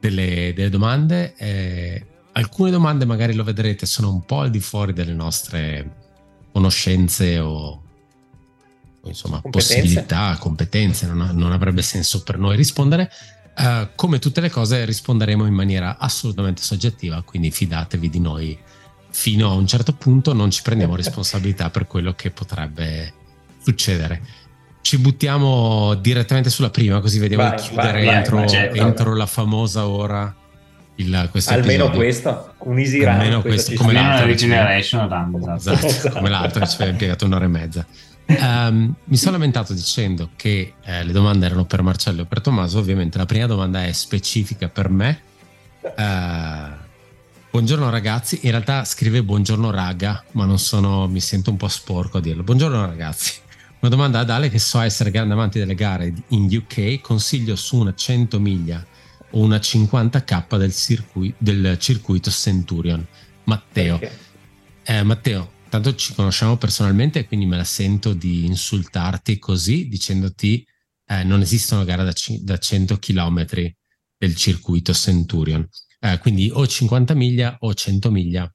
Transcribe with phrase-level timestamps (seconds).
[0.00, 1.34] delle, delle domande.
[1.36, 5.96] Eh, alcune domande, magari lo vedrete, sono un po' al di fuori delle nostre
[6.52, 7.82] conoscenze o
[9.04, 9.74] insomma, competenze.
[9.74, 13.10] possibilità, competenze, non, non, avrebbe senso per noi rispondere.
[13.56, 18.56] Uh, come tutte le cose risponderemo in maniera assolutamente soggettiva, quindi fidatevi di noi
[19.10, 23.12] fino a un certo punto, non ci prendiamo responsabilità per quello che potrebbe
[23.62, 24.20] succedere.
[24.80, 28.80] Ci buttiamo direttamente sulla prima, così vediamo vai, di chiudere vai, entro, vai, certo.
[28.80, 30.34] entro la famosa ora.
[30.94, 31.96] Il, questo Almeno episodio.
[31.96, 33.08] questo, un easy run.
[33.08, 34.26] Almeno questo, come l'altro.
[34.26, 35.72] Regeneration, esatto.
[35.72, 37.86] esatto, come l'altro che ci ha impiegato un'ora e mezza.
[38.26, 42.78] Um, mi sono lamentato dicendo che eh, le domande erano per Marcello e per Tommaso.
[42.78, 45.20] Ovviamente la prima domanda è specifica per me.
[45.82, 46.86] Uh,
[47.58, 48.38] buongiorno ragazzi.
[48.42, 52.44] In realtà scrive buongiorno raga, ma non sono, mi sento un po' sporco a dirlo.
[52.44, 53.32] Buongiorno ragazzi.
[53.80, 57.00] Una domanda ad Ale che so essere grande amante delle gare in UK.
[57.00, 58.86] Consiglio su una 100 miglia
[59.30, 63.04] o una 50k del, circuito, del circuito Centurion.
[63.42, 63.96] Matteo.
[63.96, 64.10] Okay.
[64.84, 70.64] Eh, Matteo, tanto ci conosciamo personalmente, quindi me la sento di insultarti così, dicendoti
[71.06, 73.44] eh, non esistono gare da, c- da 100 km
[74.16, 75.68] del circuito Centurion.
[76.00, 78.52] Eh, quindi o 50 miglia o 100 miglia.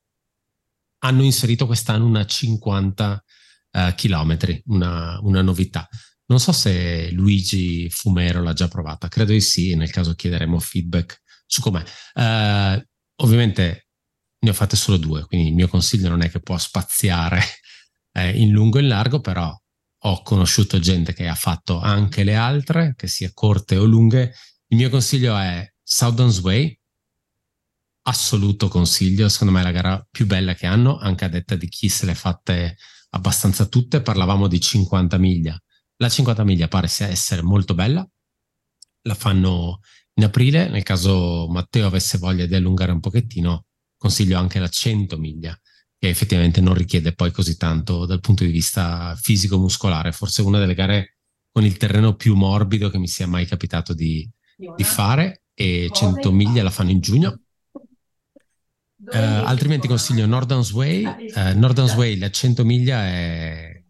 [0.99, 3.23] Hanno inserito quest'anno una 50
[3.71, 5.87] eh, km, una, una novità.
[6.25, 11.21] Non so se Luigi Fumero l'ha già provata, credo di sì, nel caso chiederemo feedback
[11.45, 11.83] su com'è.
[12.13, 12.81] Uh,
[13.23, 13.89] ovviamente
[14.39, 17.41] ne ho fatte solo due, quindi il mio consiglio non è che può spaziare
[18.13, 19.55] eh, in lungo e in largo, però
[20.05, 24.33] ho conosciuto gente che ha fatto anche le altre, che sia corte o lunghe.
[24.67, 26.79] Il mio consiglio è Southern's Way,
[28.03, 31.67] assoluto consiglio, secondo me è la gara più bella che hanno, anche a detta di
[31.67, 32.77] chi se le fatte
[33.11, 35.57] abbastanza tutte, parlavamo di 50 miglia.
[35.97, 38.07] La 50 miglia pare essere molto bella,
[39.03, 39.79] la fanno
[40.15, 43.65] in aprile, nel caso Matteo avesse voglia di allungare un pochettino,
[43.97, 45.57] consiglio anche la 100 miglia,
[45.97, 50.73] che effettivamente non richiede poi così tanto dal punto di vista fisico-muscolare, forse una delle
[50.75, 51.17] gare
[51.51, 54.29] con il terreno più morbido che mi sia mai capitato di,
[54.75, 57.42] di fare e 100 miglia la fanno in giugno.
[59.05, 61.03] Uh, altrimenti consiglio Northern Way.
[61.05, 63.83] Uh, Northern Way, la 100 miglia è,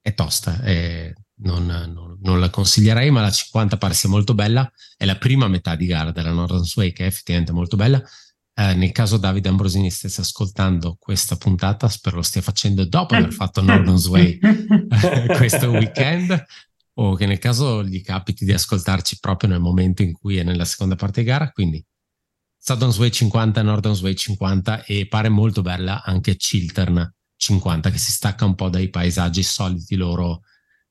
[0.00, 4.70] è tosta, è, non, non, non, la consiglierei, ma la 50 pare sia molto bella.
[4.96, 8.02] È la prima metà di gara della Northern Way, che è effettivamente molto bella.
[8.54, 13.32] Eh, nel caso Davide Ambrosini stesse ascoltando questa puntata, spero lo stia facendo dopo aver
[13.32, 14.38] fatto Northern's Way
[15.36, 16.44] questo weekend,
[16.94, 20.66] o che nel caso gli capiti di ascoltarci proprio nel momento in cui è nella
[20.66, 21.50] seconda parte di gara.
[21.50, 21.82] Quindi
[22.64, 28.12] Southern's Way 50, Northern's Way 50 e pare molto bella anche Chiltern 50 che si
[28.12, 30.42] stacca un po' dai paesaggi soliti loro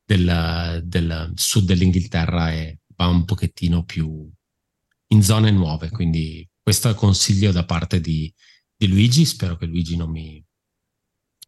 [0.03, 4.29] del, del sud dell'Inghilterra e va un pochettino più
[5.07, 8.31] in zone nuove, quindi questo è consiglio da parte di,
[8.75, 10.43] di Luigi, spero che Luigi non mi,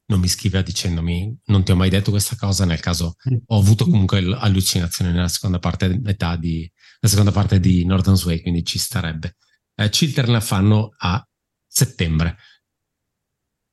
[0.06, 3.16] non mi scriveva dicendomi non ti ho mai detto questa cosa, nel caso
[3.48, 6.70] ho avuto comunque allucinazioni nella seconda parte, metà di,
[7.02, 9.36] la seconda parte di Northern Way, quindi ci starebbe.
[9.76, 11.26] Eh, Chiltern la fanno a
[11.68, 12.38] settembre.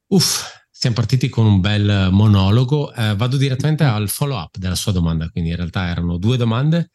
[0.09, 2.93] Uff, siamo partiti con un bel monologo.
[2.95, 6.91] Eh, vado direttamente al follow up della sua domanda, quindi in realtà erano due domande.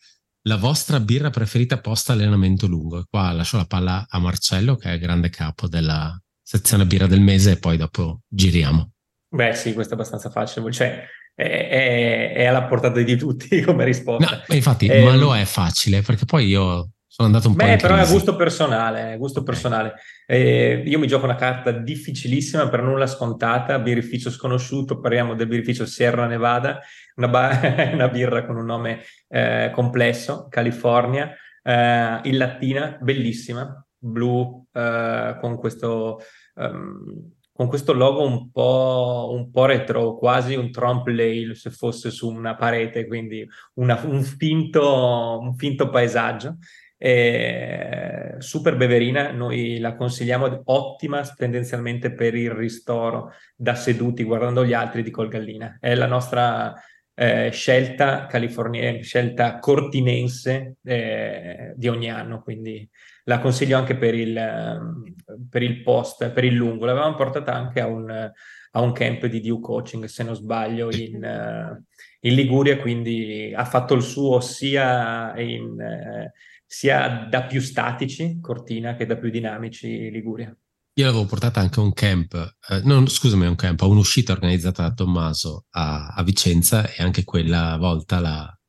[0.47, 2.99] La vostra birra preferita post allenamento lungo?
[2.99, 7.07] E qua lascio la palla a Marcello, che è il grande capo della sezione birra
[7.07, 8.91] del mese, e poi dopo giriamo.
[9.29, 10.71] Beh, sì, questo è abbastanza facile.
[10.71, 11.03] Cioè,
[11.35, 14.43] è, è, è alla portata di tutti come risposta.
[14.47, 17.71] No, infatti, eh, ma lo è facile, perché poi io sono andato un Beh, po'
[17.71, 18.09] in però crisi.
[18.09, 19.53] è gusto personale, gusto okay.
[19.53, 19.93] personale.
[20.25, 25.85] Eh, io mi gioco una carta difficilissima, per nulla scontata, birrificio sconosciuto, parliamo del birrificio
[25.85, 26.81] Sierra Nevada,
[27.15, 27.57] una, ba-
[27.93, 31.33] una birra con un nome eh, complesso, California,
[31.63, 36.19] eh, in lattina, bellissima, blu, eh, con questo...
[36.55, 42.11] Um, con questo logo un po', un po', retro, quasi un Trump Lail se fosse
[42.11, 46.57] su una parete, quindi una, un, finto, un, finto, paesaggio.
[47.05, 54.73] E super beverina, noi la consigliamo, ottima tendenzialmente per il ristoro da seduti guardando gli
[54.73, 55.77] altri di Colgallina.
[55.79, 56.73] È la nostra
[57.13, 62.89] eh, scelta californiana, scelta cortinense eh, di ogni anno, quindi
[63.25, 65.15] la consiglio anche per il, ehm,
[65.47, 66.85] per il post, per il lungo.
[66.85, 71.23] L'avevamo portata anche a un, a un camp di Dew Coaching, se non sbaglio, in,
[71.23, 71.83] uh,
[72.21, 76.31] in, Liguria, quindi ha fatto il suo sia, in, uh,
[76.75, 80.53] sia da più statici, Cortina, che da più dinamici, Liguria.
[80.97, 82.33] Io l'avevo portata anche a un camp,
[82.69, 87.01] eh, non, scusami, a un camp, a un'uscita organizzata da Tommaso a, a Vicenza e
[87.01, 88.59] anche quella volta la,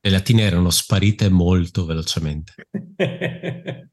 [0.00, 2.54] le latine erano sparite molto velocemente.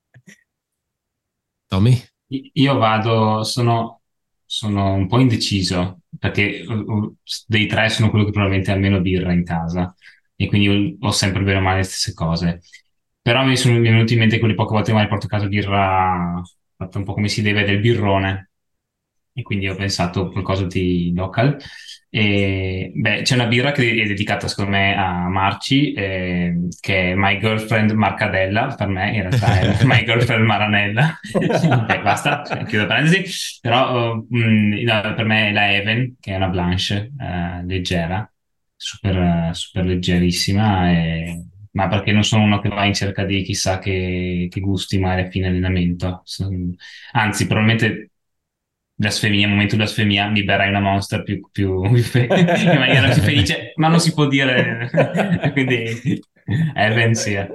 [1.66, 2.00] Tommy?
[2.28, 4.02] Io vado, sono,
[4.46, 6.64] sono un po' indeciso perché
[7.48, 9.92] dei tre sono quello che probabilmente ha meno birra in casa
[10.36, 12.62] e quindi ho sempre bene o male le stesse cose.
[13.22, 16.42] Però mi sono venuti in mente quelle poche volte che mai porto a casa birra
[16.76, 18.52] fatta un po' come si deve del birrone.
[19.34, 21.58] E quindi ho pensato qualcosa di local.
[22.12, 27.16] E, beh, c'è una birra che è dedicata secondo me a Marci, eh, che è
[27.16, 31.20] My Girlfriend Marcadella, per me in realtà è My Girlfriend Maranella,
[31.88, 36.34] eh, basta, cioè, chiudo parentesi, però uh, mh, no, per me è la Even, che
[36.34, 38.32] è una blanche uh, leggera,
[38.76, 41.44] super, super leggerissima, e...
[41.80, 45.22] ma perché non sono uno che va in cerca di chissà che, che gusti mai
[45.22, 46.24] a fine allenamento,
[47.14, 48.12] anzi probabilmente
[48.94, 53.88] blasfemia, momento di blasfemia, mi berrai una monster più, più in maniera più felice, ma
[53.88, 54.90] non si può dire,
[55.54, 56.22] quindi
[56.76, 57.48] Evan sia.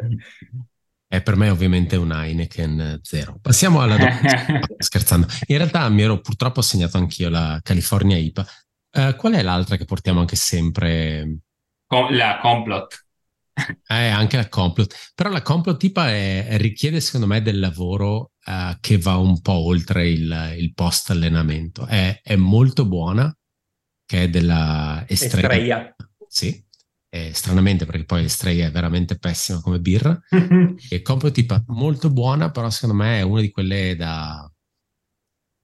[1.06, 3.38] È per me ovviamente un Heineken zero.
[3.42, 4.60] Passiamo alla domanda.
[4.78, 5.26] scherzando.
[5.48, 8.46] In realtà mi ero purtroppo assegnato anch'io la California IPA.
[8.90, 11.40] Uh, qual è l'altra che portiamo anche sempre?
[12.10, 13.04] la Complot.
[13.86, 15.12] Eh, anche la complot.
[15.14, 19.64] Però la complot tipa è, richiede, secondo me, del lavoro uh, che va un po'
[19.64, 21.86] oltre il, il post allenamento.
[21.86, 23.34] È, è, molto buona,
[24.04, 25.54] che è della Estrella.
[25.54, 25.96] Estrella.
[26.26, 26.64] Sì,
[27.08, 30.18] e stranamente perché poi Estrella è veramente pessima come birra.
[30.90, 34.48] e complot tipa molto buona, però secondo me è una di quelle da...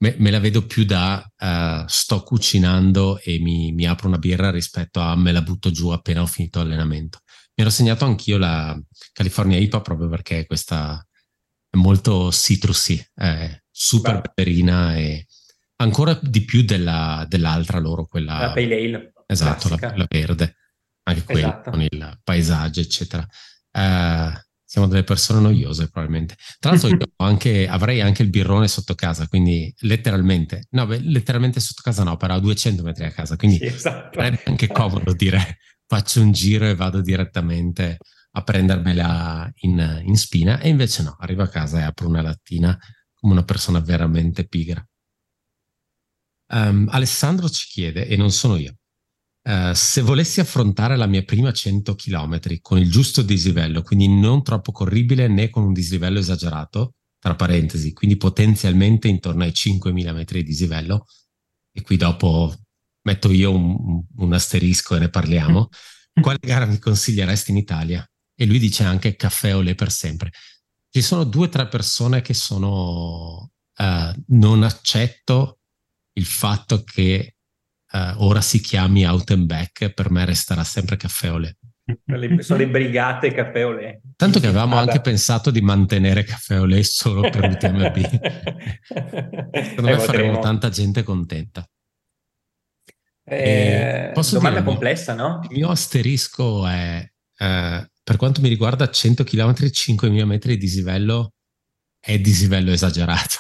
[0.03, 4.51] Me, me la vedo più da uh, sto cucinando e mi, mi apro una birra
[4.51, 7.21] rispetto a me la butto giù appena ho finito l'allenamento
[7.61, 8.79] mi ero segnato anch'io la
[9.13, 11.07] California IPA proprio perché questa
[11.69, 15.27] è molto citrusy, è super peperina e
[15.77, 18.39] ancora di più della, dell'altra loro, quella...
[18.39, 19.13] La Pale Ale.
[19.27, 20.57] Esatto, la, la, verde,
[21.05, 21.71] anche quella esatto.
[21.71, 23.25] con il paesaggio, eccetera.
[23.73, 24.33] Uh,
[24.65, 26.37] siamo delle persone noiose probabilmente.
[26.59, 31.61] Tra l'altro io anche, avrei anche il birrone sotto casa, quindi letteralmente, no, beh, letteralmente
[31.61, 34.19] sotto casa no, però a 200 metri a casa, quindi sì, esatto.
[34.19, 35.59] sarebbe anche comodo dire
[35.91, 37.99] faccio un giro e vado direttamente
[38.33, 42.79] a prendermela in, in spina e invece no, arrivo a casa e apro una lattina
[43.13, 44.87] come una persona veramente pigra.
[46.53, 48.77] Um, Alessandro ci chiede, e non sono io,
[49.49, 54.45] uh, se volessi affrontare la mia prima 100 km con il giusto dislivello, quindi non
[54.45, 60.43] troppo corribile né con un dislivello esagerato, tra parentesi, quindi potenzialmente intorno ai 5.000 metri
[60.43, 61.07] di dislivello,
[61.73, 62.55] e qui dopo
[63.11, 65.69] metto io un, un asterisco e ne parliamo,
[66.21, 68.09] quale gara mi consiglieresti in Italia?
[68.35, 70.31] E lui dice anche caffè o le per sempre.
[70.89, 75.59] Ci sono due o tre persone che sono uh, non accetto
[76.15, 77.35] il fatto che
[77.93, 81.57] uh, ora si chiami out and back, per me resterà sempre caffè o le.
[82.39, 84.01] Sono le brigate caffè o le.
[84.15, 87.97] Tanto che avevamo ah, anche pensato di mantenere caffè o le solo per l'UTMB.
[89.65, 91.69] Secondo me faremo tanta gente contenta.
[93.31, 95.41] Eh, posso domanda dire, complessa, no?
[95.49, 97.09] Il mio asterisco è,
[97.39, 101.35] eh, per quanto mi riguarda, 100 km, 5.000 metri di dislivello
[102.01, 103.37] è dislivello esagerato.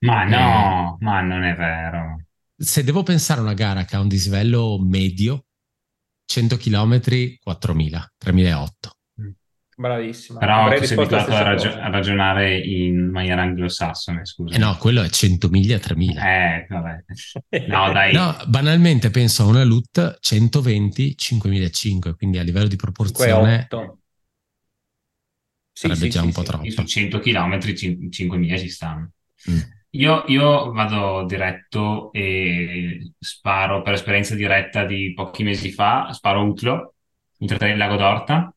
[0.00, 2.24] Ma no, eh, ma non è vero.
[2.56, 5.44] Se devo pensare a una gara che ha un dislivello medio,
[6.24, 7.00] 100 km,
[7.44, 8.66] 4.000, 3.008.
[9.82, 10.38] Bravissimo.
[10.38, 14.54] Però Avrei tu sei abituato a, ragio- a, ragionare in maniera anglosassone, scusa.
[14.54, 16.22] Eh no, quello è 100 miglia, 3000.
[16.22, 17.04] Eh, vabbè.
[17.66, 18.12] No, dai.
[18.12, 23.66] no, banalmente penso a una LUT 120, 5005, quindi a livello di proporzione...
[23.68, 23.96] 5,
[25.72, 26.70] sì, sarebbe sì, già sì, un po' troppo.
[26.70, 29.10] Su 100 km, 5000 ci stanno.
[29.50, 29.58] Mm.
[29.94, 36.94] Io, io, vado diretto e sparo per esperienza diretta di pochi mesi fa, sparo Utlo,
[37.38, 38.54] in il Lago d'Orta,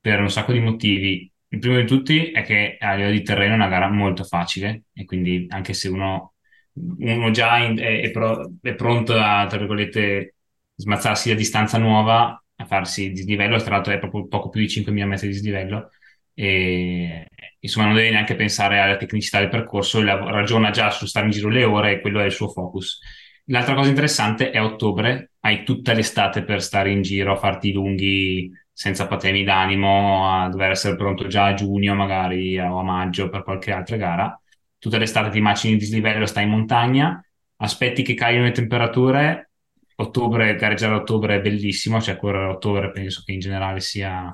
[0.00, 1.30] per un sacco di motivi.
[1.48, 4.84] Il primo di tutti è che a livello di terreno è una gara molto facile
[4.92, 6.34] e quindi anche se uno,
[6.74, 10.34] uno già in, è, è, pro, è, pronto a, tra virgolette,
[10.74, 15.06] smazzarsi a distanza nuova, a farsi dislivello, tra l'altro è proprio poco più di 5.000
[15.06, 15.90] metri di dislivello,
[16.34, 17.26] e
[17.58, 21.48] insomma non deve neanche pensare alla tecnicità del percorso, ragiona già su stare in giro
[21.48, 23.00] le ore e quello è il suo focus.
[23.46, 28.50] L'altra cosa interessante è ottobre, hai tutta l'estate per stare in giro, a farti lunghi
[28.78, 33.42] senza patemi d'animo a dover essere pronto già a giugno magari o a maggio per
[33.42, 34.40] qualche altra gara.
[34.78, 37.20] Tutte le estate ti macini di dislivello, stai in montagna,
[37.56, 39.50] aspetti che caiono le temperature,
[39.96, 44.26] ottobre, gareggiare a ottobre è bellissimo, cioè correre a ottobre penso che in generale sia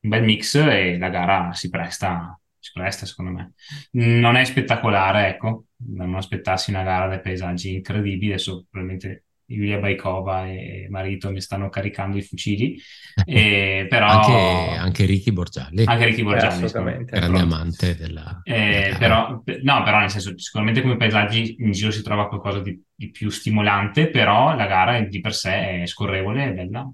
[0.00, 3.52] un bel mix e la gara si presta, si presta secondo me.
[3.92, 10.46] Non è spettacolare, ecco, non aspettassi una gara dai paesaggi incredibili, adesso probabilmente Yulia Baikova
[10.46, 12.80] e marito mi stanno caricando i fucili,
[13.24, 14.06] e, però...
[14.06, 15.84] Anche, anche Ricky Borgialli.
[15.84, 17.18] Anche Ricky Borgialli, assolutamente.
[17.18, 18.40] Grande amante della...
[18.42, 22.80] Eh, però, no, però nel senso, sicuramente come paesaggi in giro si trova qualcosa di,
[22.94, 26.90] di più stimolante, però la gara di per sé è scorrevole, è bella.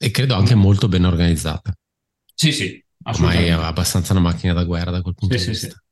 [0.00, 1.72] E credo anche molto ben organizzata.
[2.34, 2.82] Sì, sì.
[3.02, 5.82] Ormai è abbastanza una macchina da guerra da quel punto sì, di sì, vista.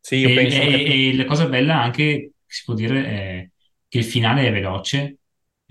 [0.00, 1.10] Sì, sì e, e, che...
[1.10, 3.48] e la cosa bella anche, si può dire, è
[3.88, 5.18] che il finale è veloce,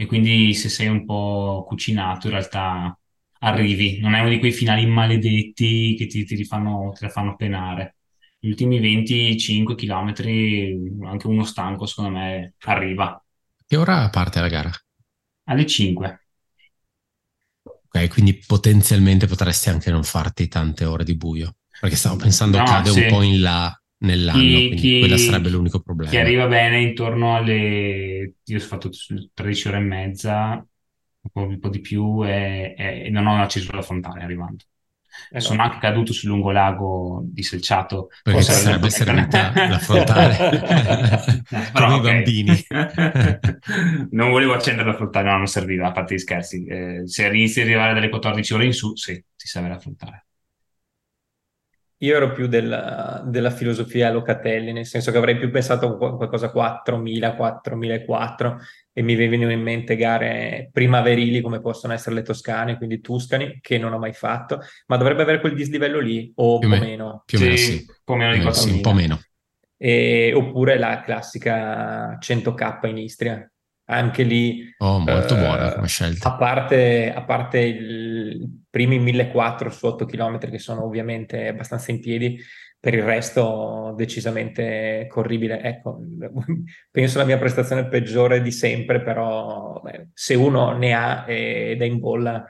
[0.03, 2.97] e quindi se sei un po' cucinato in realtà
[3.39, 7.37] arrivi, non è uno di quei finali maledetti che ti, ti, fanno, te la fanno
[7.37, 7.95] penare.
[8.37, 10.13] Gli ultimi 25 km,
[11.05, 13.23] anche uno stanco secondo me arriva.
[13.65, 14.71] Che ora parte la gara?
[15.45, 16.27] Alle 5.
[17.63, 22.65] Ok, quindi potenzialmente potresti anche non farti tante ore di buio, perché stavo pensando no,
[22.65, 22.99] cade sì.
[22.99, 26.09] un po' in là nell'anno, chi, chi, quello sarebbe l'unico problema.
[26.09, 28.35] Chi arriva bene intorno alle...
[28.43, 28.89] Io ho fatto
[29.33, 30.67] 13 ore e mezza,
[31.21, 34.63] un po', un po di più, e, e, non ho acceso la fontana arrivando.
[35.29, 35.63] Eh Sono no.
[35.63, 38.07] anche caduto sul lungolago di Selciato.
[38.23, 40.63] Perché sarebbe servita la frontale.
[41.73, 42.65] no, i bambini.
[44.11, 46.65] non volevo accendere la frontale, no, non serviva, a parte gli scherzi.
[46.65, 50.25] Eh, se inizi ad arrivare dalle 14 ore in su, sì, ti serve la frontale.
[52.03, 56.51] Io ero più della, della, filosofia Locatelli, nel senso che avrei più pensato a qualcosa
[56.51, 58.55] 4.000, 4.004
[58.91, 63.77] e mi venivano in mente gare primaverili come possono essere le toscane, quindi Tuscani, che
[63.77, 67.23] non ho mai fatto, ma dovrebbe avere quel dislivello lì o più un po' meno.
[67.25, 68.51] Più o meno sì, un po' meno di 4.000.
[68.51, 69.21] Sì, un po' meno.
[69.77, 73.51] E, oppure la classica 100k in Istria,
[73.85, 79.69] anche lì oh, molto eh, buona come scelta a parte, a parte i primi 1400
[79.69, 82.41] su 8 km che sono ovviamente abbastanza in piedi
[82.79, 85.61] per il resto decisamente corribile.
[85.61, 85.99] Ecco
[86.89, 91.85] penso la mia prestazione peggiore di sempre però beh, se uno ne ha ed è
[91.85, 92.43] in bolla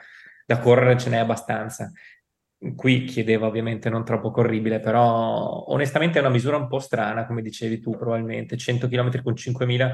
[0.45, 1.91] da correre ce n'è abbastanza.
[2.73, 7.41] Qui chiedeva ovviamente non troppo corribile però onestamente è una misura un po' strana come
[7.41, 8.55] dicevi tu probabilmente.
[8.55, 9.93] 100 km con 5000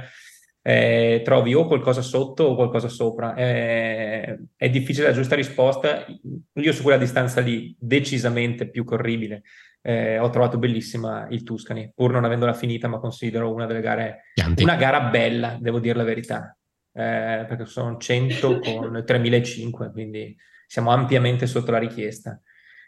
[0.62, 3.34] eh, trovi o qualcosa sotto o qualcosa sopra.
[3.36, 6.06] Eh, è difficile la giusta risposta.
[6.54, 9.44] Io su quella distanza lì, decisamente più corribile,
[9.82, 14.32] eh, ho trovato bellissima il Tuscany, pur non avendola finita, ma considero una delle gare,
[14.34, 14.64] Chianti.
[14.64, 16.58] una gara bella, devo dire la verità,
[16.94, 20.36] eh, perché sono 100 con 3005, quindi
[20.68, 22.40] siamo ampiamente sotto la richiesta.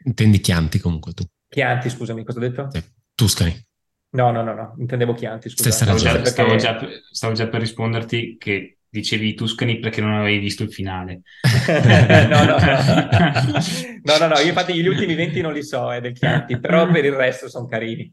[0.04, 1.24] Intendi Chianti comunque tu?
[1.48, 2.68] Chianti, scusami, cosa ho detto?
[3.16, 3.70] Tuscani.
[4.14, 5.72] No, no, no, no, intendevo Chianti, scusa.
[5.72, 6.78] Stavo già, stavo, già,
[7.12, 11.22] stavo già per risponderti che dicevi i Tuscani perché non avevi visto il finale.
[12.28, 12.58] no, no, no.
[14.04, 16.92] no, no, no, io infatti gli ultimi 20 non li so, è del Chianti, però
[16.92, 18.12] per il resto sono carini.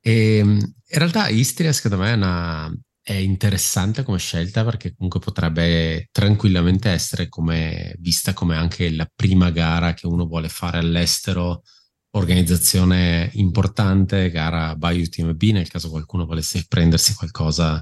[0.00, 5.20] E, ehm, in realtà Istria secondo me è, una, è interessante come scelta perché comunque
[5.20, 11.62] potrebbe tranquillamente essere come, vista come anche la prima gara che uno vuole fare all'estero
[12.12, 17.80] organizzazione importante, gara by UTMB, nel caso qualcuno volesse prendersi qualcosa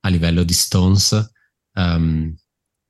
[0.00, 1.32] a livello di Stones.
[1.74, 2.34] Um,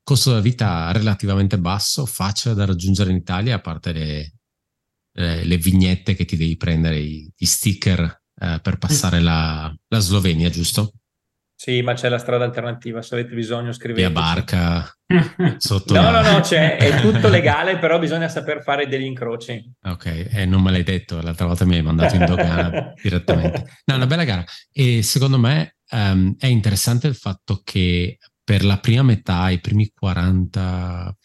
[0.03, 4.33] costo della vita relativamente basso, facile da raggiungere in Italia, a parte le,
[5.13, 10.51] le, le vignette che ti devi prendere, gli sticker eh, per passare la, la Slovenia,
[10.51, 10.93] giusto?
[11.59, 14.01] Sì, ma c'è la strada alternativa, se avete bisogno scrivete.
[14.07, 14.87] Via barca,
[15.57, 19.73] sotto No, no, no, c'è, è tutto legale, però bisogna saper fare degli incroci.
[19.85, 23.81] Ok, eh, non me l'hai detto, l'altra volta mi hai mandato in dogana direttamente.
[23.87, 24.45] No, è una bella gara.
[24.71, 29.91] E secondo me um, è interessante il fatto che per la prima metà, i primi
[29.95, 31.17] 40,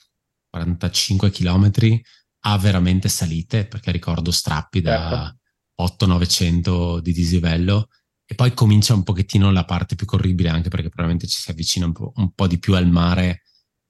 [0.49, 2.01] 45 chilometri,
[2.45, 5.35] ha veramente salite, perché ricordo strappi da
[5.77, 6.05] certo.
[6.05, 7.89] 800-900 di dislivello
[8.31, 11.85] e poi comincia un pochettino la parte più corribile anche perché probabilmente ci si avvicina
[11.85, 13.41] un po', un po di più al mare,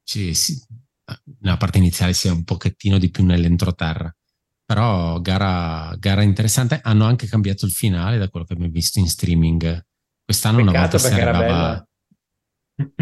[0.03, 0.59] ci, si,
[1.41, 4.11] nella parte iniziale si è un pochettino di più nell'entroterra.
[4.65, 9.07] Però gara, gara interessante, hanno anche cambiato il finale da quello che abbiamo visto in
[9.07, 9.85] streaming.
[10.25, 11.87] Quest'anno Peccato una volta si arrivava...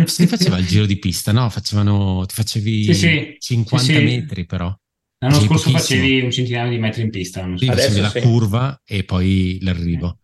[0.04, 1.50] Si faceva il giro di pista, no?
[1.50, 3.36] Facevano, ti facevi sì, sì.
[3.40, 4.78] 50 sì, metri però.
[5.20, 5.80] L'anno scorso pochissimo.
[5.80, 7.50] facevi un centinaio di metri in pista.
[7.56, 10.19] Sì, facevi la curva e poi l'arrivo.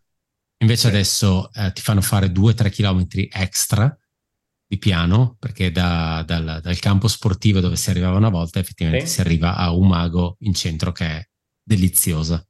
[0.59, 0.87] Invece sì.
[0.87, 3.97] adesso eh, ti fanno fare 2-3 km extra
[4.67, 9.13] di piano, perché da, dal, dal, campo sportivo dove si arrivava una volta, effettivamente sì.
[9.13, 11.27] si arriva a un mago in centro che è
[11.63, 12.43] deliziosa.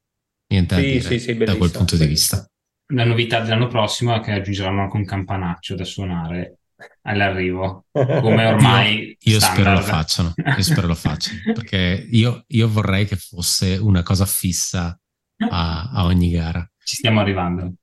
[0.47, 2.47] Niente sì, da dire da quel punto di vista.
[2.93, 6.59] La novità dell'anno prossimo è che aggiungeranno anche un campanaccio da suonare
[7.03, 12.69] all'arrivo, come ormai io, io spero lo facciano, io spero lo facciano, perché io, io
[12.69, 14.97] vorrei che fosse una cosa fissa
[15.49, 16.69] a, a ogni gara.
[16.83, 17.73] Ci stiamo arrivando.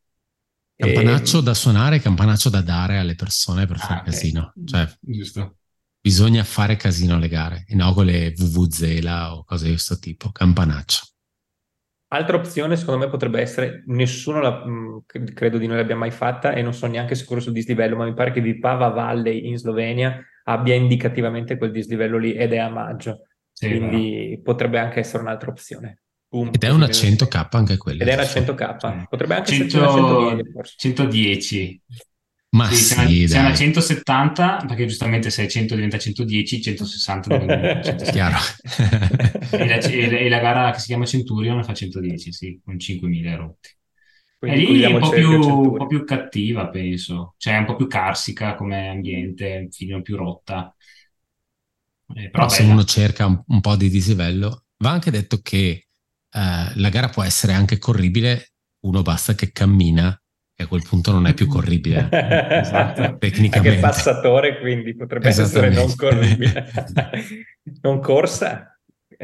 [0.77, 1.43] Campanaccio e...
[1.43, 4.53] da suonare, campanaccio da dare alle persone per fare ah, casino.
[4.65, 5.57] Cioè, Giusto.
[6.01, 10.31] bisogna fare casino alle gare, e no con le VVZela o cose di questo tipo.
[10.33, 11.07] Campanaccio.
[12.13, 14.99] Altra opzione, secondo me, potrebbe essere, nessuno la, mm,
[15.33, 18.13] credo di noi l'abbia mai fatta e non sono neanche sicuro sul dislivello, ma mi
[18.13, 23.29] pare che Vipava Valley in Slovenia abbia indicativamente quel dislivello lì ed è a maggio.
[23.51, 24.43] Sì, quindi no.
[24.43, 26.03] potrebbe anche essere un'altra opzione.
[26.33, 28.03] Boom, Ed è una 100k anche quella.
[28.03, 29.07] Ed è una 100k.
[29.07, 30.75] Potrebbe anche 100, essere una 110 forse.
[30.79, 31.83] 110.
[32.55, 37.83] Ma sì, c'è, una, c'è una 170 perché giustamente se 100 diventa 110, 160 diventa
[37.85, 38.13] 160.
[38.13, 38.39] Chiaro.
[39.51, 43.69] e, la, e, la, gara che si chiama Centurion fa 110, sì, con 5.000 rotti.
[44.41, 47.35] e lì è un po, più, un po' più cattiva, penso.
[47.37, 50.75] Cioè, è un po' più carsica come ambiente, un filino più rotta.
[52.09, 55.89] Eh, però, però se uno cerca un, un po' di dislivello, va anche detto che
[56.33, 60.17] uh, la gara può essere anche corribile, uno basta che cammina
[60.55, 62.09] e a quel punto non è più corribile.
[62.11, 63.17] esatto.
[63.19, 63.77] Tecnicamente.
[63.77, 66.71] Anche passatore, quindi potrebbe essere non corribile.
[67.83, 68.67] non corsa.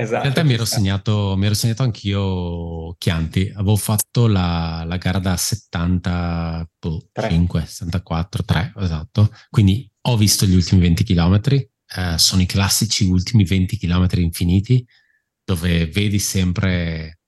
[0.00, 0.26] Esatto.
[0.26, 5.18] In realtà mi ero, segnato, mi ero segnato anch'io Chianti, avevo fatto la, la gara
[5.18, 9.28] da 75, 74, 3, esatto.
[9.50, 11.66] Quindi ho visto gli ultimi 20 km, eh,
[12.16, 14.86] sono i classici ultimi 20 km infiniti,
[15.48, 17.20] dove vedi sempre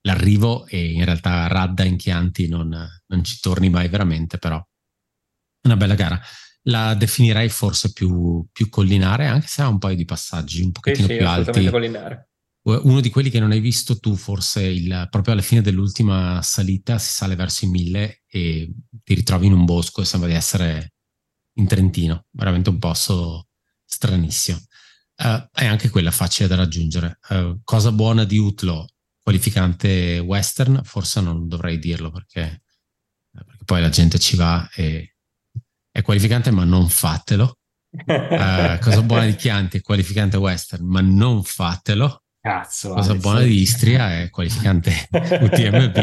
[0.00, 4.60] l'arrivo e in realtà Radda in Chianti non, non ci torni mai veramente, però
[5.62, 6.20] una bella gara.
[6.62, 11.06] La definirei forse più, più, collinare, anche se ha un paio di passaggi un pochettino
[11.06, 11.70] sì, sì, più alti.
[11.70, 12.30] Collinare.
[12.64, 16.98] Uno di quelli che non hai visto tu, forse il, proprio alla fine dell'ultima salita
[16.98, 18.72] si sale verso i mille e
[19.04, 20.94] ti ritrovi in un bosco e sembra di essere
[21.58, 23.48] in Trentino, veramente un posto
[23.84, 24.58] stranissimo.
[25.22, 27.18] Uh, è anche quella facile da raggiungere.
[27.28, 28.88] Uh, cosa buona di Utlo,
[29.22, 32.62] qualificante western, forse non dovrei dirlo perché,
[33.30, 35.14] perché poi la gente ci va e
[35.92, 37.58] è qualificante, ma non fatelo.
[37.90, 42.22] Uh, cosa buona di Chianti è qualificante western, ma non fatelo.
[42.40, 45.96] Cazzo, cosa buona di Istria è qualificante UTMB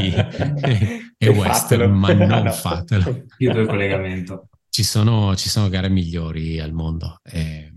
[0.63, 2.51] e, e western, ma non no.
[2.51, 3.25] fatelo.
[3.39, 4.47] Io do il collegamento.
[4.69, 7.19] Ci sono, ci sono gare migliori al mondo.
[7.23, 7.68] E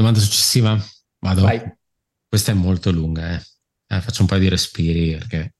[0.00, 0.82] Domanda successiva?
[1.18, 1.42] Vado.
[1.42, 1.60] Vai.
[2.26, 3.42] Questa è molto lunga, eh.
[3.86, 5.56] Eh, faccio un paio di respiri perché...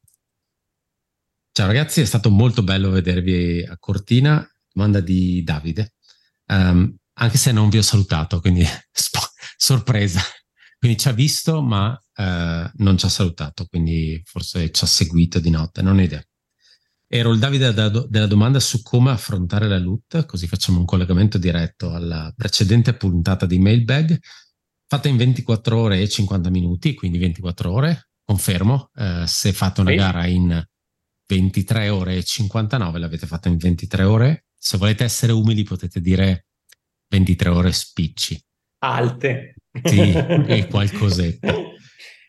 [1.53, 4.49] Ciao ragazzi, è stato molto bello vedervi a Cortina.
[4.73, 5.93] Domanda di Davide.
[6.47, 10.23] Um, anche se non vi ho salutato, quindi sp- sorpresa.
[10.79, 15.39] Quindi ci ha visto, ma uh, non ci ha salutato, quindi forse ci ha seguito
[15.39, 16.25] di notte, non ho idea.
[17.13, 21.93] Ero il Davide della domanda su come affrontare la loot, così facciamo un collegamento diretto
[21.93, 24.17] alla precedente puntata di Mailbag,
[24.87, 28.91] fatta in 24 ore e 50 minuti, quindi 24 ore, confermo.
[28.95, 29.97] Eh, se fate una sì.
[29.97, 30.65] gara in
[31.27, 34.45] 23 ore e 59, l'avete fatta in 23 ore.
[34.57, 36.47] Se volete essere umili potete dire
[37.09, 38.41] 23 ore spicci.
[38.85, 39.57] Alte.
[39.83, 40.13] Sì,
[40.47, 41.53] e qualcosetta.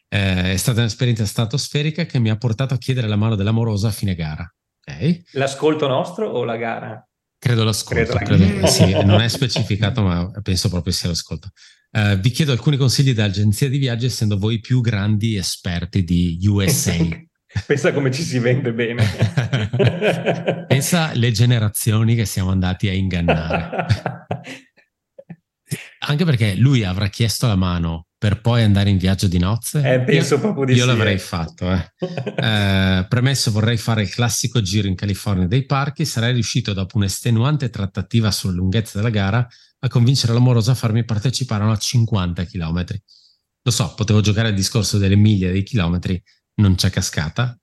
[0.10, 3.91] Eh, è stata un'esperienza stratosferica che mi ha portato a chiedere la mano dell'amorosa a
[3.91, 4.52] fine gara.
[4.91, 5.23] Okay.
[5.32, 7.08] L'ascolto nostro o la gara?
[7.39, 11.49] Credo l'ascolto, credo, credo sì, non è specificato, ma penso proprio sia l'ascolto.
[11.91, 16.39] Uh, vi chiedo alcuni consigli da agenzia di viaggio, essendo voi più grandi esperti di
[16.45, 16.95] USA.
[17.65, 19.04] Pensa come ci si vende bene.
[20.67, 23.86] Pensa alle generazioni che siamo andati a ingannare.
[25.99, 29.80] Anche perché lui avrà chiesto la mano per poi andare in viaggio di nozze?
[29.80, 30.84] Eh, penso io, proprio di io sì.
[30.84, 31.18] Io l'avrei eh.
[31.18, 31.72] fatto.
[31.72, 31.92] Eh.
[32.38, 36.06] eh, premesso, vorrei fare il classico giro in California dei parchi.
[36.06, 39.48] Sarei riuscito, dopo un'estenuante trattativa sulla lunghezza della gara,
[39.80, 42.86] a convincere l'amorosa a farmi partecipare a una 50 km.
[43.64, 46.22] Lo so, potevo giocare al discorso delle miglia e dei chilometri,
[46.58, 47.60] non c'è cascata.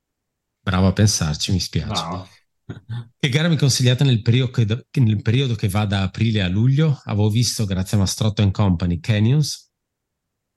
[0.61, 2.03] Bravo a pensarci, mi spiace.
[2.03, 2.27] Wow.
[3.17, 4.51] Che gara mi consigliate nel periodo,
[4.91, 7.01] che, nel periodo che va da aprile a luglio?
[7.05, 9.68] Avevo visto, grazie a Mastrotto Company, Canyons,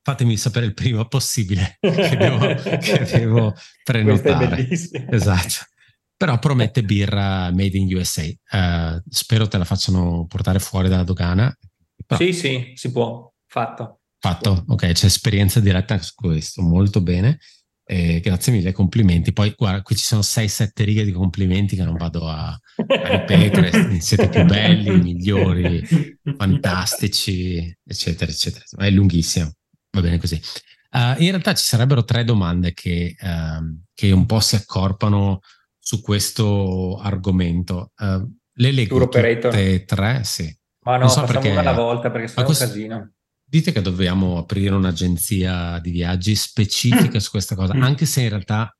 [0.04, 4.68] fatemi sapere il prima possibile che devo, che devo prenotare.
[4.70, 5.66] Esatto.
[6.18, 8.24] Però promette birra made in USA.
[8.24, 11.56] Uh, eh, spero te la facciano portare fuori dalla dogana.
[12.06, 12.20] Però...
[12.20, 13.32] Sì, sì, si può.
[13.48, 14.02] Fatto.
[14.20, 17.40] Fatto, ok, c'è esperienza diretta su questo, molto bene.
[17.84, 19.34] Eh, grazie mille, complimenti.
[19.34, 24.00] Poi guarda, qui ci sono 6-7 righe di complimenti che non vado a, a ripetere.
[24.00, 25.84] Siete più belli, migliori,
[26.38, 28.64] fantastici, eccetera, eccetera.
[28.78, 29.52] È lunghissimo.
[29.92, 30.42] Va bene così.
[30.92, 35.40] Uh, in realtà ci sarebbero tre domande che, uh, che, un po' si accorpano
[35.80, 37.92] su questo argomento.
[37.98, 40.54] Uh, le leggo tutte e tre, sì.
[40.84, 43.14] Ma no, so perché, una alla volta perché sono questo, un casino.
[43.44, 48.76] Dite che dobbiamo aprire un'agenzia di viaggi specifica su questa cosa, anche se in realtà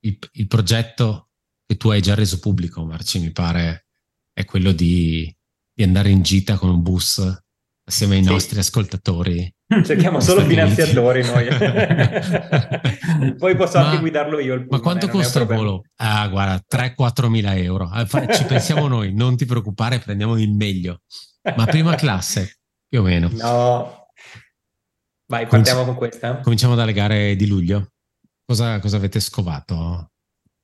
[0.00, 1.30] il, il, progetto
[1.64, 3.86] che tu hai già reso pubblico, Marci, mi pare,
[4.32, 5.32] è quello di,
[5.72, 7.18] di andare in gita con un bus
[7.84, 8.28] assieme ai sì.
[8.28, 9.52] nostri ascoltatori
[9.84, 11.46] Cerchiamo solo finanziatori noi.
[13.38, 14.66] Poi posso ma, anche guidarlo io.
[14.68, 15.84] ma quanto eh, costa il volo?
[15.96, 17.88] Ah, guarda, 3-4 mila euro.
[17.88, 21.02] Ah, ci pensiamo noi, non ti preoccupare, prendiamo il meglio.
[21.56, 23.30] Ma prima classe, più o meno.
[23.32, 24.08] No.
[25.26, 26.40] Vai, partiamo Cominci- con questa.
[26.40, 27.92] Cominciamo dalle gare di luglio.
[28.44, 30.10] Cosa, cosa avete scovato?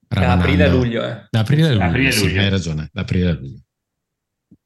[0.09, 1.05] Da aprile a luglio.
[1.05, 1.27] Eh.
[1.31, 2.41] Da aprile a luglio, aprile sì, luglio.
[2.41, 3.61] hai ragione, da aprile a luglio.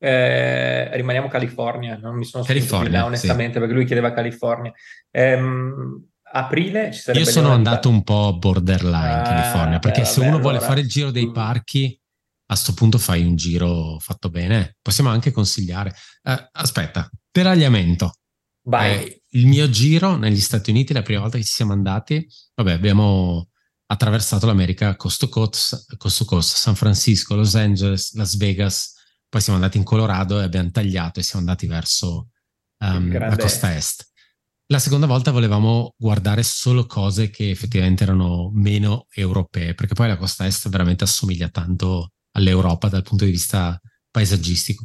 [0.03, 3.59] Eh, rimaniamo California, non mi sono California, là onestamente sì.
[3.59, 4.73] perché lui chiedeva California.
[5.11, 10.21] Ehm, aprile ci sarebbe Io sono andato un po' borderline ah, California perché beh, se
[10.21, 11.33] uno vuole fare il giro dei mm.
[11.33, 12.01] parchi
[12.51, 14.77] a questo punto fai un giro fatto bene.
[14.83, 15.95] Possiamo anche consigliare.
[16.23, 18.15] Eh, aspetta, deragliamento.
[18.73, 22.73] Eh, il mio giro negli Stati Uniti, la prima volta che ci siamo andati, vabbè,
[22.73, 23.51] abbiamo
[23.87, 28.95] attraversato l'America coast to coast, coast, coast San Francisco, Los Angeles, Las Vegas,
[29.31, 32.31] poi siamo andati in Colorado e abbiamo tagliato e siamo andati verso
[32.79, 34.09] um, la costa est.
[34.67, 40.17] La seconda volta volevamo guardare solo cose che effettivamente erano meno europee, perché poi la
[40.17, 44.85] costa est veramente assomiglia tanto all'Europa dal punto di vista paesaggistico.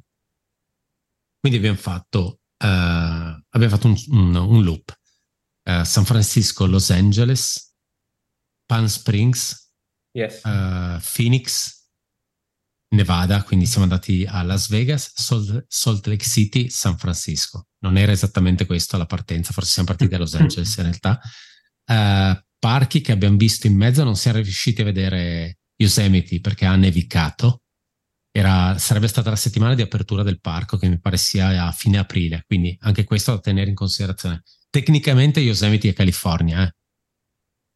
[1.39, 4.95] Quindi abbiamo fatto, uh, abbiamo fatto un, un, un loop.
[5.63, 7.75] Uh, San Francisco, Los Angeles,
[8.67, 9.71] Palm Springs,
[10.11, 10.41] yes.
[10.43, 11.74] uh, Phoenix,
[12.89, 17.67] Nevada, quindi siamo andati a Las Vegas, Salt, Salt, Lake City, San Francisco.
[17.79, 21.19] Non era esattamente questa la partenza, forse siamo partiti a Los Angeles in realtà.
[21.87, 26.75] Uh, parchi che abbiamo visto in mezzo, non siamo riusciti a vedere Yosemite perché ha
[26.75, 27.61] nevicato.
[28.31, 31.97] Era, sarebbe stata la settimana di apertura del parco che mi pare sia a fine
[31.97, 34.43] aprile, quindi anche questo da tenere in considerazione.
[34.69, 36.75] Tecnicamente Yosemite è California, eh?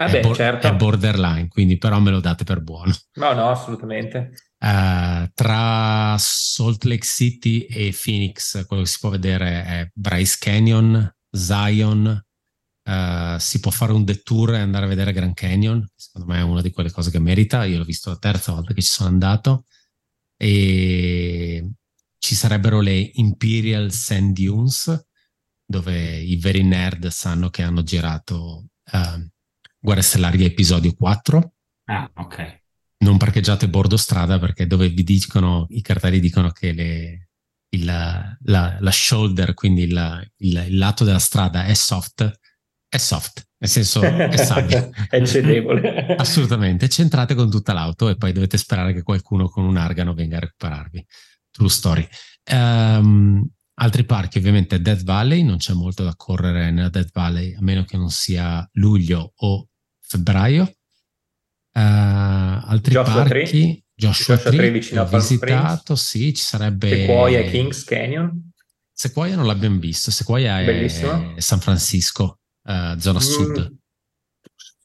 [0.02, 0.68] Ah beh, è, bo- certo.
[0.68, 2.94] è borderline, quindi però me lo date per buono.
[3.16, 4.32] No, no, assolutamente.
[4.62, 11.16] Uh, tra Salt Lake City e Phoenix, quello che si può vedere è Bryce Canyon,
[11.30, 12.26] Zion.
[12.84, 15.88] Uh, si può fare un detour e andare a vedere Grand Canyon.
[15.96, 17.64] Secondo me è una di quelle cose che merita.
[17.64, 19.66] Io l'ho visto la terza volta che ci sono andato.
[20.36, 21.72] E
[22.18, 25.08] ci sarebbero le Imperial Sand Dunes,
[25.66, 29.30] dove i veri nerd sanno che hanno girato uh,
[29.80, 31.54] Guerre Stellari episodio 4.
[31.86, 32.59] Ah, ok
[33.00, 37.30] non parcheggiate bordo strada perché dove vi dicono, i cartelli dicono che le,
[37.70, 42.40] il, la, la, shoulder, quindi il, il, il, lato della strada è soft,
[42.88, 44.90] è soft, nel senso è sabbia.
[45.10, 46.16] è cedevole.
[46.16, 50.38] Assolutamente, centrate con tutta l'auto e poi dovete sperare che qualcuno con un argano venga
[50.38, 51.06] a recuperarvi.
[51.52, 52.08] True story.
[52.52, 57.62] Um, altri parchi, ovviamente Death Valley, non c'è molto da correre nella Death Valley, a
[57.62, 59.68] meno che non sia luglio o
[60.02, 60.74] febbraio.
[61.80, 63.84] Uh, altri Joshua parchi, Tree.
[63.96, 66.02] Joshua, Joshua Tree, vicino ho visitato, Springs.
[66.02, 66.90] sì, ci sarebbe...
[66.90, 68.52] Sequoia e Kings Canyon.
[68.92, 73.78] Sequoia non l'abbiamo visto, Sequoia è, è San Francisco, uh, zona mm, sud.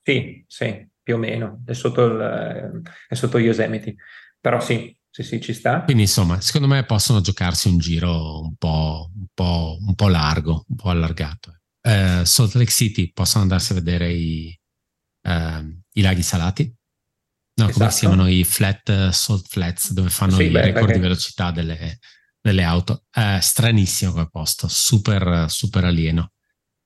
[0.02, 3.96] Sì, sì, più o meno, è sotto, il, è sotto Yosemite,
[4.40, 5.83] però sì, sì, sì, ci sta.
[5.83, 10.64] Quindi insomma, secondo me possono giocarsi un giro un po', un po', un po largo,
[10.68, 11.61] un po' allargato.
[11.80, 14.57] Eh, Salt Lake City possono andarsi a vedere i,
[15.22, 16.72] eh, i laghi salati.
[17.56, 17.78] No, esatto.
[17.78, 20.92] come si chiamano i flat salt flats dove fanno sì, i beh, record perché...
[20.94, 21.98] di velocità delle,
[22.40, 23.04] delle auto.
[23.12, 26.32] Eh, stranissimo quel posto, super, super alieno.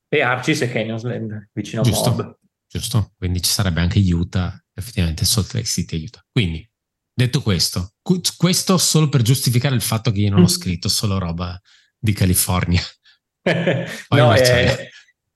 [0.07, 2.37] E Arcis e Canyonsland, vicino giusto, a Mob.
[2.67, 6.23] Giusto, quindi ci sarebbe anche Utah, effettivamente Salt Lake City Utah.
[6.31, 6.67] Quindi,
[7.13, 7.95] detto questo,
[8.37, 10.47] questo solo per giustificare il fatto che io non ho mm.
[10.47, 11.59] scritto solo roba
[11.97, 12.81] di California.
[14.09, 14.89] no, eh,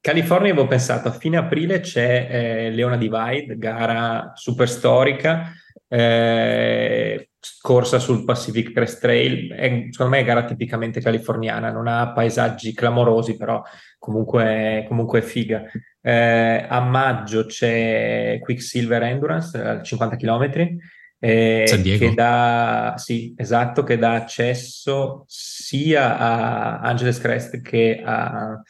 [0.04, 5.54] California avevo pensato, a fine aprile c'è eh, Leona Divide, gara super storica,
[5.88, 7.30] eh,
[7.62, 12.74] corsa sul Pacific Crest Trail, è, secondo me è gara tipicamente californiana, non ha paesaggi
[12.74, 13.64] clamorosi, però
[13.98, 15.64] comunque, comunque è figa.
[16.02, 20.78] Eh, a maggio c'è Quicksilver Endurance a 50 km.
[21.18, 28.62] Eh, che dà, sì, esatto, che dà accesso sia a Angeles Crest che a,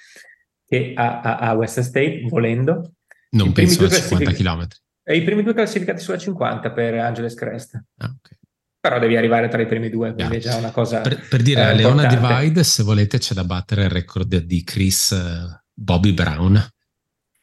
[0.73, 2.93] che a, a, a Western State, volendo.
[3.31, 4.67] Non I penso a 50 km.
[5.03, 7.75] E i primi due classificati sulla 50 per Angeles Crest.
[7.97, 8.37] Ah, okay.
[8.79, 10.41] Però devi arrivare tra i primi due, quindi yeah.
[10.41, 11.01] è già una cosa.
[11.01, 14.63] Per, per dire, eh, a Leona Divide, se volete, c'è da battere il record di
[14.63, 16.61] Chris uh, Bobby Brown.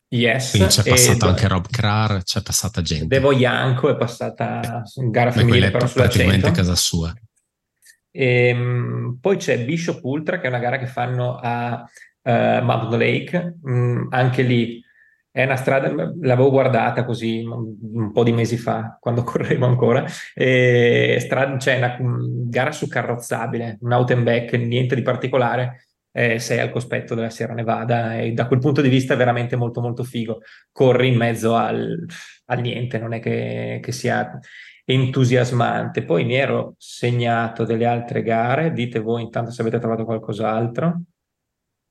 [0.09, 0.51] Yes.
[0.51, 3.07] Quindi c'è passato anche Rob Krar, c'è passata gente.
[3.07, 6.61] Devo Ianco è passata in gara femminile, però sulla praticamente 100.
[6.61, 7.15] casa sua.
[8.11, 11.89] E, ehm, poi c'è Bishop Ultra, che è una gara che fanno a
[12.23, 13.59] uh, Mountain Lake.
[13.69, 14.83] Mm, anche lì
[15.33, 15.89] è una strada,
[16.21, 20.05] l'avevo guardata così un po' di mesi fa, quando correvo ancora.
[20.35, 21.97] E strada, c'è una
[22.49, 25.87] gara su carrozzabile, un out and back, niente di particolare.
[26.13, 29.55] Eh, sei al cospetto della Sierra Nevada e da quel punto di vista è veramente
[29.55, 30.41] molto molto figo.
[30.73, 32.05] Corri in mezzo al,
[32.47, 34.37] al niente, non è che, che sia
[34.85, 36.05] entusiasmante.
[36.05, 41.03] Poi mi ero segnato delle altre gare, dite voi intanto se avete trovato qualcos'altro.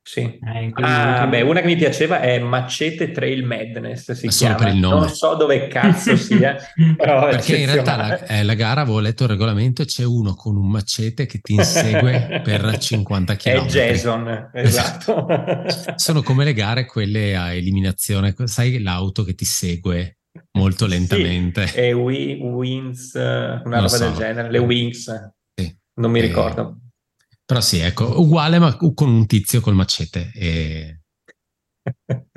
[0.10, 0.22] Sì.
[0.22, 4.56] Eh, ah, beh, una che mi piaceva è Macete Trail Madness, si chiama.
[4.56, 5.00] Per il nome.
[5.02, 6.58] Non so dove cazzo sia,
[6.98, 10.34] però Perché in realtà la, eh, la, gara, avevo letto il regolamento e c'è uno
[10.34, 13.52] con un macete che ti insegue per 50 km.
[13.52, 15.28] È Jason, esatto.
[15.98, 20.22] Sono come le gare quelle a eliminazione, sai l'auto che ti segue
[20.54, 21.68] molto lentamente.
[21.68, 24.04] Sì, e Wings, una non roba so.
[24.06, 25.04] del genere, le Wings,
[25.54, 25.72] sì.
[26.00, 26.22] non mi e...
[26.24, 26.78] ricordo.
[27.50, 30.32] Però sì, ecco, uguale ma con un tizio col macete.
[30.36, 31.00] E...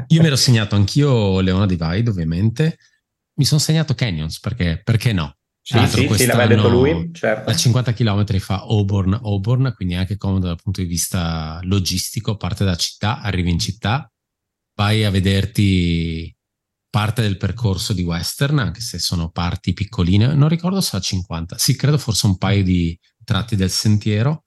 [0.09, 2.79] Io mi ero segnato anch'io Leona Divide, ovviamente.
[3.35, 5.37] Mi sono segnato Canyons, perché, perché no?
[5.61, 7.51] Sì, sì, sì, l'aveva detto lui, certo.
[7.51, 12.65] A 50 km fa Auburn, Auburn, quindi anche comodo dal punto di vista logistico, parte
[12.65, 14.11] da città, arrivi in città,
[14.77, 16.35] vai a vederti
[16.89, 21.59] parte del percorso di Western, anche se sono parti piccoline, non ricordo se a 50,
[21.59, 24.45] sì, credo forse un paio di tratti del sentiero,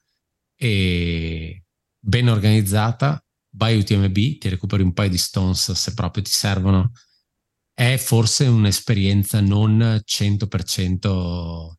[0.56, 1.63] e
[2.00, 3.24] ben organizzata,
[3.56, 6.91] vai UTMB, ti recuperi un paio di stones se proprio ti servono.
[7.74, 11.74] È forse un'esperienza non 100%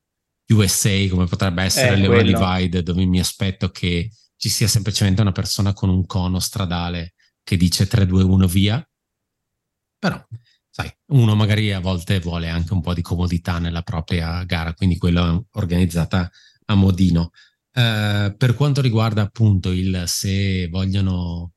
[0.49, 5.33] USA come potrebbe essere eh, Leone Divide, dove mi aspetto che ci sia semplicemente una
[5.33, 8.89] persona con un cono stradale che dice 3, 2, 1 via.
[9.99, 10.23] Però,
[10.69, 14.99] sai, uno magari a volte vuole anche un po' di comodità nella propria gara, quindi
[14.99, 16.31] quella è organizzata
[16.67, 17.31] a modino.
[17.79, 21.53] Eh, per quanto riguarda appunto il se vogliono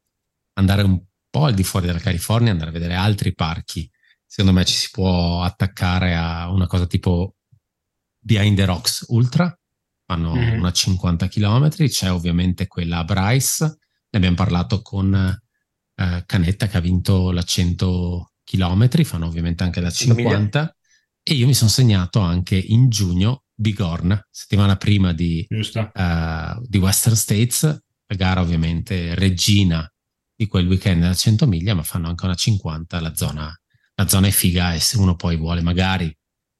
[0.55, 3.89] andare un po' al di fuori della California, andare a vedere altri parchi,
[4.25, 7.35] secondo me ci si può attaccare a una cosa tipo
[8.19, 9.57] Behind the Rocks Ultra,
[10.05, 10.59] fanno mm-hmm.
[10.59, 16.75] una 50 km, c'è ovviamente quella a Bryce, ne abbiamo parlato con eh, Canetta che
[16.75, 20.75] ha vinto la 100 km, fanno ovviamente anche la 50
[21.23, 27.15] e io mi sono segnato anche in giugno Bigorna, settimana prima di, uh, di, Western
[27.15, 29.85] States, la gara ovviamente regina
[30.33, 33.53] di quel weekend da 100 miglia, ma fanno anche una 50, la zona,
[33.95, 36.15] la zona è figa e se uno poi vuole magari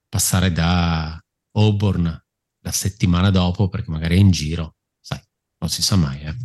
[0.10, 1.18] passare da
[1.54, 2.04] Auburn
[2.62, 5.22] la settimana dopo, perché magari è in giro, sai,
[5.60, 6.22] non si sa mai.
[6.22, 6.36] Eh.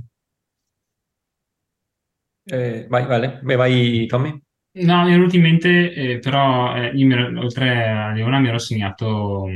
[2.44, 4.40] Eh, vai, Vale, Beh, vai Tommy.
[4.76, 9.48] No, io ultimamente, eh, però, eh, io ero, oltre a Leona mi ero segnato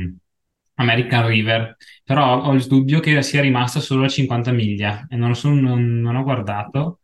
[0.79, 5.35] American River, però ho il dubbio che sia rimasta solo a 50 miglia e non,
[5.35, 6.99] so, non, non ho guardato.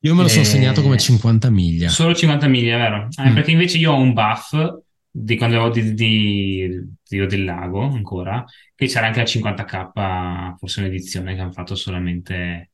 [0.00, 0.30] Io me lo e...
[0.30, 1.88] sono segnato come 50 miglia.
[1.88, 3.08] Solo 50 miglia, vero?
[3.16, 3.34] Eh, mm.
[3.34, 4.54] Perché invece io ho un buff
[5.10, 6.68] di quando avevo di, di,
[7.08, 12.70] di del Lago ancora, che c'era anche la 50k, forse un'edizione che hanno fatto solamente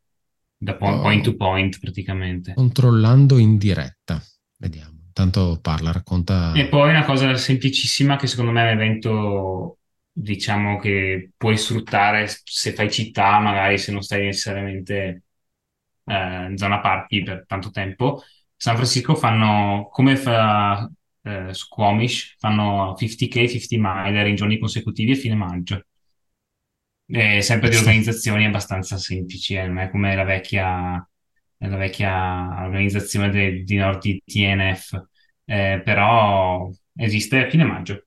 [0.57, 2.55] da point, point to point praticamente.
[2.55, 4.21] Controllando in diretta,
[4.57, 4.99] vediamo.
[5.13, 6.53] Tanto parla, racconta.
[6.55, 9.79] E poi una cosa semplicissima che secondo me è un evento
[10.13, 15.23] diciamo che puoi sfruttare se fai città, magari se non stai necessariamente
[16.05, 18.23] eh, in zona parchi per tanto tempo.
[18.57, 20.91] San Francisco fanno come fa
[21.23, 25.85] eh, Squamish, fanno 50k, 50 miler in giorni consecutivi a fine maggio.
[27.13, 31.09] E sempre di organizzazioni abbastanza semplici, eh, non è come la vecchia,
[31.59, 35.03] la vecchia organizzazione de, di Nord TNF,
[35.45, 38.05] eh, però esiste a fine maggio.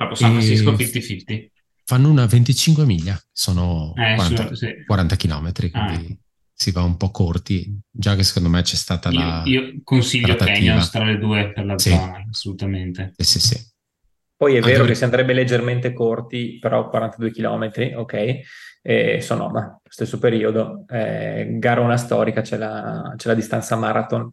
[0.00, 1.50] Proprio San Francisco 50-50.
[1.84, 4.84] Fanno una 25 miglia, sono eh, 40, su, sì.
[4.86, 6.16] 40 km, quindi ah.
[6.54, 9.42] si va un po' corti, già che secondo me c'è stata io, la...
[9.44, 11.90] Io consiglio Canyon tra le due per la sì.
[11.90, 13.12] zona, assolutamente.
[13.18, 13.68] Sì, sì, sì.
[14.36, 18.40] Poi è vero Anche che si andrebbe leggermente corti, però 42 km, ok,
[18.80, 20.86] e Sonoma, stesso periodo.
[20.88, 24.32] Eh, Garona storica, c'è la, c'è la distanza marathon.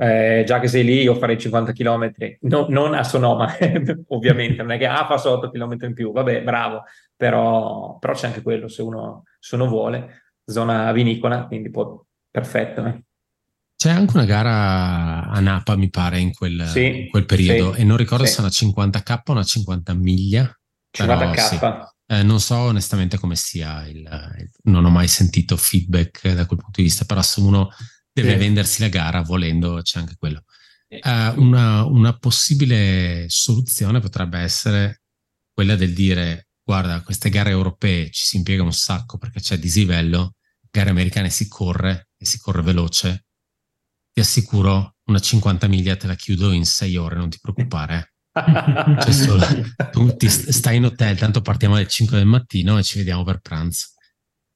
[0.00, 3.52] Eh, già che sei lì, io farei 50 km, no, non a Sonoma,
[4.08, 6.84] ovviamente, non è che ah, fa 8 km in più, vabbè, bravo,
[7.16, 12.84] però, però c'è anche quello se uno, se uno vuole, zona vinicola, quindi può, perfetto.
[12.86, 13.02] Eh.
[13.74, 17.80] C'è anche una gara a Napa, mi pare, in quel, sì, in quel periodo, sì,
[17.80, 18.34] e non ricordo sì.
[18.34, 20.58] se è una 50k o una 50 miglia.
[20.96, 21.86] 50k.
[22.06, 26.60] Eh, non so onestamente come sia, il, il, non ho mai sentito feedback da quel
[26.60, 27.68] punto di vista, però se uno
[28.22, 30.44] deve vendersi la gara volendo c'è anche quello.
[30.88, 35.02] Uh, una, una possibile soluzione potrebbe essere
[35.52, 40.34] quella del dire guarda, queste gare europee ci si impiega un sacco perché c'è dislivello,
[40.70, 43.24] gare americane si corre e si corre veloce,
[44.12, 48.12] ti assicuro una 50 miglia te la chiudo in 6 ore, non ti preoccupare.
[49.00, 49.46] cioè solo,
[49.90, 53.38] tu ti stai in hotel, tanto partiamo alle 5 del mattino e ci vediamo per
[53.38, 53.86] pranzo.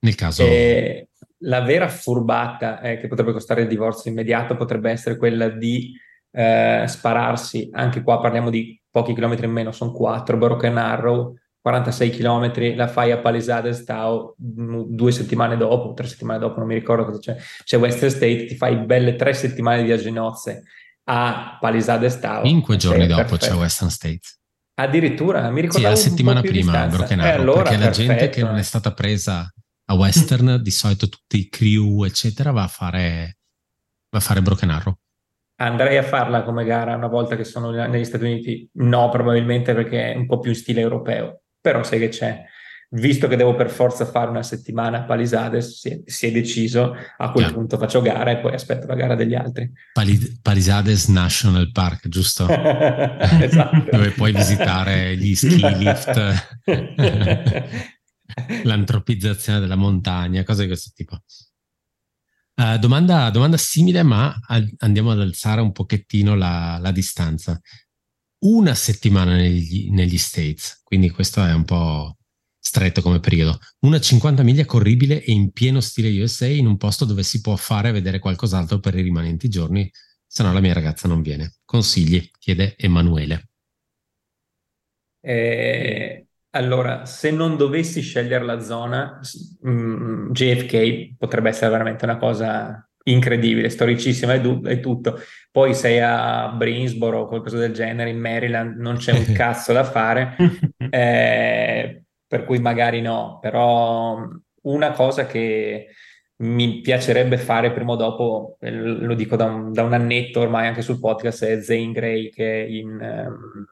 [0.00, 0.42] Nel caso...
[0.42, 1.08] Eh,
[1.42, 5.92] la vera furbata eh, che potrebbe costare il divorzio immediato potrebbe essere quella di
[6.32, 12.10] eh, spararsi, anche qua parliamo di pochi chilometri in meno, sono 4, Broken Arrow, 46
[12.10, 16.74] km, la fai a Palisades Tau mm, due settimane dopo, tre settimane dopo, non mi
[16.74, 20.64] ricordo cosa c'è, c'è Western State, ti fai belle tre settimane di viaggio nozze
[21.04, 22.44] a Palisades Tau.
[22.44, 23.46] Cinque giorni dopo perfetto.
[23.46, 24.20] c'è Western State.
[24.74, 25.86] Addirittura, mi ricordo.
[25.86, 28.08] Sì, la settimana prima Broken Arrow, eh, allora, perché perfetto.
[28.08, 29.52] la gente che non è stata presa
[29.92, 33.38] a Western, di solito tutti i crew, eccetera, va a fare,
[34.10, 34.94] va a fare Broken Arrow.
[35.56, 38.68] Andrei a farla come gara una volta che sono negli Stati Uniti?
[38.74, 42.44] No, probabilmente perché è un po' più in stile europeo però sai che c'è,
[42.90, 46.94] visto che devo per forza fare una settimana a Palisades, si è, si è deciso,
[47.16, 47.54] a quel yeah.
[47.54, 49.72] punto faccio gara e poi aspetto la gara degli altri.
[49.92, 52.48] Pali- Palisades National Park, giusto?
[52.50, 53.90] esatto.
[53.92, 56.60] Dove puoi visitare gli ski lift,
[58.64, 61.22] l'antropizzazione della montagna, cose di questo tipo.
[62.54, 64.38] Uh, domanda, domanda, simile, ma
[64.78, 67.60] andiamo ad alzare un pochettino la, la distanza
[68.42, 72.16] una settimana negli, negli, States, quindi questo è un po'
[72.58, 73.58] stretto come periodo.
[73.80, 77.56] Una 50 miglia corribile e in pieno stile USA in un posto dove si può
[77.56, 79.90] fare vedere qualcos'altro per i rimanenti giorni,
[80.26, 81.54] se no la mia ragazza non viene.
[81.64, 83.50] Consigli, chiede Emanuele.
[85.20, 89.20] Eh, allora, se non dovessi scegliere la zona,
[89.62, 95.18] mh, mm, JFK potrebbe essere veramente una cosa incredibile, storicissima e, du- tutto.
[95.50, 99.84] Poi sei a Brinsboro o qualcosa del genere in Maryland, non c'è un cazzo da
[99.84, 100.36] fare,
[100.90, 104.18] eh, per cui magari no, però
[104.62, 105.88] una cosa che
[106.42, 110.66] mi piacerebbe fare prima o dopo, eh, lo dico da un, da un annetto ormai
[110.66, 112.88] anche sul podcast, è Zane Gray che in...
[113.00, 113.66] Um,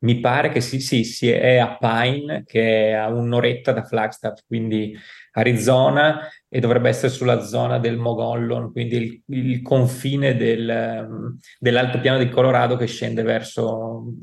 [0.00, 4.42] mi pare che sì, sì, sì, è a Pine, che è a un'oretta da Flagstaff,
[4.46, 4.96] quindi
[5.32, 12.28] Arizona, e dovrebbe essere sulla zona del Mogollon, quindi il, il confine del, dell'altopiano di
[12.28, 14.14] Colorado che scende verso,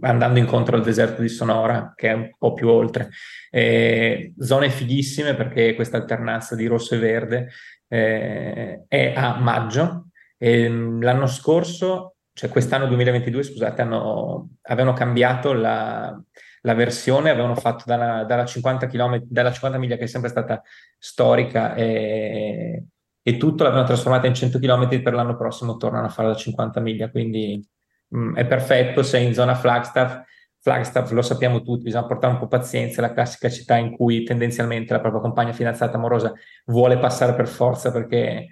[0.00, 3.08] andando incontro al deserto di Sonora, che è un po' più oltre.
[3.50, 7.48] Eh, zone fighissime perché questa alternanza di rosso e verde
[7.88, 10.08] eh, è a maggio.
[10.36, 16.20] E, l'anno scorso cioè quest'anno 2022, scusate, hanno, avevano cambiato la,
[16.62, 20.60] la versione, avevano fatto dalla, dalla, 50 km, dalla 50 miglia che è sempre stata
[20.98, 22.86] storica e,
[23.22, 26.80] e tutto l'avevano trasformata in 100 km per l'anno prossimo tornano a fare da 50
[26.80, 27.64] miglia, quindi
[28.08, 30.22] mh, mm, è perfetto, sei in zona Flagstaff,
[30.58, 34.92] Flagstaff lo sappiamo tutti, bisogna portare un po' pazienza, la classica città in cui tendenzialmente
[34.92, 36.32] la propria compagna fidanzata amorosa
[36.64, 38.48] vuole passare per forza perché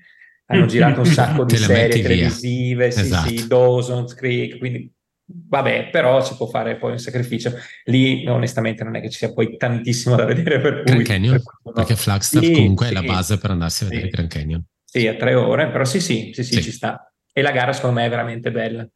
[0.52, 3.28] hanno girato un sacco di serie televisive, sì, esatto.
[3.28, 4.92] sì, Dawson's Creek, quindi
[5.24, 7.52] vabbè, però si può fare poi un sacrificio.
[7.84, 10.84] Lì onestamente non è che ci sia poi tantissimo da vedere per cui...
[10.84, 11.72] Grand Canyon, per cui, no.
[11.72, 14.64] perché Flagstaff sì, comunque sì, è la base per andarsi a vedere Grand Canyon.
[14.84, 17.10] Sì, a tre ore, però sì, sì, sì, sì, ci sta.
[17.32, 18.86] E la gara secondo me è veramente bella.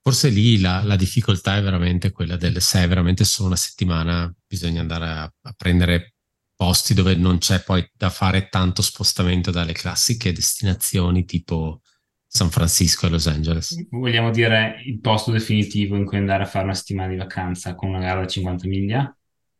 [0.00, 4.32] Forse lì la, la, difficoltà è veramente quella del se è veramente solo una settimana,
[4.46, 6.14] bisogna andare a, a, prendere
[6.62, 11.80] posti dove non c'è poi da fare tanto spostamento dalle classiche destinazioni tipo
[12.24, 13.88] San Francisco e Los Angeles.
[13.90, 17.88] Vogliamo dire il posto definitivo in cui andare a fare una settimana di vacanza con
[17.88, 19.16] una gara da 50 miglia?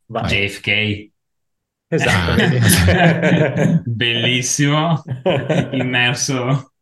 [0.06, 0.28] Vai.
[0.28, 1.10] JFK.
[1.88, 2.40] Esatto.
[2.40, 3.82] Ah.
[3.84, 5.02] Bellissimo,
[5.72, 6.72] immerso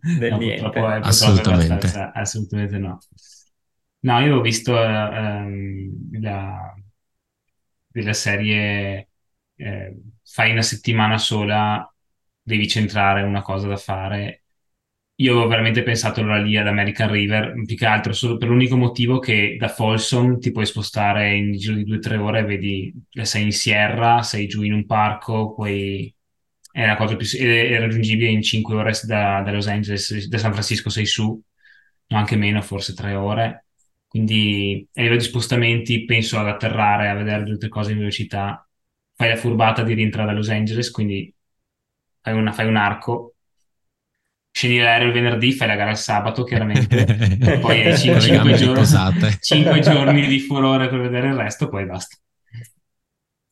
[0.00, 0.62] del no, niente.
[0.62, 2.10] Purtroppo, eh, assolutamente.
[2.14, 2.98] assolutamente no.
[4.02, 6.72] No, io ho visto ehm, la,
[7.88, 9.09] della serie
[9.60, 11.92] eh, fai una settimana sola,
[12.42, 14.44] devi centrare una cosa da fare.
[15.20, 18.76] Io avevo veramente pensato allora lì ad American River, più che altro solo per l'unico
[18.76, 22.92] motivo che da Folsom ti puoi spostare in giro di due o tre ore, vedi,
[23.22, 26.14] sei in Sierra, sei giù in un parco, puoi
[26.72, 30.52] è la cosa più è raggiungibile in 5 ore da, da, Los Angeles, da San
[30.52, 31.24] Francisco sei su,
[32.06, 33.66] no, anche meno, forse 3 ore.
[34.06, 38.68] Quindi a livello di spostamenti penso ad atterrare, a vedere tutte le cose in velocità.
[39.20, 41.30] Fai la furbata di rientrare da Los Angeles, quindi
[42.22, 43.34] fai, una, fai un arco,
[44.50, 47.04] scendi l'aereo il venerdì, fai la gara il sabato, chiaramente,
[47.60, 52.16] poi hai 5, 5, giorni, 5 giorni di furore per vedere il resto, poi basta.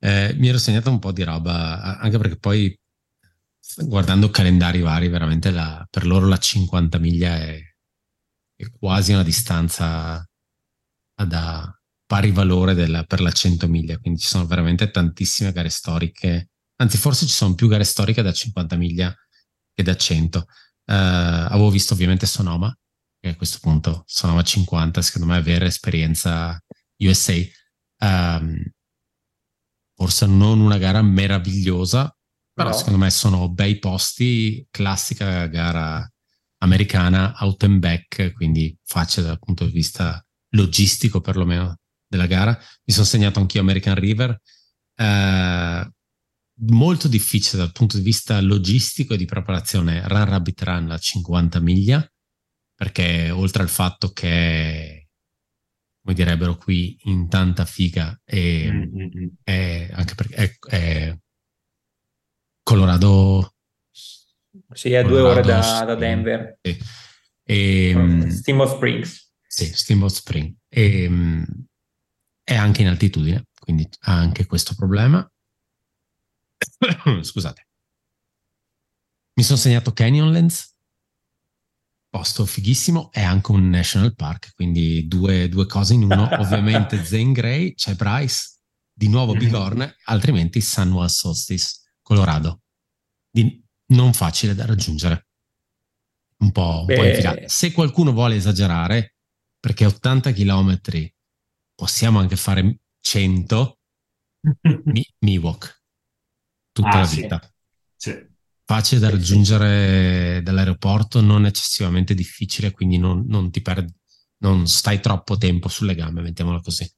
[0.01, 2.75] Eh, mi ero segnato un po' di roba, anche perché poi
[3.77, 7.61] guardando calendari vari, veramente la, per loro la 50 miglia è,
[8.57, 10.27] è quasi una distanza
[11.15, 11.78] da
[12.09, 16.97] pari valore della, per la 100 miglia, quindi ci sono veramente tantissime gare storiche, anzi
[16.97, 19.15] forse ci sono più gare storiche da 50 miglia
[19.75, 20.39] che da 100.
[20.39, 22.75] Uh, eh, avevo visto ovviamente Sonoma,
[23.21, 26.59] che a questo punto Sonoma 50, secondo me è vera esperienza
[26.97, 27.35] USA.
[27.35, 27.47] Um,
[27.99, 28.73] ehm,
[29.95, 32.11] forse non una gara meravigliosa,
[32.55, 32.75] però no.
[32.75, 36.11] secondo me sono bei posti, classica gara
[36.63, 41.78] americana, out and back, quindi facile dal punto di vista logistico perlomeno
[42.09, 42.57] della gara.
[42.85, 44.41] Mi sono segnato anch'io American River.
[44.95, 45.93] Eh,
[46.61, 51.61] molto difficile dal punto di vista logistico e di preparazione Run Rabbit Run a 50
[51.61, 52.13] miglia,
[52.75, 55.09] perché oltre al fatto che
[56.09, 59.27] come direbbero qui in tanta figa e, mm-hmm.
[59.43, 61.19] è anche perché è, è
[62.63, 63.55] Colorado.
[64.73, 66.59] Sì, a due ore da, da Denver.
[66.63, 66.79] Sì.
[67.45, 69.33] E, ehm, Steamboat Springs.
[69.47, 70.57] Sì, Steamboat Springs.
[70.69, 71.47] E, ehm,
[72.49, 75.31] è anche in altitudine, quindi ha anche questo problema.
[77.21, 77.67] Scusate.
[79.35, 80.75] Mi sono segnato Canyonlands,
[82.09, 86.27] posto fighissimo, è anche un national park, quindi due, due cose in uno.
[86.41, 88.61] Ovviamente Zane Gray, c'è Bryce,
[88.95, 91.81] di nuovo Bigorne, altrimenti Sunwell Solstice.
[92.01, 92.63] Colorado,
[93.31, 95.27] di non facile da raggiungere.
[96.39, 97.43] Un po', un po.
[97.45, 99.17] Se qualcuno vuole esagerare,
[99.61, 100.81] perché 80 km
[101.79, 103.79] possiamo anche fare 100,
[104.87, 105.83] mi, Miwok,
[106.73, 107.55] tutta ah, la vita.
[107.95, 108.11] Sì.
[108.11, 108.27] Sì.
[108.65, 113.95] Facile da raggiungere dall'aeroporto, non eccessivamente difficile, quindi non, non ti perdi,
[114.39, 116.91] non stai troppo tempo sulle gambe, mettiamola così.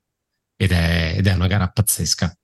[0.57, 2.35] Ed è, ed è una gara pazzesca.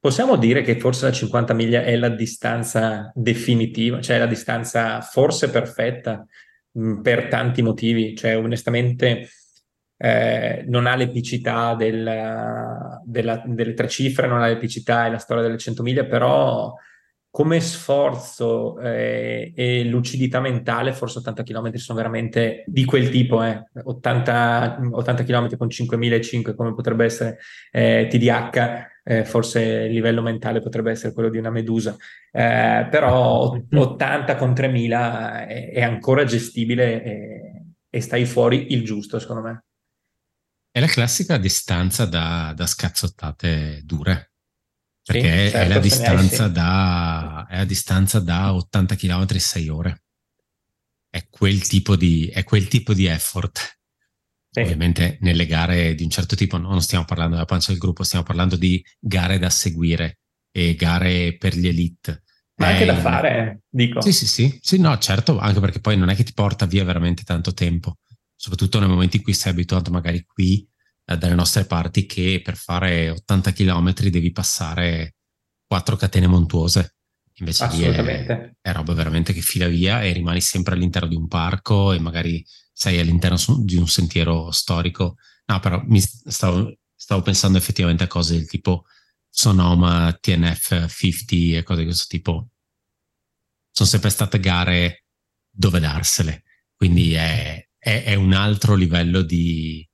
[0.00, 5.50] Possiamo dire che forse la 50 miglia è la distanza definitiva, cioè la distanza forse
[5.50, 6.26] perfetta
[6.72, 9.28] mh, mm, per tanti motivi, cioè onestamente
[9.98, 15.42] eh, non ha l'epicità del, della, delle tre cifre, non ha l'epicità e la storia
[15.42, 16.72] delle 100 miglia, però
[17.30, 23.64] come sforzo eh, e lucidità mentale, forse 80 km sono veramente di quel tipo, eh.
[23.82, 27.38] 80, 80 km con 5.500 come potrebbe essere
[27.70, 31.96] eh, TDH, eh, forse il livello mentale potrebbe essere quello di una medusa,
[32.32, 39.18] eh, però 80 con 3.000 è, è ancora gestibile e, e, stai fuori il giusto,
[39.18, 39.62] secondo me.
[40.78, 44.34] È la classica distanza da, da scazzottate dure
[45.02, 50.02] perché sì, certo, è, la distanza da, è la distanza da 80 km 6 ore.
[51.10, 53.80] È quel tipo di, è quel tipo di effort.
[54.50, 54.60] Sì.
[54.60, 58.24] Ovviamente nelle gare di un certo tipo non stiamo parlando della pancia del gruppo, stiamo
[58.24, 60.20] parlando di gare da seguire
[60.52, 62.22] e gare per gli elite.
[62.54, 64.00] Ma anche da fare, dico.
[64.00, 66.84] Sì, sì, sì, sì, no, certo, anche perché poi non è che ti porta via
[66.84, 67.96] veramente tanto tempo,
[68.38, 70.66] soprattutto nel momento in cui sei abituato magari qui
[71.04, 75.16] eh, dalle nostre parti che per fare 80 km devi passare
[75.66, 76.94] quattro catene montuose.
[77.40, 81.26] Invece lì è, è, roba veramente che fila via e rimani sempre all'interno di un
[81.26, 85.16] parco e magari sei all'interno di un sentiero storico.
[85.46, 88.84] No, però mi stavo, stavo pensando effettivamente a cose del tipo
[89.28, 92.48] Sonoma, TNF 50 e cose di questo tipo.
[93.70, 95.04] Sono sempre state gare
[95.48, 96.44] dove darsele.
[96.74, 99.86] Quindi è è, è un altro livello di,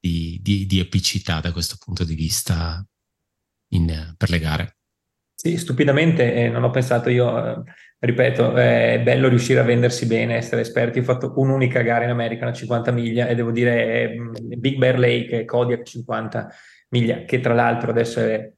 [0.00, 2.84] di, di, di, epicità da questo punto di vista
[3.72, 4.76] in, per le gare.
[5.34, 7.62] Sì, stupidamente eh, non ho pensato io, eh,
[7.98, 11.00] ripeto, è bello riuscire a vendersi bene, essere esperti.
[11.00, 14.16] Ho fatto un'unica gara in America, una 50 miglia, e devo dire eh,
[14.56, 16.48] Big Bear Lake Kodiak 50
[16.88, 18.50] miglia, che tra l'altro adesso è,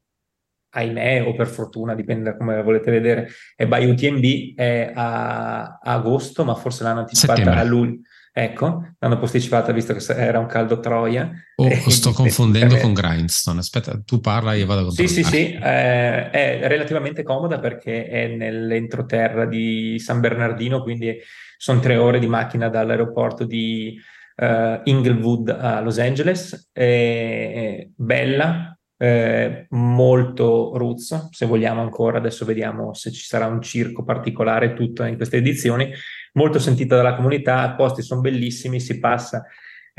[0.71, 5.79] ahimè, o per fortuna, dipende da come volete vedere, è by UTMB, è a, a
[5.83, 8.01] agosto, ma forse l'hanno anticipata a luglio.
[8.41, 11.29] Ecco, l'hanno posticipata visto che era un caldo troia.
[11.57, 13.59] Oh, sto confondendo con Grindstone.
[13.59, 18.07] Aspetta, tu parla e io vado a Sì, sì, sì, eh, è relativamente comoda perché
[18.07, 21.19] è nell'entroterra di San Bernardino, quindi
[21.57, 24.01] sono tre ore di macchina dall'aeroporto di
[24.37, 26.71] uh, Inglewood a Los Angeles.
[26.73, 34.05] È, bella, eh, molto roots, se vogliamo ancora, adesso vediamo se ci sarà un circo
[34.05, 35.93] particolare tutto in queste edizioni,
[36.39, 39.45] molto sentita dalla comunità, i posti sono bellissimi, si passa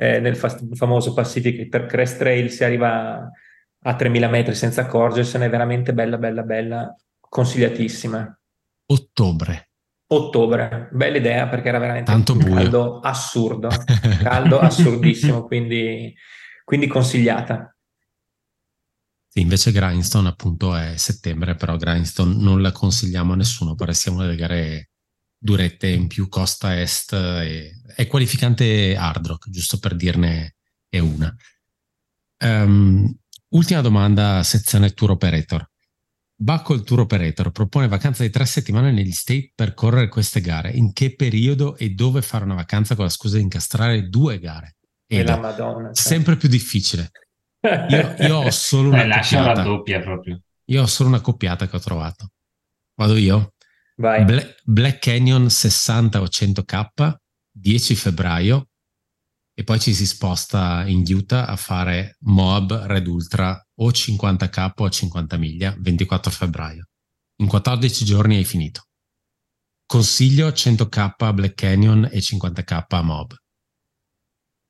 [0.02, 3.30] eh, nel fa- famoso Pacific Crest Trail, si arriva
[3.82, 8.40] a 3000 metri senza accorgersene, è veramente bella, bella, bella, consigliatissima.
[8.86, 9.70] Ottobre.
[10.12, 13.70] Ottobre, bella idea perché era veramente Tanto un caldo assurdo,
[14.24, 16.16] caldo assurdissimo, quindi,
[16.64, 17.76] quindi consigliata.
[19.28, 24.12] Sì, invece Grindstone appunto è settembre, però Grindstone non la consigliamo a nessuno, pare sia
[24.12, 24.90] una delle gare
[25.40, 30.56] durette in più costa est e è qualificante hard rock, giusto per dirne
[30.88, 31.34] è una.
[32.44, 33.12] Um,
[33.50, 35.68] ultima domanda, sezione tour operator.
[36.42, 40.72] Buckle Tour Operator propone vacanza di tre settimane negli state per correre queste gare.
[40.72, 44.78] In che periodo e dove fare una vacanza con la scusa di incastrare due gare?
[45.06, 45.92] E la Madonna.
[45.92, 45.96] Cioè.
[45.96, 47.12] Sempre più difficile.
[47.90, 50.42] Io, io ho solo una eh, lascia la doppia proprio.
[50.66, 52.32] Io ho solo una coppiata che ho trovato.
[52.96, 53.56] Vado io?
[54.00, 54.24] Vai.
[54.24, 57.16] Bla- Black Canyon 60 o 100k,
[57.52, 58.70] 10 febbraio,
[59.54, 64.90] e poi ci si sposta in Utah a fare Moab Red Ultra o 50k o
[64.90, 66.88] 50 miglia, 24 febbraio.
[67.42, 68.84] In 14 giorni hai finito.
[69.86, 73.34] Consiglio 100k Black Canyon e 50k a Moab.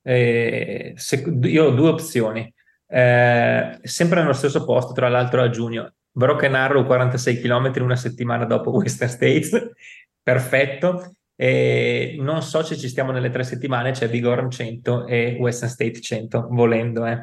[0.01, 2.51] Eh, se, io ho due opzioni
[2.87, 5.93] eh, sempre nello stesso posto, tra l'altro a giugno.
[6.19, 9.51] Broken Arrow 46 km una settimana dopo Western States,
[10.21, 11.13] perfetto.
[11.33, 15.71] E non so se ci stiamo nelle tre settimane, c'è Big Horn 100 e Western
[15.71, 17.17] State 100, volendo, eh.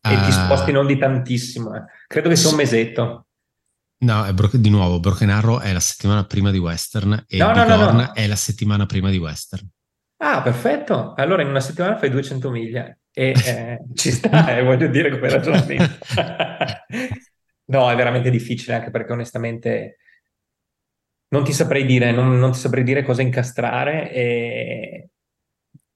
[0.00, 1.82] E uh, ti sposti non di tantissimo, eh.
[2.06, 3.26] credo che sia un mesetto.
[3.98, 7.52] No, è bro- di nuovo, Broken Arrow è la settimana prima di Western e no,
[7.52, 9.68] Big no, no, è la settimana prima di Western.
[10.20, 11.12] Ah, perfetto.
[11.16, 15.28] Allora in una settimana fai 200 miglia e eh, ci sta, eh, voglio dire come
[15.28, 16.06] ragionamento.
[17.68, 19.98] no, è veramente difficile anche perché onestamente
[21.28, 25.08] non ti saprei dire, non, non ti saprei dire cosa incastrare e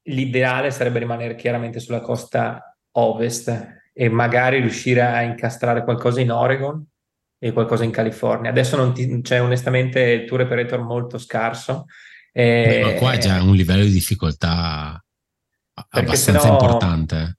[0.04, 6.84] l'ideale sarebbe rimanere chiaramente sulla costa ovest e magari riuscire a incastrare qualcosa in Oregon
[7.38, 8.50] e qualcosa in California.
[8.50, 11.86] Adesso non ti, c'è onestamente il tour operator molto scarso.
[12.30, 15.02] E, ma qua è già un livello di difficoltà
[15.90, 17.38] abbastanza sennò, importante.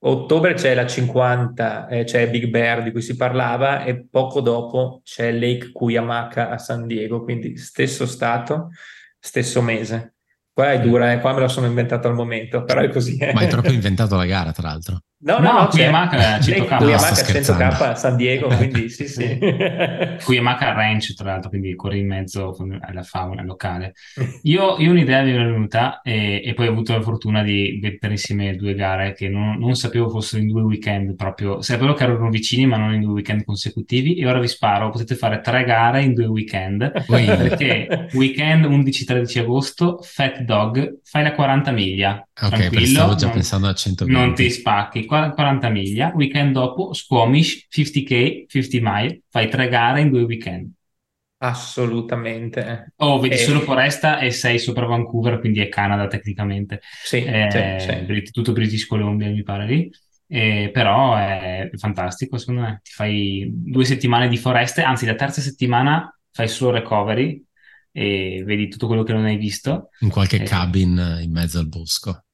[0.00, 5.00] Ottobre c'è la 50, eh, c'è Big Bear di cui si parlava e poco dopo
[5.02, 8.70] c'è Lake Cuyamaca a San Diego, quindi stesso stato,
[9.18, 10.14] stesso mese.
[10.52, 13.16] Qua è dura, eh, qua me lo sono inventato al momento, però è così.
[13.16, 13.32] Eh.
[13.32, 15.00] Ma hai proprio inventato la gara, tra l'altro.
[15.20, 16.76] No, no, no, no Cuyamaca è 100K.
[16.76, 19.36] Cuyamaca 100K a San Diego, quindi sì, sì.
[20.22, 23.94] Cuyamaca Ranch, tra l'altro, quindi corri in mezzo alla fauna locale.
[24.42, 28.12] Io, io un'idea mi è venuta e, e, poi ho avuto la fortuna di mettere
[28.12, 31.62] insieme due gare che non, non sapevo fossero in due weekend proprio.
[31.62, 34.14] Sapevo che erano vicini, ma non in due weekend consecutivi.
[34.14, 36.92] E ora vi sparo, potete fare tre gare in due weekend.
[37.06, 42.22] perché weekend 11-13 agosto, Fat Dog, fai la 40 miglia.
[42.40, 44.20] Ok, tranquillo, stavo già non, pensando a 120.
[44.20, 46.12] Non ti spacchi, 40 miglia.
[46.14, 49.22] Weekend dopo, Squamish, 50k, 50 mile.
[49.28, 50.70] Fai tre gare in due weekend.
[51.40, 52.92] Assolutamente.
[52.96, 53.38] Oh, vedi e...
[53.38, 56.80] solo Foresta e sei sopra Vancouver, quindi è Canada tecnicamente.
[57.04, 58.30] Sì, eh, sì, sì.
[58.32, 59.90] tutto British Columbia mi pare lì.
[60.26, 62.80] Eh, però è fantastico, secondo me.
[62.82, 67.42] Ti fai due settimane di foreste, anzi la terza settimana fai solo recovery
[67.92, 69.90] e vedi tutto quello che non hai visto.
[70.00, 72.24] In qualche eh, cabin in mezzo al bosco.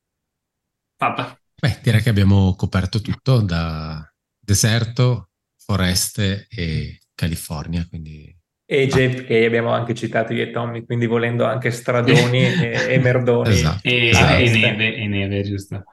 [0.96, 1.38] Fatta.
[1.64, 4.06] Beh, direi che abbiamo coperto tutto da
[4.38, 8.30] deserto, foreste e California, quindi...
[8.66, 12.98] E Jeff, che abbiamo anche citato io e Tommy, quindi volendo anche stradoni e, e,
[12.98, 13.48] merdoni.
[13.48, 13.88] Esatto.
[13.88, 14.42] E, esatto.
[14.42, 15.84] e, neve, e neve, giusto.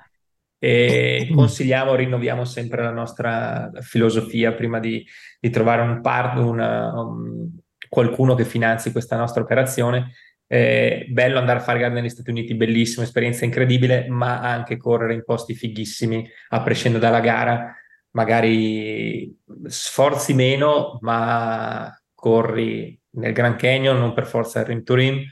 [0.59, 5.07] E consigliamo, rinnoviamo sempre la nostra filosofia prima di,
[5.39, 7.49] di trovare un partner, una, um,
[7.87, 10.11] qualcuno che finanzi questa nostra operazione
[10.53, 15.13] Eh, bello andare a fare gara negli Stati Uniti, bellissima, esperienza incredibile, ma anche correre
[15.13, 17.73] in posti fighissimi, a prescindere dalla gara.
[18.11, 19.33] Magari
[19.67, 25.23] sforzi meno, ma corri nel Grand Canyon, non per forza to Rim,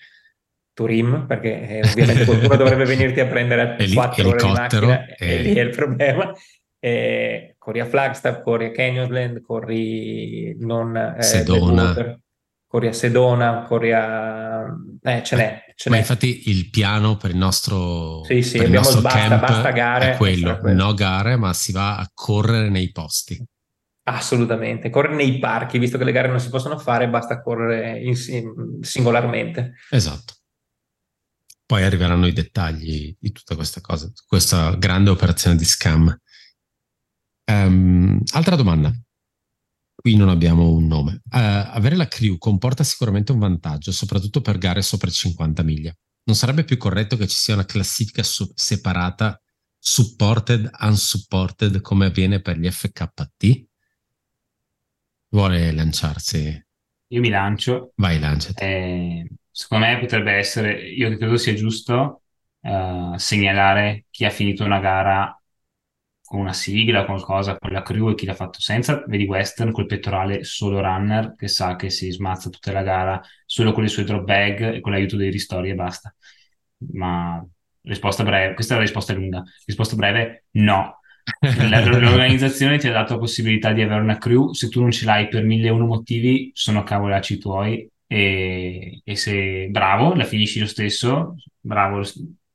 [0.74, 5.34] Turim, perché eh, ovviamente qualcuno dovrebbe venirti a prendere a 4 ore di macchina e...
[5.34, 6.32] e lì è il problema.
[6.80, 12.22] Eh, corri a Flagstaff, corri a Canyonland, corri non eh, Sedona.
[12.70, 14.64] Corri a Sedona, corri a...
[15.02, 15.74] Eh, ce n'è.
[15.76, 16.02] Ce Ma n'è.
[16.02, 20.18] infatti il piano per il nostro, sì, sì, il nostro basta, camp basta gare, è
[20.18, 23.44] quello, quello, no gare, ma si va a correre nei posti.
[24.04, 28.16] Assolutamente, correre nei parchi, visto che le gare non si possono fare, basta correre in,
[28.82, 29.74] singolarmente.
[29.90, 30.36] Esatto.
[31.66, 36.16] Poi arriveranno i dettagli di tutta questa cosa, questa grande operazione di scam.
[37.46, 38.94] Um, altra domanda.
[40.02, 41.22] Qui non abbiamo un nome.
[41.26, 45.94] Uh, avere la crew comporta sicuramente un vantaggio, soprattutto per gare sopra 50 miglia.
[46.24, 49.42] Non sarebbe più corretto che ci sia una classifica su- separata,
[49.78, 53.68] supported, unsupported, come avviene per gli FKT?
[55.32, 56.66] Vuole lanciarsi?
[57.08, 57.92] Io mi lancio.
[57.96, 58.64] Vai, lanciati.
[58.64, 62.22] Eh, secondo me potrebbe essere, io credo sia giusto
[62.62, 65.39] uh, segnalare chi ha finito una gara
[66.30, 69.04] con una sigla qualcosa con la crew e chi l'ha fatto senza.
[69.08, 73.72] Vedi Western col pettorale solo runner che sa che si smazza tutta la gara solo
[73.72, 76.14] con le sue drop bag e con l'aiuto dei ristori e basta.
[76.94, 77.44] Ma
[77.82, 79.44] risposta breve, questa è la risposta lunga.
[79.66, 81.00] Risposta breve, no.
[81.42, 85.30] L'organizzazione ti ha dato la possibilità di avere una crew, se tu non ce l'hai
[85.30, 90.68] per mille e uno motivi, sono cavolacci tuoi e, e se bravo, la finisci lo
[90.68, 92.04] stesso, bravo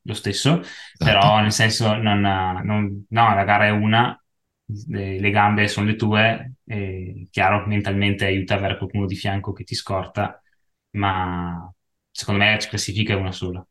[0.05, 0.97] lo, stesso, esatto.
[0.99, 4.19] però nel senso non, non, no, la gara è una,
[4.89, 9.75] le, gambe sono le tue, e, chiaro, mentalmente aiuta avere qualcuno di fianco che ti
[9.75, 10.41] scorta,
[10.91, 11.71] ma
[12.11, 13.67] secondo me la classifica è una sola.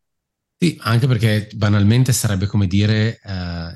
[0.57, 3.73] Sì, anche perché banalmente sarebbe come dire eh,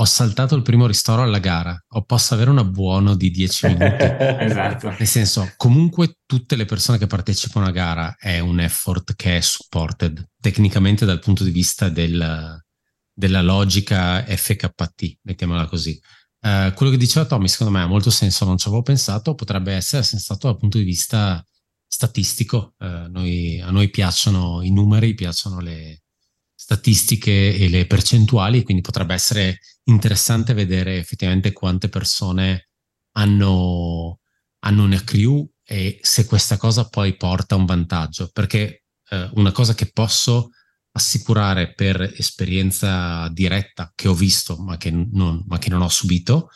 [0.00, 3.96] ho saltato il primo ristoro alla gara, o posso avere un buono di 10 minuti.
[4.38, 4.90] esatto.
[4.90, 9.40] Nel senso, comunque tutte le persone che partecipano a gara è un effort che è
[9.40, 12.62] supported tecnicamente dal punto di vista del,
[13.12, 16.00] della logica FKT, mettiamola così.
[16.40, 19.72] Uh, quello che diceva Tommy, secondo me ha molto senso, non ci avevo pensato, potrebbe
[19.72, 21.44] essere sensato dal punto di vista
[21.88, 22.74] statistico.
[22.78, 26.02] Uh, noi, a noi piacciono i numeri, piacciono le,
[26.68, 32.68] statistiche e le percentuali, quindi potrebbe essere interessante vedere effettivamente quante persone
[33.12, 34.20] hanno,
[34.58, 39.74] hanno una crew e se questa cosa poi porta un vantaggio, perché eh, una cosa
[39.74, 40.50] che posso
[40.92, 46.50] assicurare per esperienza diretta che ho visto ma che non, ma che non ho subito,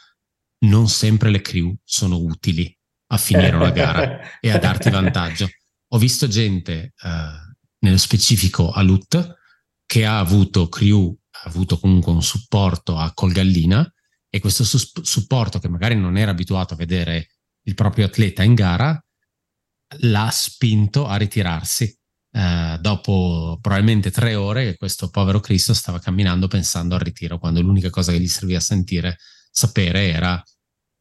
[0.66, 2.70] non sempre le crew sono utili
[3.12, 5.48] a finire una gara e a darti vantaggio.
[5.88, 9.40] Ho visto gente, eh, nello specifico a LUT,
[9.86, 13.90] che ha avuto crew, ha avuto comunque un supporto a Colgallina
[14.28, 17.28] e questo su- supporto che magari non era abituato a vedere
[17.64, 19.02] il proprio atleta in gara
[19.98, 21.96] l'ha spinto a ritirarsi.
[22.34, 27.60] Uh, dopo probabilmente tre ore che questo povero Cristo stava camminando pensando al ritiro, quando
[27.60, 29.18] l'unica cosa che gli serviva a sentire,
[29.50, 30.42] sapere era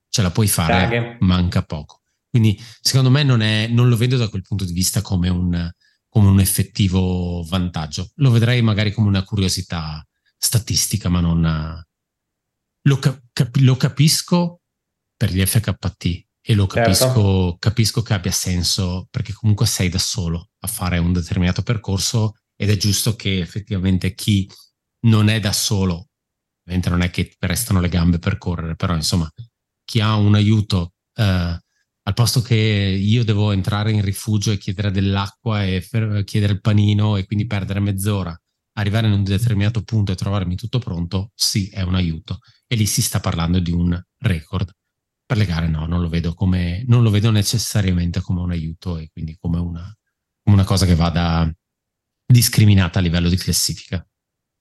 [0.10, 1.18] ce la puoi fare, Dai.
[1.22, 2.02] manca poco.
[2.30, 5.72] Quindi secondo me non, è, non, lo vedo da quel punto di vista come un,
[6.12, 8.12] come un effettivo vantaggio.
[8.16, 10.06] Lo vedrei magari come una curiosità
[10.38, 11.82] statistica, ma non...
[12.86, 14.62] Lo, cap- lo capisco
[15.16, 17.56] per gli FKT e lo capisco, certo.
[17.60, 22.72] capisco che abbia senso perché comunque sei da solo a fare un determinato percorso ed
[22.72, 24.52] è giusto che effettivamente chi
[25.06, 26.10] non è da solo,
[26.64, 29.32] ovviamente non è che restano le gambe per correre, però insomma
[29.86, 31.58] chi ha un aiuto eh,
[32.04, 36.62] al posto che io devo entrare in rifugio e chiedere dell'acqua e fer- chiedere il
[36.62, 38.36] panino e quindi perdere mezz'ora,
[38.78, 42.40] arrivare in un determinato punto e trovarmi tutto pronto, sì, è un aiuto.
[42.68, 44.72] E lì si sta parlando di un record.
[45.26, 48.98] Per le gare no, non lo vedo, come, non lo vedo necessariamente come un aiuto
[48.98, 49.96] e quindi come una,
[50.44, 51.50] come una cosa che vada
[52.26, 54.06] discriminata a livello di classifica.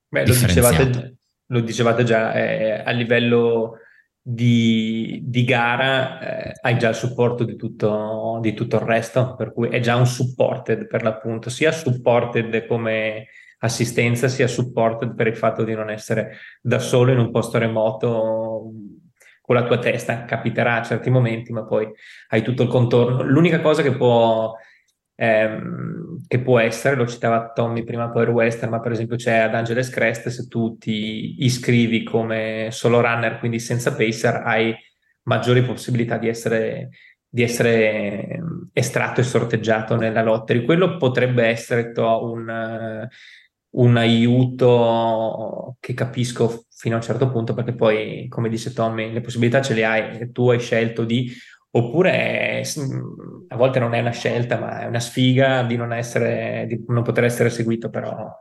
[0.08, 3.78] Beh, lo dicevate, lo dicevate già, eh, a livello
[4.22, 9.52] di, di gara eh, hai già il supporto di tutto, di tutto il resto, per
[9.52, 13.28] cui è già un supported per l'appunto, sia supported come
[13.60, 18.72] assistenza, sia supported per il fatto di non essere da solo in un posto remoto
[19.40, 20.24] con la tua testa.
[20.24, 21.90] Capiterà a certi momenti, ma poi
[22.28, 23.22] hai tutto il contorno.
[23.22, 24.54] L'unica cosa che può
[25.20, 29.54] ehm, che può essere, lo citava Tommy prima per Western, ma per esempio c'è ad
[29.54, 34.74] Angeles Crest, se tu ti iscrivi come solo runner, quindi senza pacer, hai
[35.24, 36.88] maggiori possibilità di essere
[37.32, 38.40] di essere
[38.72, 40.64] estratto e sorteggiato nella lottery.
[40.64, 43.08] Quello potrebbe essere to, un,
[43.70, 49.20] un aiuto che capisco fino a un certo punto, perché poi, come dice Tommy, le
[49.20, 51.32] possibilità ce le hai tu hai scelto di,
[51.72, 52.62] oppure
[53.48, 57.02] a volte non è una scelta, ma è una sfiga di non, essere, di non
[57.02, 58.32] poter essere seguito, però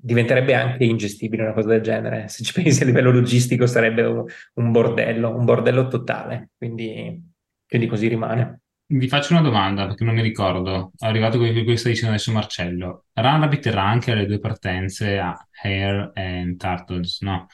[0.00, 2.28] diventerebbe anche ingestibile una cosa del genere.
[2.28, 7.20] Se ci pensi a livello logistico sarebbe un, bordello, un bordello totale, quindi,
[7.66, 8.60] quindi così rimane.
[8.90, 10.92] Vi faccio una domanda perché non mi ricordo.
[10.96, 13.04] È arrivato quello che sta dicendo adesso Marcello.
[13.12, 17.48] Runrabbit era anche alle due partenze a Hair e Turtles, no?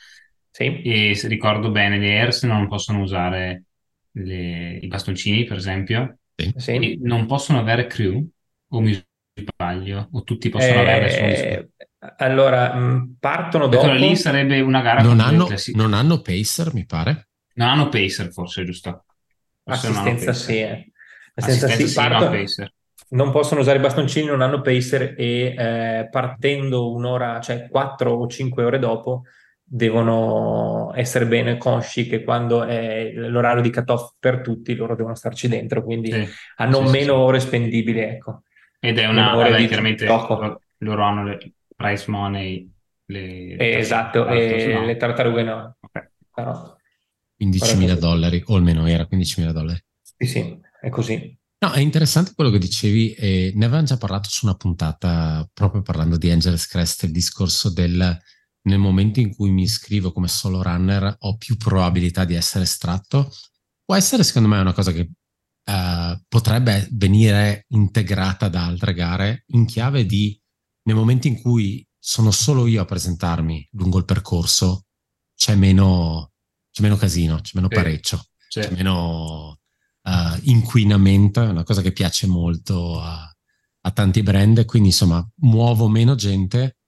[0.48, 0.82] Sì.
[0.82, 3.64] E se ricordo bene, le Hairs non possono usare
[4.14, 6.18] le, i bastoncini, per esempio.
[6.56, 6.98] Sì.
[7.00, 8.26] non possono avere crew?
[8.68, 9.00] O mi
[9.34, 10.08] sbaglio?
[10.12, 11.68] O tutti possono eh, avere solo
[12.18, 13.84] Allora, mh, partono dopo.
[13.84, 17.28] Allora, lì sarebbe una gara non hanno, non hanno pacer, mi pare.
[17.54, 19.04] Non hanno pacer, forse, giusto?
[19.62, 20.92] Forse Assistenza sì, eh.
[21.36, 22.30] Senza sì, parto,
[23.08, 28.26] non possono usare i bastoncini, non hanno pacer e eh, partendo un'ora, cioè 4 o
[28.26, 29.22] 5 ore dopo,
[29.74, 35.48] devono essere bene consci che quando è l'orario di cut-off per tutti, loro devono starci
[35.48, 37.20] dentro, quindi sì, hanno sì, meno sì.
[37.20, 38.42] ore spendibili, ecco.
[38.78, 42.70] Ed è una ora di chiaramente loro, loro, hanno le price money,
[43.06, 44.84] le, eh, esatto, e no.
[44.84, 45.76] le tartarughe no.
[45.80, 46.08] Okay.
[46.32, 46.76] Però,
[47.42, 49.82] 15.000 dollari, o almeno era 15.000 dollari.
[50.02, 51.36] Sì, sì, è così.
[51.58, 55.82] No, è interessante quello che dicevi e ne avevamo già parlato su una puntata proprio
[55.82, 58.16] parlando di Angeles Crest, il discorso del
[58.64, 63.32] nel momento in cui mi iscrivo come solo runner ho più probabilità di essere estratto.
[63.84, 69.66] Può essere secondo me una cosa che uh, potrebbe venire integrata da altre gare in
[69.66, 70.38] chiave di
[70.84, 74.84] nel momento in cui sono solo io a presentarmi lungo il percorso
[75.34, 76.32] c'è meno,
[76.70, 79.58] c'è meno casino, c'è meno parecchio, c'è meno
[80.02, 83.30] uh, inquinamento, è una cosa che piace molto a,
[83.80, 86.78] a tanti brand, quindi insomma muovo meno gente,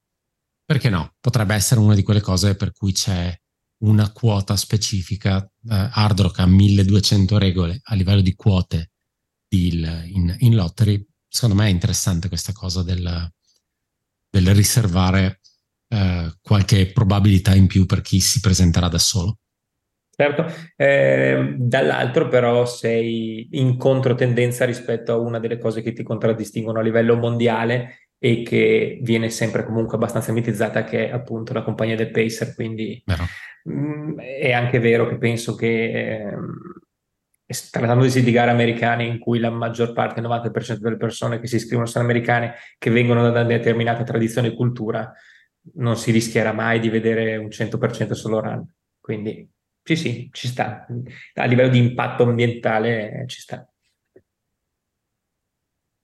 [0.66, 1.14] perché no?
[1.20, 3.32] Potrebbe essere una di quelle cose per cui c'è
[3.78, 8.90] una quota specifica, uh, Hard ha 1200 regole a livello di quote
[9.50, 13.30] in, in, in lottery, secondo me è interessante questa cosa del,
[14.28, 15.40] del riservare
[15.88, 19.38] uh, qualche probabilità in più per chi si presenterà da solo.
[20.18, 20.46] Certo,
[20.76, 26.82] eh, dall'altro però sei in controtendenza rispetto a una delle cose che ti contraddistinguono a
[26.82, 32.10] livello mondiale e che viene sempre comunque abbastanza mitizzata che è appunto la compagnia del
[32.10, 33.02] Pacer, quindi
[33.64, 36.36] mh, mm, è anche vero che penso che eh,
[37.70, 41.56] trattandosi di gare americane in cui la maggior parte, il 90% delle persone che si
[41.56, 45.12] iscrivono sono americane, che vengono da una determinata tradizione e cultura,
[45.74, 48.66] non si rischierà mai di vedere un 100% solo run.
[49.00, 49.48] Quindi
[49.82, 50.84] sì, sì, ci sta.
[51.34, 53.68] A livello di impatto ambientale ci sta.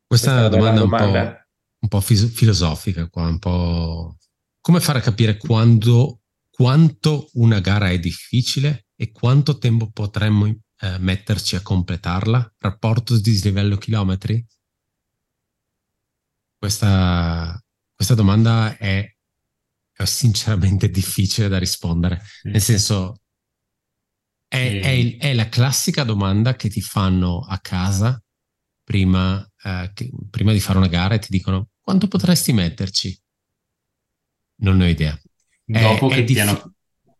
[0.06, 1.20] Questa, è una domanda, domanda.
[1.20, 1.41] Un, po',
[1.82, 4.16] un po' filosofica qua, un po'
[4.60, 10.98] come fare a capire quando, quanto una gara è difficile e quanto tempo potremmo eh,
[10.98, 12.54] metterci a completarla?
[12.58, 14.46] Rapporto di dislivello chilometri?
[16.56, 17.60] Questa,
[17.92, 19.04] questa domanda è,
[19.92, 22.22] è, sinceramente difficile da rispondere.
[22.44, 23.22] Nel senso,
[24.46, 24.80] è, e...
[24.80, 28.22] è, è, la classica domanda che ti fanno a casa
[28.84, 33.20] prima, eh, che, prima, di fare una gara e ti dicono quanto potresti metterci?
[34.62, 35.20] Non ho idea.
[35.64, 36.74] Dopo è, che diffi- hanno...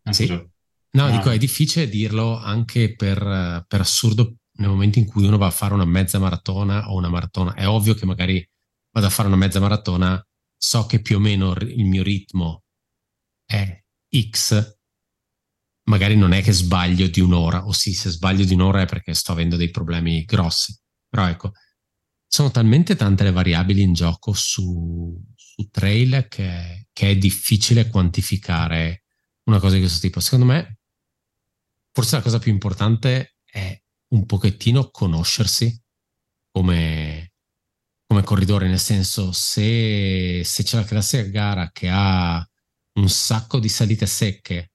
[0.05, 0.27] ah, sì?
[0.27, 1.11] No, ah.
[1.11, 5.51] dico, è difficile dirlo anche per, per assurdo nel momento in cui uno va a
[5.51, 7.55] fare una mezza maratona o una maratona.
[7.55, 8.47] È ovvio che magari
[8.91, 10.25] vado a fare una mezza maratona,
[10.57, 12.65] so che più o meno il mio ritmo
[13.45, 13.83] è
[14.31, 14.79] X,
[15.85, 19.15] magari non è che sbaglio di un'ora, o sì, se sbaglio di un'ora è perché
[19.15, 20.77] sto avendo dei problemi grossi.
[21.09, 21.53] Però ecco,
[22.33, 29.03] sono talmente tante le variabili in gioco su, su trail che, che, è difficile quantificare
[29.51, 30.19] una cosa di questo tipo.
[30.19, 30.79] Secondo me,
[31.93, 33.79] forse la cosa più importante è
[34.15, 35.79] un pochettino conoscersi
[36.51, 37.35] come,
[38.07, 42.43] come corridore, nel senso se, se c'è la classica gara che ha
[42.95, 44.73] un sacco di salite secche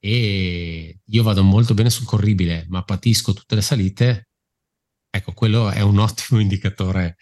[0.00, 4.30] e io vado molto bene sul corribile, ma patisco tutte le salite,
[5.16, 7.16] ecco, quello è un ottimo indicatore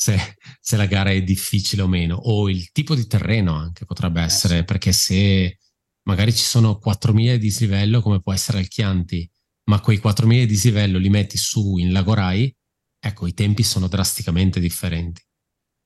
[0.00, 4.22] se, se la gara è difficile o meno, o il tipo di terreno anche potrebbe
[4.22, 4.64] eh, essere, sì.
[4.64, 5.58] perché se
[6.04, 9.30] magari ci sono 4.000 di dislivello, come può essere al Chianti,
[9.64, 12.54] ma quei 4.000 di dislivello li metti su in Lagorai,
[12.98, 15.22] ecco, i tempi sono drasticamente differenti.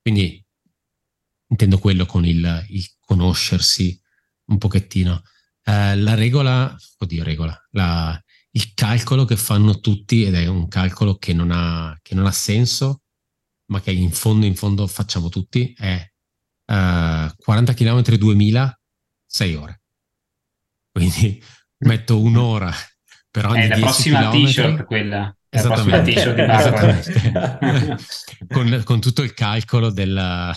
[0.01, 0.41] Quindi
[1.47, 3.99] intendo quello con il, il conoscersi
[4.45, 5.23] un pochettino.
[5.63, 8.17] Eh, la regola, oddio regola, la,
[8.55, 12.31] il calcolo che fanno tutti, ed è un calcolo che non ha, che non ha
[12.31, 13.01] senso,
[13.71, 16.01] ma che in fondo, in fondo facciamo tutti, è
[16.71, 18.79] uh, 40 km 2000,
[19.25, 19.81] 6 ore.
[20.91, 21.43] Quindi
[21.85, 22.71] metto un'ora
[23.29, 24.45] per ogni È la prossima chilometri.
[24.45, 25.37] t-shirt quella.
[25.49, 27.97] Esattamente, esattamente.
[28.47, 30.53] con, con, tutto il calcolo del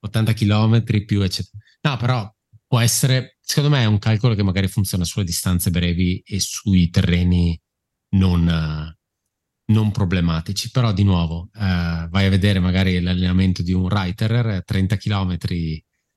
[0.00, 1.58] 80 km più eccetera.
[1.82, 2.32] No, però
[2.66, 6.88] può essere, secondo me è un calcolo che magari funziona sulle distanze brevi e sui
[6.88, 7.60] terreni
[8.14, 8.94] non,
[9.66, 14.96] non problematici, però di nuovo eh, vai a vedere magari l'allenamento di un writer, 30
[14.96, 15.36] km,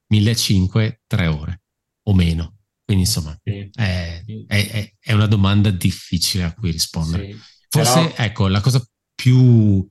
[0.07, 1.61] 1500, 3 ore
[2.03, 2.59] o meno.
[2.85, 3.67] Quindi insomma sì.
[3.73, 7.31] è, è, è, una domanda difficile a cui rispondere.
[7.31, 7.39] Sì.
[7.69, 8.13] Forse però...
[8.17, 9.87] ecco la cosa più,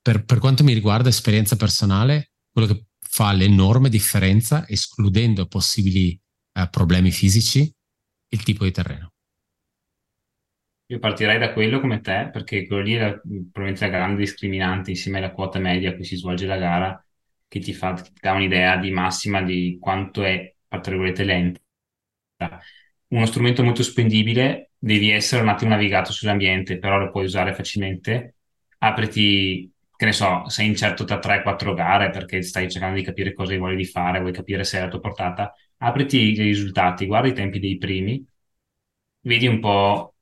[0.00, 6.18] per, per quanto mi riguarda esperienza personale, quello che fa l'enorme differenza, escludendo possibili
[6.56, 7.72] eh, problemi fisici,
[8.28, 9.12] il tipo di terreno.
[10.88, 15.18] Io partirei da quello come te, perché quello lì è probabilmente la grande discriminante insieme
[15.18, 17.04] alla quota media a cui si svolge la gara,
[17.48, 21.60] che ti, fa, ti dà un'idea di massima di quanto è, tra virgolette, lenta.
[23.08, 28.36] Uno strumento molto spendibile, devi essere un attimo navigato sull'ambiente, però lo puoi usare facilmente.
[28.78, 33.56] Apriti, che ne so, sei incerto tra 3-4 gare perché stai cercando di capire cosa
[33.56, 35.52] vuoi fare, vuoi capire se è la tua portata.
[35.78, 38.24] Apriti i risultati, guarda i tempi dei primi,
[39.20, 40.14] vedi un po'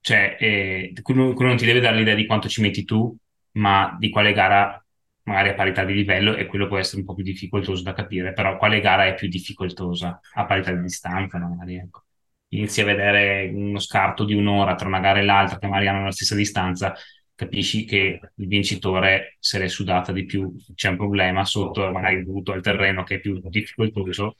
[0.00, 3.14] cioè eh, quello, non ti deve dare l'idea di quanto ci metti tu,
[3.52, 4.80] ma di quale gara
[5.24, 8.32] magari a parità di livello e quello può essere un po' più difficoltoso da capire,
[8.32, 12.04] però quale gara è più difficoltosa a parità di distanza, magari ecco.
[12.50, 16.04] Inizi a vedere uno scarto di un'ora tra una gara e l'altra che magari hanno
[16.04, 16.94] la stessa distanza,
[17.34, 22.52] capisci che il vincitore se l'è sudata di più, c'è un problema sotto, magari dovuto
[22.52, 24.36] al terreno che è più difficoltoso,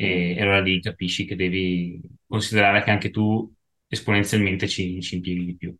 [0.00, 3.52] e, allora lì capisci che devi considerare che anche tu
[3.86, 5.76] esponenzialmente ci, ci impieghi di più.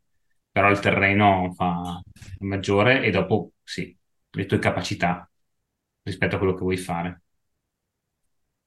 [0.51, 2.03] Però il terreno fa
[2.41, 3.97] maggiore e dopo sì,
[4.33, 5.31] le tue capacità
[6.03, 7.23] rispetto a quello che vuoi fare.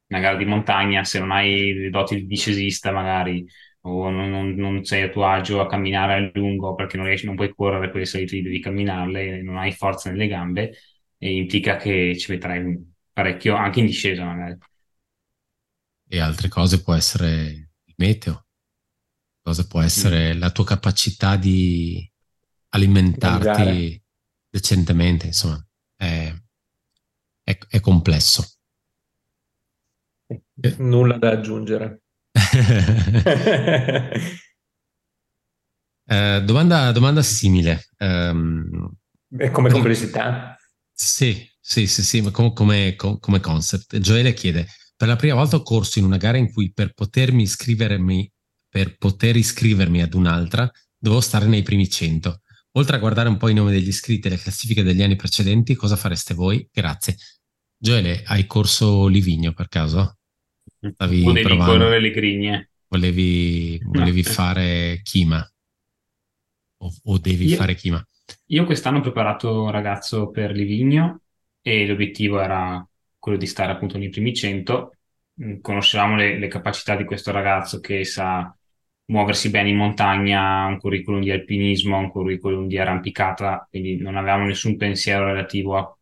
[0.07, 3.45] Una gara di montagna, se non hai le doti di discesista magari,
[3.81, 7.25] o non, non, non, sei a tuo agio a camminare a lungo perché non riesci,
[7.25, 10.73] non puoi correre quelle salite, devi camminarle, non hai forza nelle gambe,
[11.17, 14.57] e implica che ci metterai parecchio anche in discesa magari.
[16.13, 18.45] E altre cose può essere il meteo,
[19.41, 20.39] cosa può essere mm.
[20.39, 22.07] la tua capacità di
[22.69, 24.03] alimentarti Mangiare.
[24.47, 25.59] decentemente, insomma,
[25.95, 26.31] è,
[27.41, 28.47] è, è complesso.
[30.77, 32.03] Nulla da aggiungere.
[36.05, 37.87] eh, domanda, domanda, simile.
[37.97, 38.95] Um,
[39.51, 40.55] come complessità?
[40.91, 43.97] Sì, sì, sì, sì, come, come, come concept.
[43.97, 44.67] Gioele chiede,
[45.03, 48.31] per la prima volta ho corso in una gara in cui per potermi iscrivermi
[48.69, 52.41] per poter iscrivermi ad un'altra, dovevo stare nei primi 100.
[52.77, 55.75] Oltre a guardare un po' i nomi degli iscritti e le classifiche degli anni precedenti,
[55.75, 56.65] cosa fareste voi?
[56.71, 57.17] Grazie.
[57.77, 60.19] Gioele, hai corso Livigno per caso?
[60.79, 61.73] Stavi volevi provando.
[61.73, 62.69] correre le grigne.
[62.87, 65.45] Volevi, volevi fare Chima?
[66.77, 68.01] O, o devi io, fare Chima?
[68.47, 71.23] Io quest'anno ho preparato un ragazzo per Livigno
[71.61, 72.87] e l'obiettivo era
[73.23, 74.92] quello di stare appunto nei primi 100.
[75.61, 78.55] Conoscevamo le, le capacità di questo ragazzo che sa
[79.05, 84.45] muoversi bene in montagna, un curriculum di alpinismo, un curriculum di arrampicata, quindi non avevamo
[84.45, 85.97] nessun pensiero relativo a,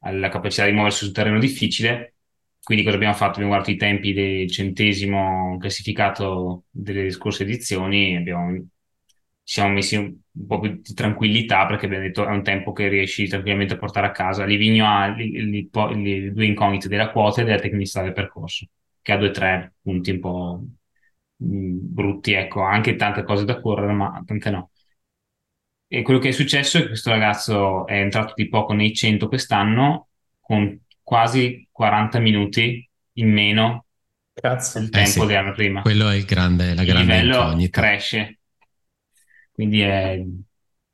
[0.00, 2.14] alla capacità di muoversi su terreno difficile.
[2.62, 3.32] Quindi cosa abbiamo fatto?
[3.32, 8.66] Abbiamo guardato i tempi del centesimo classificato delle scorse edizioni e abbiamo,
[9.50, 12.86] siamo messi un, un, po' più di tranquillità perché abbiamo detto è un tempo che
[12.86, 14.44] riesci tranquillamente a portare a casa.
[14.44, 18.66] Livigno ha le due incognite della quota e della tecnicità del percorso,
[19.02, 20.62] che ha due o tre punti un po'
[21.34, 24.70] brutti, ecco, anche tante cose da correre, ma anche no.
[25.88, 29.26] E quello che è successo è che questo ragazzo è entrato di poco nei 100
[29.26, 33.86] quest'anno con quasi 40 minuti in meno
[34.32, 34.78] Cazzo.
[34.78, 35.82] del tempo eh sì, dell'anno prima.
[35.82, 37.80] Quello è il grande, la grande il livello incognita.
[37.80, 38.39] cresce.
[39.60, 40.24] Quindi è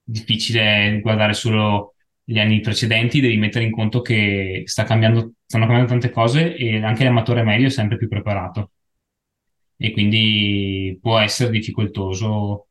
[0.03, 1.95] difficile guardare solo
[2.25, 6.83] gli anni precedenti, devi mettere in conto che sta cambiando, stanno cambiando tante cose e
[6.83, 8.73] anche l'amatore medio è sempre più preparato
[9.77, 12.69] e quindi può essere difficoltoso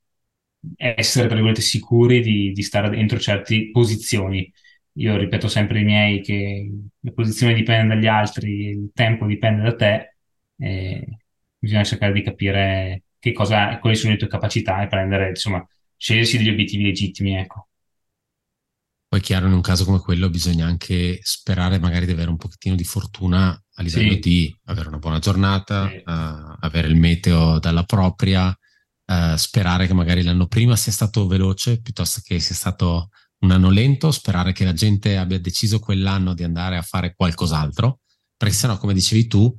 [0.75, 4.51] essere, tra virgolette, sicuri di, di stare dentro certe posizioni.
[4.97, 6.69] Io ripeto sempre ai miei che
[6.99, 10.17] la posizione dipende dagli altri, il tempo dipende da te,
[11.57, 15.65] bisogna cercare di capire che cosa, quali sono le tue capacità e prendere, insomma,
[15.97, 17.69] scegliersi degli obiettivi legittimi, ecco.
[19.07, 22.75] Poi chiaro, in un caso come quello bisogna anche sperare magari di avere un pochettino
[22.75, 24.19] di fortuna a livello sì.
[24.19, 25.95] di avere una buona giornata, sì.
[25.97, 31.81] uh, avere il meteo dalla propria, uh, sperare che magari l'anno prima sia stato veloce
[31.81, 36.43] piuttosto che sia stato un anno lento, sperare che la gente abbia deciso quell'anno di
[36.43, 37.99] andare a fare qualcos'altro,
[38.35, 39.53] perché sennò, come dicevi tu,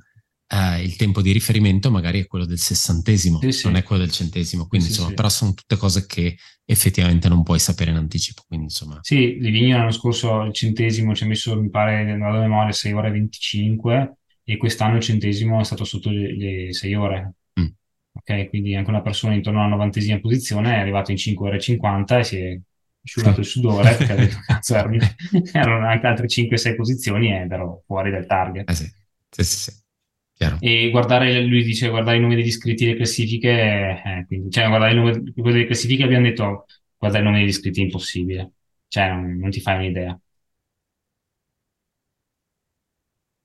[0.47, 3.65] eh, il tempo di riferimento magari è quello del sessantesimo, sì, sì.
[3.65, 7.43] non è quello del centesimo, quindi sì, insomma, però sono tutte cose che effettivamente non
[7.43, 8.99] puoi sapere in anticipo, quindi insomma.
[9.01, 13.09] Sì, Livigno l'anno scorso il centesimo ci ha messo, mi pare, nella memoria 6 ore
[13.09, 17.33] e 25 e quest'anno il centesimo è stato sotto le, le 6 ore.
[17.59, 17.67] Mm.
[18.13, 21.61] Ok, quindi anche una persona intorno alla novantesima posizione è arrivato in 5 ore e
[21.61, 22.59] 50 e si è
[23.03, 28.11] asciugato il sudore perché ha detto cazzo erano anche altre 5-6 posizioni ed ero fuori
[28.11, 28.69] dal target.
[28.69, 28.85] Eh sì,
[29.29, 29.71] sì, sì.
[29.71, 29.85] sì.
[30.37, 30.57] Chiaro.
[30.59, 34.91] E guardare, lui dice, guardare i numeri degli iscritti alle classifiche, eh, quindi, cioè guardare
[34.91, 36.65] i numeri delle classifiche abbiamo detto,
[36.95, 38.51] guardare i numeri degli iscritti è impossibile,
[38.87, 40.19] cioè non, non ti fai un'idea.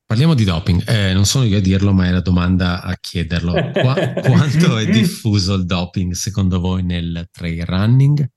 [0.04, 3.70] Parliamo di doping, eh, non sono io a dirlo, ma è la domanda a chiederlo.
[3.72, 8.28] Qua, quanto è diffuso il doping secondo voi nel trail running?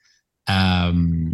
[0.50, 1.34] Um,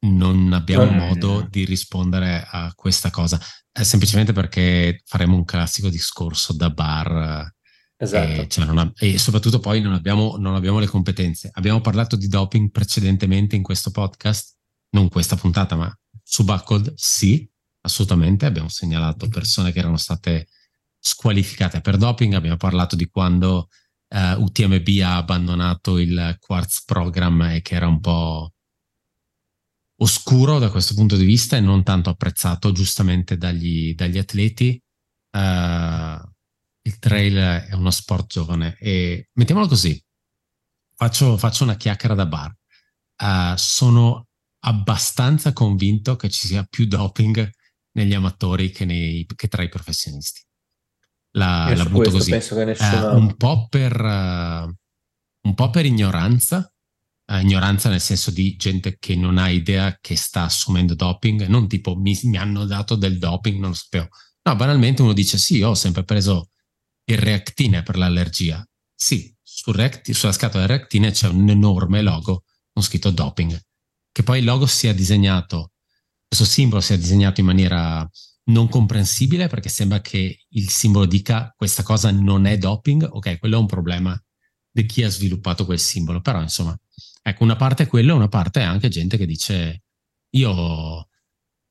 [0.00, 3.38] non abbiamo non modo di rispondere a questa cosa,
[3.78, 7.52] è semplicemente perché faremo un classico discorso da bar.
[7.96, 8.40] Esatto.
[8.40, 11.50] E, cioè ha, e soprattutto poi non abbiamo, non abbiamo, le competenze.
[11.52, 14.56] Abbiamo parlato di doping precedentemente in questo podcast,
[14.90, 17.48] non questa puntata, ma su Buckled sì,
[17.82, 18.46] assolutamente.
[18.46, 20.48] Abbiamo segnalato persone che erano state
[20.98, 23.68] squalificate per doping, abbiamo parlato di quando
[24.08, 28.54] uh, eh, UTMB ha abbandonato il Quartz Program e che era un po'
[30.00, 34.80] oscuro da questo punto di vista e non tanto apprezzato giustamente dagli, dagli atleti.
[35.30, 36.20] Uh,
[36.82, 37.36] il trail
[37.68, 40.02] è uno sport giovane e mettiamolo così,
[40.94, 42.54] faccio, faccio una chiacchiera da bar.
[43.20, 44.26] Uh, sono
[44.60, 47.50] abbastanza convinto che ci sia più doping
[47.92, 50.40] negli amatori che, nei, che tra i professionisti.
[51.32, 52.30] La, la butto così.
[52.30, 52.62] Nessuno...
[52.62, 56.72] Uh, un, po per, un po' per ignoranza,
[57.28, 61.68] uh, ignoranza nel senso di gente che non ha idea che sta assumendo doping, non
[61.68, 64.08] tipo mi, mi hanno dato del doping, non lo sapevo.
[64.42, 66.50] No, banalmente uno dice sì, ho sempre preso
[67.04, 68.66] il reactine per l'allergia.
[68.94, 73.60] Sì, sul reacti, sulla scatola del reactine c'è un enorme logo con scritto doping.
[74.10, 75.72] Che poi il logo sia disegnato,
[76.26, 78.08] questo simbolo sia disegnato in maniera
[78.44, 83.56] non comprensibile perché sembra che il simbolo dica questa cosa non è doping, ok, quello
[83.56, 84.20] è un problema
[84.70, 86.78] di chi ha sviluppato quel simbolo, però insomma
[87.28, 89.82] Ecco, una parte è quello, una parte è anche gente che dice
[90.30, 91.08] io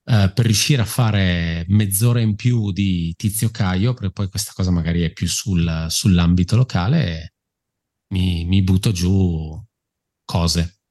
[0.05, 4.69] eh, per riuscire a fare mezz'ora in più di Tizio Caio, perché poi questa cosa
[4.69, 7.35] magari è più sul, sull'ambito locale,
[8.13, 9.59] mi, mi butto giù
[10.25, 10.81] cose.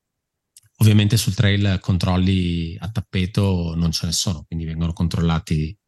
[0.78, 5.78] Ovviamente sul trail controlli a tappeto non ce ne sono, quindi vengono controllati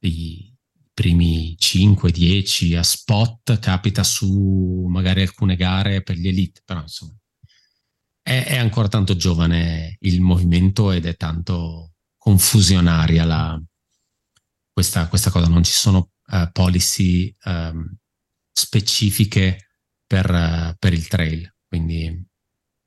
[0.00, 0.54] i
[0.94, 7.14] primi 5-10 a spot, capita su magari alcune gare per gli elite, però insomma
[8.26, 13.62] è, è, ancora tanto giovane il movimento ed è tanto confusionaria la,
[14.72, 15.46] questa, questa, cosa.
[15.46, 17.96] Non ci sono uh, policy um,
[18.50, 19.68] specifiche
[20.04, 21.54] per, uh, per, il trail.
[21.68, 22.26] Quindi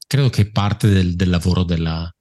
[0.05, 2.13] credo che parte del, del, lavoro della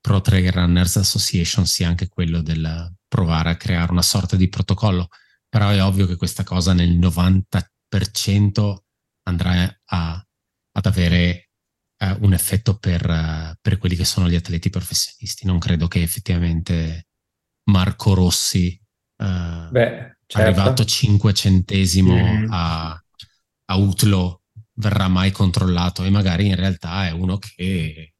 [0.00, 5.08] Pro Trail Runners Association sia anche quello del provare a creare una sorta di protocollo.
[5.46, 8.76] Però è ovvio che questa cosa nel 90%
[9.24, 10.26] andrà a,
[10.72, 11.45] ad avere
[11.98, 15.46] uh, un effetto per, per, quelli che sono gli atleti professionisti.
[15.46, 17.06] Non credo che effettivamente
[17.70, 18.80] Marco Rossi,
[19.22, 20.38] uh, Beh, certo.
[20.38, 22.52] arrivato cinquecentesimo mm.
[22.52, 24.42] a, a Utlo,
[24.74, 28.15] verrà mai controllato e magari in realtà è uno che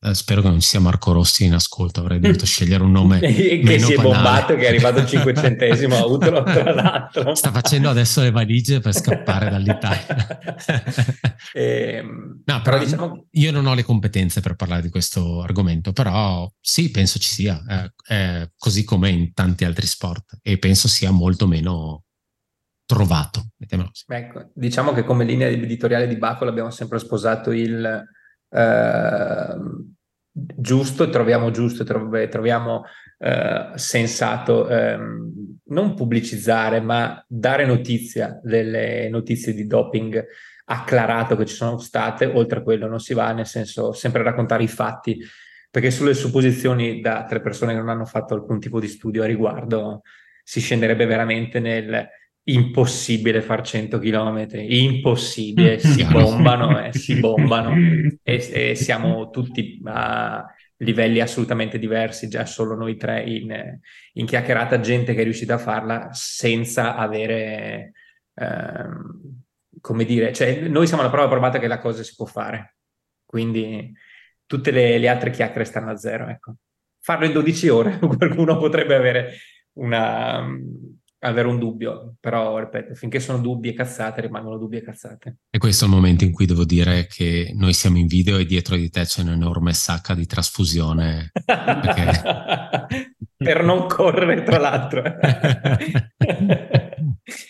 [0.00, 3.18] eh, spero che non ci sia Marco Rossi in ascolto, avrei dovuto scegliere un nome.
[3.20, 7.34] che si è bombato, che è arrivato al cinquecentesimo a Utro, tra l'altro.
[7.34, 10.38] Sta facendo adesso le valigie per scappare dall'Italia.
[11.52, 13.26] e, ehm, no, però diciamo...
[13.30, 17.62] io non ho le competenze per parlare di questo argomento, però sì, penso ci sia,
[17.68, 22.04] eh, eh, così come in tanti altri sport, e penso sia molto meno
[22.86, 23.50] trovato.
[24.08, 28.04] Ecco, diciamo che come linea editoriale di Bacol abbiamo sempre sposato il
[28.50, 29.94] Ehm,
[30.32, 32.84] giusto, troviamo giusto, troviamo
[33.18, 40.24] eh, sensato ehm, non pubblicizzare, ma dare notizia delle notizie di doping
[40.66, 44.62] acclarato che ci sono state, oltre a quello non si va, nel senso sempre raccontare
[44.62, 45.18] i fatti,
[45.70, 49.26] perché sulle supposizioni da tre persone che non hanno fatto alcun tipo di studio a
[49.26, 50.02] riguardo
[50.42, 52.08] si scenderebbe veramente nel
[52.52, 57.74] impossibile far 100 km, impossibile, si bombano, eh, si bombano.
[58.22, 60.44] E, e, siamo tutti a
[60.78, 63.78] livelli assolutamente diversi, già solo noi tre in,
[64.14, 67.92] in chiacchierata, gente che è riuscita a farla senza avere
[68.34, 69.40] ehm,
[69.80, 72.76] come dire, cioè noi siamo la prova provata che la cosa si può fare,
[73.24, 73.92] quindi
[74.46, 76.56] tutte le, le altre chiacchiere stanno a zero, ecco.
[77.02, 79.36] Farlo in 12 ore, qualcuno potrebbe avere
[79.74, 80.46] una,
[81.20, 85.36] avere un dubbio, però ripeto, finché sono dubbi e cazzate rimangono dubbi e cazzate.
[85.50, 88.46] E questo è il momento in cui devo dire che noi siamo in video e
[88.46, 91.30] dietro di te c'è un'enorme sacca di trasfusione.
[91.44, 92.22] Perché...
[93.36, 95.02] per non correre, tra l'altro.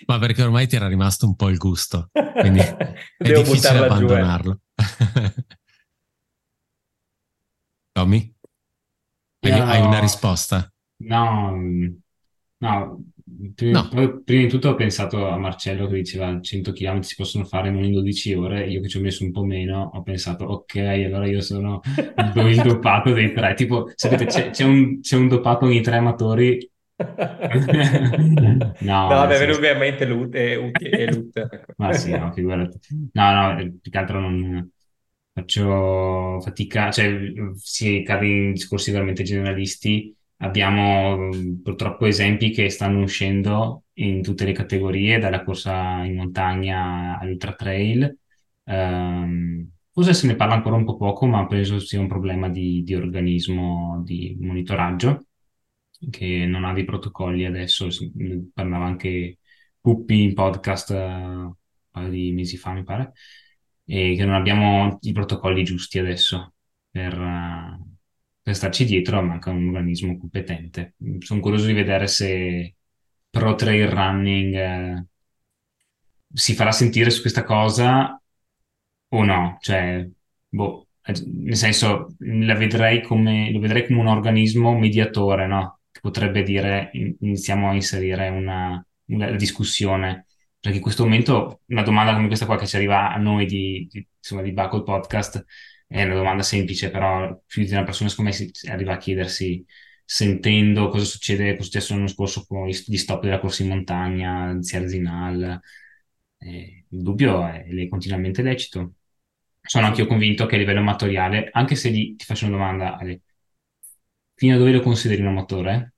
[0.07, 3.85] Ma perché ormai ti era rimasto un po' il gusto, quindi è Devo difficile eh.
[3.85, 4.61] abbandonarlo.
[7.93, 8.35] Tommy?
[9.41, 10.71] Hai, no, hai una risposta?
[11.05, 11.57] No,
[12.59, 13.05] no,
[13.55, 14.23] Prima, no.
[14.23, 17.85] prima, di tutto ho pensato a Marcello che diceva 100 km si possono fare non
[17.85, 21.27] in 12 ore, io che ci ho messo un po' meno ho pensato ok, allora
[21.27, 21.81] io sono
[22.47, 26.71] il dopato dei tre, tipo sapete c'è, c'è, un, c'è un dopato ogni tre amatori
[27.01, 29.57] no, no vabbè, senso...
[29.57, 31.49] ovviamente Lut e, e Lut.
[31.77, 32.79] Ma sì, no, figurati.
[33.13, 34.71] No, no, eh, più che altro non
[35.33, 37.19] faccio fatica, cioè
[37.57, 41.29] si cade in discorsi veramente generalisti Abbiamo
[41.63, 48.19] purtroppo esempi che stanno uscendo in tutte le categorie, dalla corsa in montagna all'ultra trail.
[48.65, 52.83] Um, forse se ne parla ancora un po' poco, ma penso sia un problema di,
[52.83, 55.27] di organismo di monitoraggio
[56.09, 57.89] che non ha dei protocolli adesso.
[58.55, 59.39] Parlava anche
[59.79, 61.55] Puppi in podcast uh, un
[61.91, 63.13] paio di mesi fa, mi pare,
[63.85, 66.55] e che non abbiamo i protocolli giusti adesso
[66.91, 67.90] per, uh,
[68.51, 70.95] per starci dietro manca un organismo competente.
[71.21, 72.75] Sono curioso di vedere se
[73.31, 75.07] Pro Trail Running eh,
[76.33, 78.21] si farà sentire su questa cosa
[79.09, 79.57] o no.
[79.61, 80.05] Cioè,
[80.49, 85.81] boh, eh, nel senso, la vedrei come, lo vedrei come un organismo mediatore, no?
[85.93, 90.27] Che potrebbe dire, iniziamo a inserire una, una discussione.
[90.59, 93.87] Perché in questo momento una domanda come questa qua che ci arriva a noi di,
[93.91, 95.45] di, insomma, di Buckle Podcast
[95.91, 99.65] è una domanda semplice, però più di una persona secondo me si arriva a chiedersi
[100.05, 104.55] sentendo cosa succede, cosa è successo l'anno scorso con gli stop della corsa in montagna,
[104.55, 105.61] di Arzinal.
[106.39, 108.95] Eh, il dubbio è, è continuamente lecito.
[109.61, 112.97] Sono anche io convinto che a livello amatoriale, anche se gli, ti faccio una domanda,
[112.97, 113.23] Ale,
[114.35, 115.95] fino a dove lo consideri un amatore?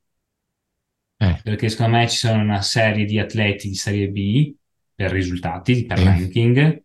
[1.19, 1.39] Eh.
[1.43, 4.55] Perché secondo me ci sono una serie di atleti di serie B
[4.95, 6.05] per risultati, per eh.
[6.05, 6.83] ranking,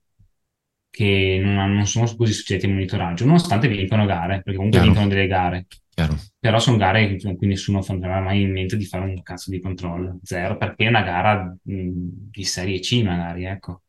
[0.97, 4.85] che non, non sono così soggetti al monitoraggio, nonostante vincono gare, perché comunque Chiaro.
[4.87, 5.67] vincono delle gare.
[5.93, 6.17] Chiaro.
[6.39, 9.61] Però sono gare in cui nessuno farà mai in mente di fare un cazzo di
[9.61, 13.83] controllo, zero, perché è una gara di serie C magari, ecco.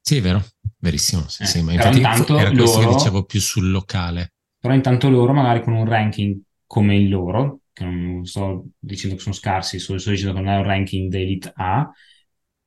[0.00, 0.42] Sì, è vero,
[0.78, 1.28] verissimo.
[1.28, 4.32] Sì, eh, sì, ma infatti intanto era questo loro, che dicevo più sul locale.
[4.58, 9.22] Però intanto loro magari con un ranking come il loro, che non sto dicendo che
[9.22, 11.90] sono scarsi, sto, sto dicendo che non è un ranking d'elite A,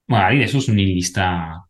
[0.05, 1.67] magari adesso sono in lista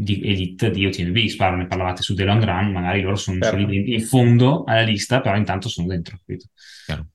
[0.00, 3.56] di elite di OTNB, sparo, ne parlavate su The Long Run, magari loro sono certo.
[3.56, 6.16] lì in fondo alla lista, però intanto sono dentro.
[6.24, 6.46] Capito?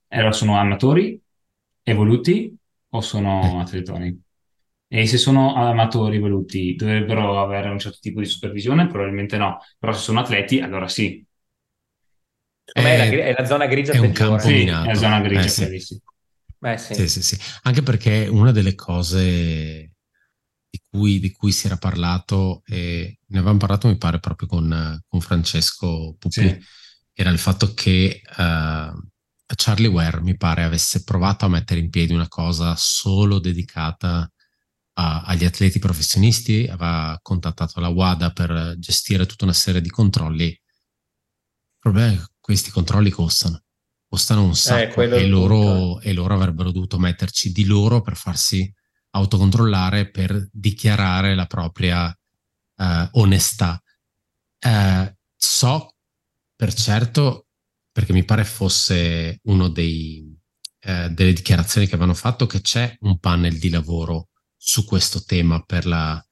[0.05, 1.17] E allora sono amatori,
[1.81, 2.53] evoluti
[2.89, 3.61] o sono eh.
[3.61, 4.21] atletoni?
[4.89, 8.87] E se sono amatori evoluti dovrebbero avere un certo tipo di supervisione?
[8.87, 11.25] Probabilmente no, però se sono atleti allora sì.
[12.65, 14.89] Com'è è, la, è la zona grigia è un campo sì, minato.
[14.89, 16.01] è la zona grigia eh, sì.
[16.57, 16.93] Beh, sì.
[16.95, 17.37] Sì, sì, sì.
[17.63, 19.92] Anche perché una delle cose
[20.93, 25.21] cui, di cui, si era parlato, e ne avevamo parlato mi pare proprio con, con
[25.21, 26.63] Francesco Pupi, sì.
[27.13, 32.13] era il fatto che uh, Charlie Ware mi pare avesse provato a mettere in piedi
[32.13, 34.31] una cosa solo dedicata
[34.93, 40.45] a, agli atleti professionisti, aveva contattato la WADA per gestire tutta una serie di controlli.
[40.45, 40.59] Il
[41.79, 43.63] problema è che questi controlli costano,
[44.07, 48.15] costano un eh, sacco eh, e, loro, e loro avrebbero dovuto metterci di loro per
[48.15, 48.71] farsi
[49.15, 53.81] autocontrollare per dichiarare la propria uh, onestà.
[54.65, 55.95] Uh, so
[56.55, 57.47] per certo,
[57.91, 59.71] perché mi pare fosse una uh,
[61.09, 65.85] delle dichiarazioni che avevano fatto, che c'è un panel di lavoro su questo tema per
[65.85, 66.23] la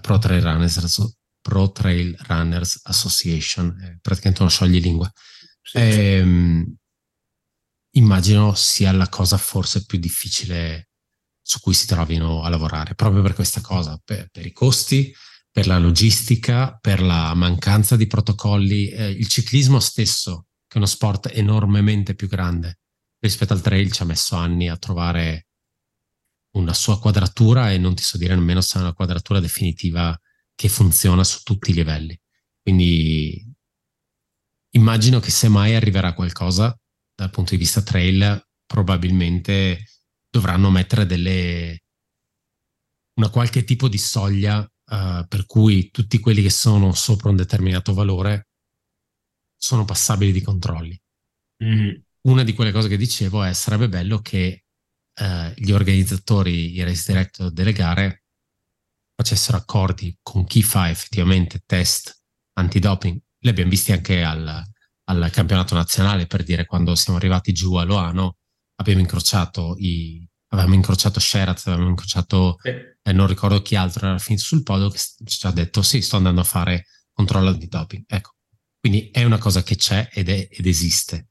[0.00, 5.10] Pro Trail Runners, Pro Trail Runners Association, praticamente una scioglilingua.
[5.62, 5.78] Sì.
[5.78, 6.76] Ehm,
[7.92, 10.89] immagino sia la cosa forse più difficile
[11.50, 15.12] su cui si trovino a lavorare, proprio per questa cosa, per, per i costi,
[15.50, 18.88] per la logistica, per la mancanza di protocolli.
[18.88, 22.78] Eh, il ciclismo stesso, che è uno sport enormemente più grande
[23.18, 25.48] rispetto al trail, ci ha messo anni a trovare
[26.52, 30.16] una sua quadratura e non ti so dire nemmeno se è una quadratura definitiva
[30.54, 32.16] che funziona su tutti i livelli.
[32.62, 33.44] Quindi
[34.74, 36.78] immagino che se mai arriverà qualcosa
[37.12, 39.82] dal punto di vista trail, probabilmente
[40.30, 41.82] dovranno mettere delle,
[43.18, 47.92] una qualche tipo di soglia uh, per cui tutti quelli che sono sopra un determinato
[47.92, 48.48] valore
[49.56, 50.98] sono passabili di controlli.
[51.64, 52.00] Mm-hmm.
[52.22, 54.64] Una di quelle cose che dicevo è sarebbe bello che
[55.20, 58.24] uh, gli organizzatori, i race director delle gare
[59.14, 62.22] facessero accordi con chi fa effettivamente test
[62.54, 63.20] antidoping.
[63.42, 64.62] Li abbiamo visti anche al,
[65.04, 68.36] al campionato nazionale per dire quando siamo arrivati giù a Loano
[68.80, 72.68] abbiamo incrociato i, avevamo incrociato Sheraz, avevamo incrociato sì.
[72.68, 76.16] eh, non ricordo chi altro era finito sul podio che ci ha detto sì sto
[76.16, 78.34] andando a fare controllo di doping ecco
[78.78, 81.28] quindi è una cosa che c'è ed, è, ed esiste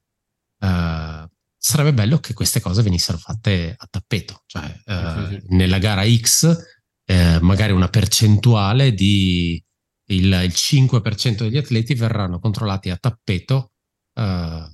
[0.60, 5.54] uh, sarebbe bello che queste cose venissero fatte a tappeto cioè uh, sì, sì.
[5.54, 6.56] nella gara X
[7.04, 9.62] eh, magari una percentuale di
[10.10, 13.72] il, il, 5% degli atleti verranno controllati a tappeto
[14.14, 14.64] uh,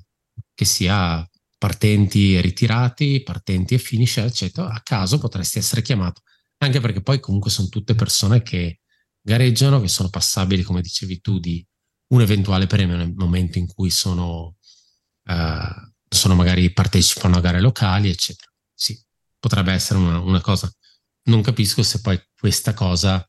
[0.54, 1.26] che sia
[1.58, 6.22] partenti e ritirati, partenti e finisher, eccetera, a caso potresti essere chiamato,
[6.58, 8.80] anche perché poi comunque sono tutte persone che
[9.20, 11.66] gareggiano, che sono passabili, come dicevi tu, di
[12.08, 14.56] un eventuale premio nel momento in cui sono,
[15.24, 18.50] uh, sono magari partecipano a gare locali, eccetera.
[18.72, 18.98] Sì,
[19.38, 20.70] potrebbe essere una, una cosa.
[21.24, 23.26] Non capisco se poi questa cosa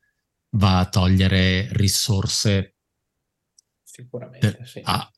[0.52, 2.76] va a togliere risorse
[3.84, 4.82] Sicuramente, per, sì.
[4.84, 5.12] a,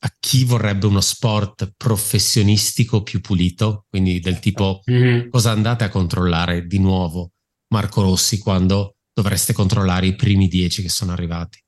[0.00, 5.28] a chi vorrebbe uno sport professionistico più pulito, quindi del tipo mm-hmm.
[5.28, 7.32] cosa andate a controllare di nuovo
[7.68, 11.62] Marco Rossi quando dovreste controllare i primi dieci che sono arrivati.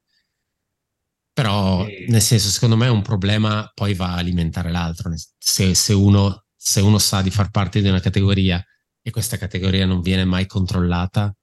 [1.32, 5.12] Però, nel senso, secondo me un problema poi va a alimentare l'altro.
[5.38, 8.62] Se, se, uno, se uno sa di far parte di una categoria
[9.02, 11.34] e questa categoria non viene mai controllata,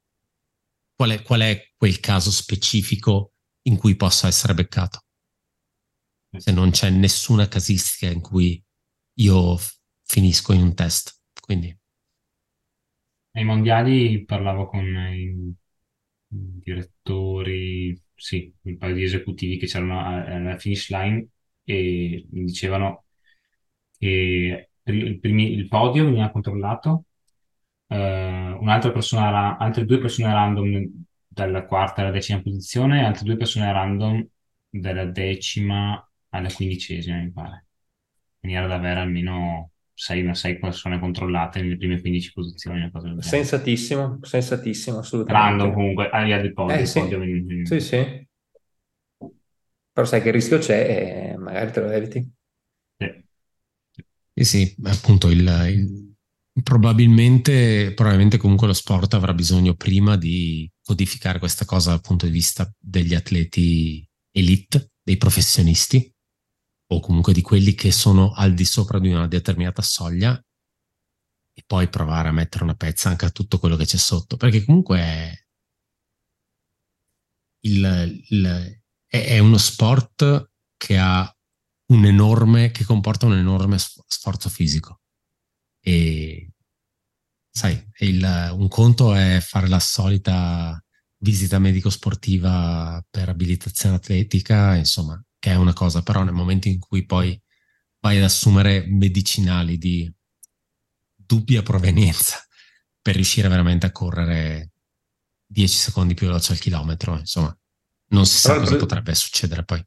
[0.95, 3.33] qual è, qual è quel caso specifico
[3.63, 5.06] in cui possa essere beccato?
[6.37, 8.63] Se non c'è nessuna casistica in cui
[9.15, 9.57] io
[10.03, 11.19] finisco in un test.
[11.39, 11.75] Quindi.
[13.31, 15.53] Ai mondiali parlavo con i
[16.27, 21.27] direttori, sì, un paio di esecutivi che c'erano alla finish line
[21.63, 23.05] e mi dicevano
[23.97, 27.05] che il, primi, il podio veniva controllato,
[27.87, 30.89] uh, un'altra persona, altre due persone random
[31.27, 34.27] dalla quarta alla decima posizione, altre due persone random
[34.69, 37.65] dalla decima alla quindicesima, mi pare,
[38.41, 42.91] in maniera da avere almeno 6, 6 persone controllate nelle prime 15 posizioni.
[43.19, 45.47] Sensatissimo, sensatissimo, assolutamente.
[45.47, 46.75] Random comunque, al di podio.
[46.75, 46.99] Eh, sì.
[46.99, 48.27] podio sì, sì.
[49.91, 52.31] Però sai che il rischio c'è e magari te lo eviti.
[52.97, 53.23] Sì,
[54.33, 56.15] sì, sì appunto il, il,
[56.61, 62.31] probabilmente, probabilmente comunque lo sport avrà bisogno prima di codificare questa cosa dal punto di
[62.31, 66.13] vista degli atleti elite, dei professionisti,
[66.89, 70.41] o comunque di quelli che sono al di sopra di una determinata soglia
[71.53, 74.63] e poi provare a mettere una pezza anche a tutto quello che c'è sotto, perché
[74.63, 75.47] comunque
[77.61, 80.97] il, il, è uno sport che
[81.87, 85.01] un enorme, che comporta un enorme sforzo fisico.
[85.81, 86.51] E
[87.49, 90.79] sai, il, un conto è fare la solita
[91.19, 97.05] visita medico-sportiva per abilitazione atletica, insomma, che è una cosa, però nel momento in cui
[97.05, 97.39] poi
[97.99, 100.11] vai ad assumere medicinali di
[101.15, 102.37] dubbia provenienza
[103.01, 104.71] per riuscire veramente a correre
[105.45, 107.55] 10 secondi più veloce al chilometro, insomma,
[108.09, 109.83] non si sa cosa potrebbe succedere poi.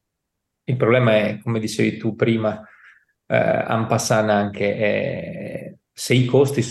[0.65, 2.63] Il problema è, come dicevi tu prima,
[3.27, 6.63] eh, Ampassan anche, eh, se i costi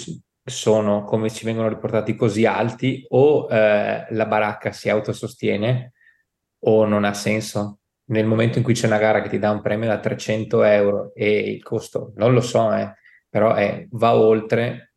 [0.43, 5.93] sono come ci vengono riportati così alti, o eh, la baracca si autosostiene
[6.63, 7.78] o non ha senso
[8.09, 11.11] nel momento in cui c'è una gara che ti dà un premio da 300 euro
[11.13, 12.95] e il costo, non lo so, eh,
[13.29, 14.93] però è, va oltre,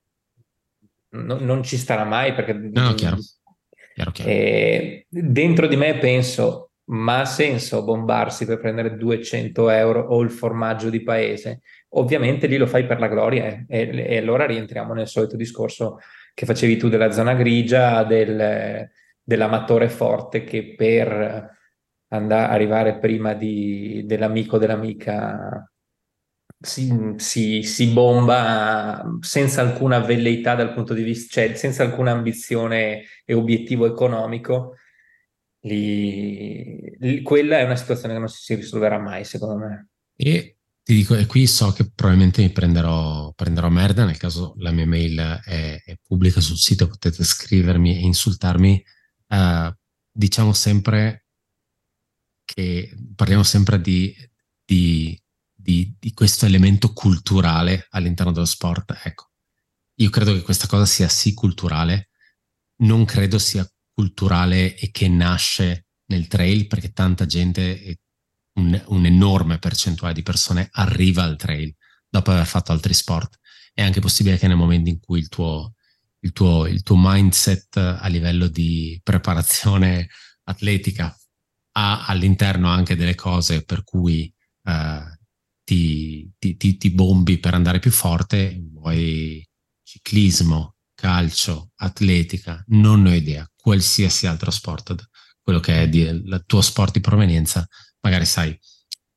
[1.11, 2.55] no, non ci starà mai perché...
[2.55, 3.19] No, chiaro.
[3.95, 4.31] chiaro, chiaro.
[4.31, 10.31] Eh, dentro di me penso, ma ha senso bombarsi per prendere 200 euro o il
[10.31, 11.61] formaggio di paese?
[11.91, 15.99] Ovviamente lì lo fai per la gloria eh, e, e, allora rientriamo nel solito discorso
[16.33, 18.89] che facevi tu della zona grigia, del,
[19.23, 21.61] dell'amatore forte che per
[22.13, 25.67] andare, arrivare prima di, dell'amico dell'amica
[26.61, 33.03] si, si, si, bomba senza alcuna velleità dal punto di vista, cioè senza alcuna ambizione
[33.25, 34.77] e obiettivo economico,
[35.63, 39.89] lì, lì, quella è una situazione che non si risolverà mai, secondo me.
[40.15, 44.71] E ti dico, e qui so che probabilmente mi prenderò, prenderò merda, nel caso la
[44.71, 48.85] mia mail è, è pubblica sul sito, potete scrivermi e insultarmi.
[49.27, 49.73] Uh,
[50.13, 51.22] diciamo sempre
[52.53, 54.15] che parliamo sempre di,
[54.65, 55.19] di,
[55.55, 59.01] di, di, questo elemento culturale all'interno dello sport.
[59.05, 59.31] Ecco,
[59.97, 62.11] io credo che questa cosa sia sì culturale,
[62.83, 68.01] non credo sia culturale e che nasce nel trail perché tanta gente,
[68.55, 71.75] un, un'enorme percentuale di persone arriva al trail
[72.09, 73.39] dopo aver fatto altri sport.
[73.73, 75.75] È anche possibile che nel momento in cui il tuo,
[76.21, 80.09] il tuo, il tuo mindset a livello di preparazione
[80.45, 81.17] atletica
[81.73, 84.33] ha all'interno anche delle cose per cui
[84.65, 84.73] uh,
[85.65, 89.47] ti, ti, ti, ti, bombi per andare più forte, vuoi
[89.83, 94.95] ciclismo, calcio, atletica, non ho idea, qualsiasi altro sport,
[95.43, 97.67] quello che è di, il tuo sport di provenienza,
[98.01, 98.59] magari sai,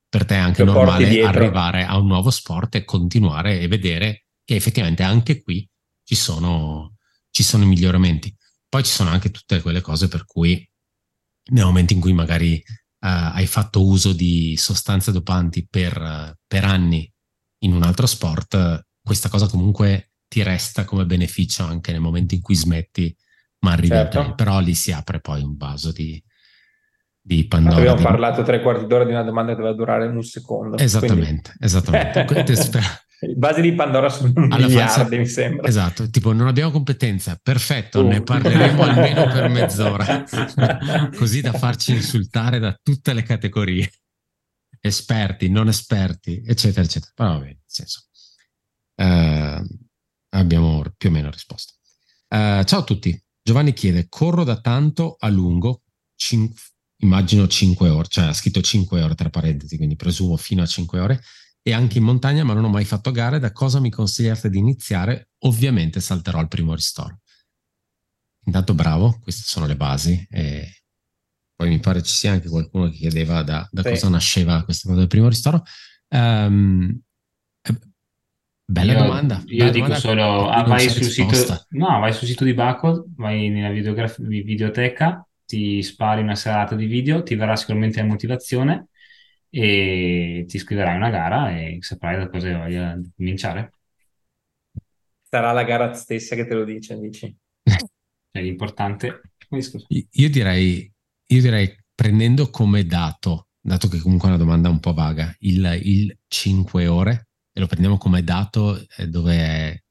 [0.08, 4.26] per te è anche Lo normale arrivare a un nuovo sport e continuare e vedere
[4.44, 5.68] che effettivamente anche qui
[6.04, 6.96] ci sono,
[7.30, 8.34] ci sono i miglioramenti.
[8.68, 10.66] Poi ci sono anche tutte quelle cose per cui
[11.50, 16.64] nel momento in cui magari uh, hai fatto uso di sostanze dopanti per, uh, per
[16.64, 17.10] anni
[17.60, 22.40] in un altro sport, questa cosa comunque ti resta come beneficio anche nel momento in
[22.40, 23.14] cui smetti,
[23.60, 24.34] ma arrivi certo.
[24.34, 26.22] però lì si apre poi un vaso di,
[27.20, 27.76] di Pandora.
[27.76, 28.02] Abbiamo di...
[28.02, 30.76] parlato tre quarti d'ora di una domanda che doveva durare un secondo.
[30.76, 31.52] Esattamente,
[32.26, 32.52] quindi...
[32.52, 33.04] esattamente.
[33.18, 35.16] Basi di Pandora sono Alla miliardi, falsa...
[35.16, 35.68] mi sembra.
[35.68, 38.06] Esatto, tipo non abbiamo competenza, perfetto, uh.
[38.06, 40.24] ne parleremo almeno per mezz'ora,
[41.16, 43.90] così da farci insultare da tutte le categorie,
[44.80, 47.12] esperti, non esperti, eccetera, eccetera.
[47.14, 48.04] Però va bene, nel senso,
[48.96, 49.66] uh,
[50.36, 51.72] abbiamo più o meno risposto.
[52.28, 55.84] Uh, ciao a tutti, Giovanni chiede, corro da tanto a lungo,
[56.16, 56.52] cin-
[56.98, 61.00] immagino 5 ore, cioè ha scritto 5 ore tra parentesi, quindi presumo fino a 5
[61.00, 61.22] ore,
[61.66, 63.40] e anche in montagna, ma non ho mai fatto gare.
[63.40, 65.30] Da cosa mi consigliate di iniziare?
[65.38, 67.22] Ovviamente salterò al primo ristoro.
[68.44, 70.24] Intanto bravo, queste sono le basi.
[70.30, 70.84] E
[71.56, 73.88] poi mi pare ci sia anche qualcuno che chiedeva da, da sì.
[73.88, 75.64] cosa nasceva questa cosa del primo ristoro.
[76.10, 77.00] Um,
[78.64, 79.42] bella io, domanda.
[79.46, 83.06] Io bella dico domanda solo, ah, vai, sul sito, no, vai sul sito di Bacol,
[83.16, 88.90] vai nella videoteca, ti spari una serata di video, ti verrà sicuramente la motivazione
[89.50, 93.72] e ti iscriverai a una gara e saprai da cosa voglia cominciare.
[95.22, 97.34] Sarà la gara stessa che te lo dice, dici?
[98.30, 99.20] È l'importante.
[99.88, 100.92] Io direi,
[101.28, 105.80] io direi, prendendo come dato, dato che comunque è una domanda un po' vaga, il,
[105.82, 109.82] il 5 ore, e lo prendiamo come dato eh, dove è,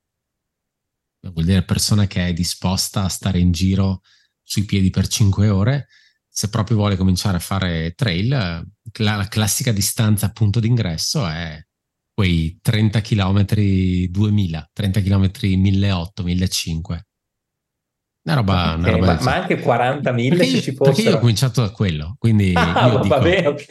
[1.31, 4.01] vuol dire persona che è disposta a stare in giro
[4.43, 5.87] sui piedi per 5 ore,
[6.35, 11.63] se proprio vuole cominciare a fare trail, la, la classica distanza punto d'ingresso è
[12.13, 13.45] quei 30 km
[14.09, 17.03] 2000, 30 km 1800, 1500.
[18.25, 20.83] Una roba, okay, una roba ma, ma, anche 40.000 se ci fossero.
[20.83, 23.65] Perché io ho cominciato da quello, quindi ah, dico, vabbè, ok.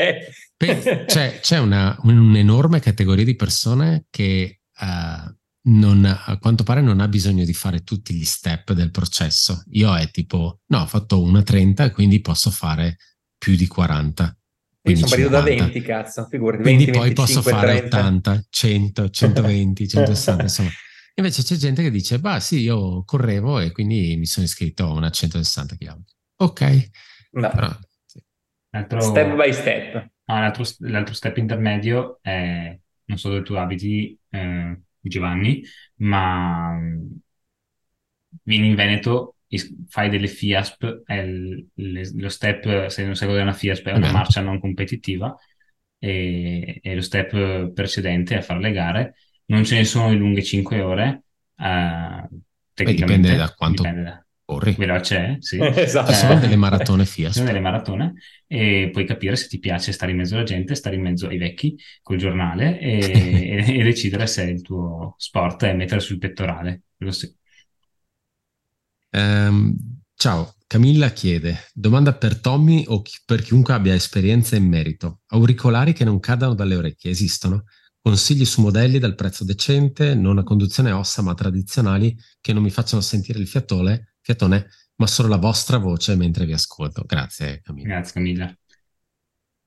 [0.56, 5.34] Per, c'è, c'è una, un'enorme categoria di persone che uh,
[5.66, 9.62] non, a quanto pare non ha bisogno di fare tutti gli step del processo.
[9.70, 12.96] Io è tipo, no, ho fatto una 30, quindi posso fare
[13.38, 14.36] più di 40.
[14.80, 16.62] Quindi sono partito da 20, cazzo, figurati.
[16.62, 17.98] Quindi 20, poi 25, posso fare 30.
[17.98, 20.70] 80, 100, 120, 160, insomma.
[21.16, 24.92] Invece c'è gente che dice, bah sì, io correvo e quindi mi sono iscritto a
[24.92, 26.02] una 160 km.
[26.36, 26.90] Ok.
[27.32, 27.50] No.
[27.50, 28.22] Però, sì.
[28.70, 29.00] Altro...
[29.00, 30.10] Step by step.
[30.26, 35.62] Ah, l'altro, l'altro, step intermedio è, non so dove tu abiti, eh, Giovanni,
[35.96, 37.06] ma mm,
[38.42, 39.36] vieni in Veneto,
[39.88, 43.92] fai delle FIASP, è il, le, lo step, se non sai cos'è una FIASP, è
[43.92, 45.34] una marcia non competitiva,
[45.98, 49.14] e, e, lo step precedente è fare le gare.
[49.46, 51.22] Non ce ne sono di lunghe 5 ore,
[51.58, 52.28] eh,
[52.74, 54.74] dipende da quanto dipende da, corri.
[54.76, 55.58] Veloce, sì.
[55.62, 56.12] esatto.
[56.12, 57.28] Ci sono delle maratone FIA.
[57.28, 58.14] Ci sono delle maratone
[58.46, 61.38] e puoi capire se ti piace stare in mezzo alla gente, stare in mezzo ai
[61.38, 66.82] vecchi col giornale e, e, decidere se il tuo sport è mettere sul pettorale.
[67.08, 67.34] Sì.
[69.10, 69.76] Um,
[70.14, 75.20] ciao, Camilla chiede, domanda per Tommy o chi, per chiunque abbia esperienza in merito.
[75.28, 77.64] Auricolari che non cadano dalle orecchie esistono?
[78.00, 82.70] Consigli su modelli dal prezzo decente, non a conduzione ossa ma tradizionali che non mi
[82.70, 87.04] facciano sentire il fiatone fiatone, ma solo la vostra voce mentre vi ascolto.
[87.06, 87.88] Grazie Camilla.
[87.88, 88.56] Grazie Camilla.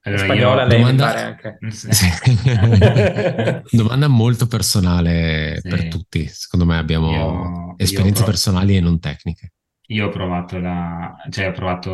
[0.01, 0.67] Allora, spagnola io...
[0.67, 1.25] lei domanda...
[1.25, 1.59] anche.
[3.71, 5.69] domanda molto personale sì.
[5.69, 6.25] per tutti.
[6.27, 8.29] Secondo me abbiamo io, esperienze io prov...
[8.29, 9.51] personali e non tecniche.
[9.89, 11.93] Io ho provato la, cioè ho provato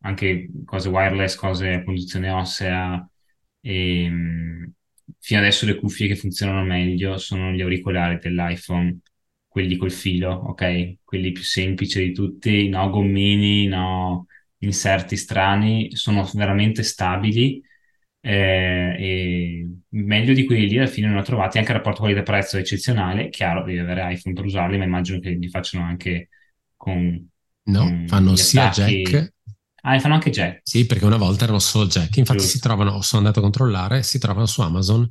[0.00, 3.06] anche cose wireless, cose a conduzione ossea
[3.60, 4.72] e ehm,
[5.18, 9.00] fino adesso le cuffie che funzionano meglio sono gli auricolari dell'iPhone
[9.50, 10.98] quelli col filo, ok?
[11.02, 14.26] Quelli più semplici di tutti, no gommini, no
[14.58, 17.60] inserti strani, sono veramente stabili
[18.20, 22.58] eh, e meglio di quelli lì alla fine non ho trovati, anche il rapporto qualità-prezzo
[22.58, 26.28] è eccezionale, chiaro, devi avere iPhone per usarli, ma immagino che li facciano anche
[26.76, 27.28] con
[27.62, 29.32] No, mm, fanno sia jack.
[29.82, 30.60] Ah, fanno anche jack.
[30.62, 32.16] Sì, perché una volta erano solo jack.
[32.18, 32.56] Infatti Giusto.
[32.56, 35.10] si trovano, sono andato a controllare, si trovano su Amazon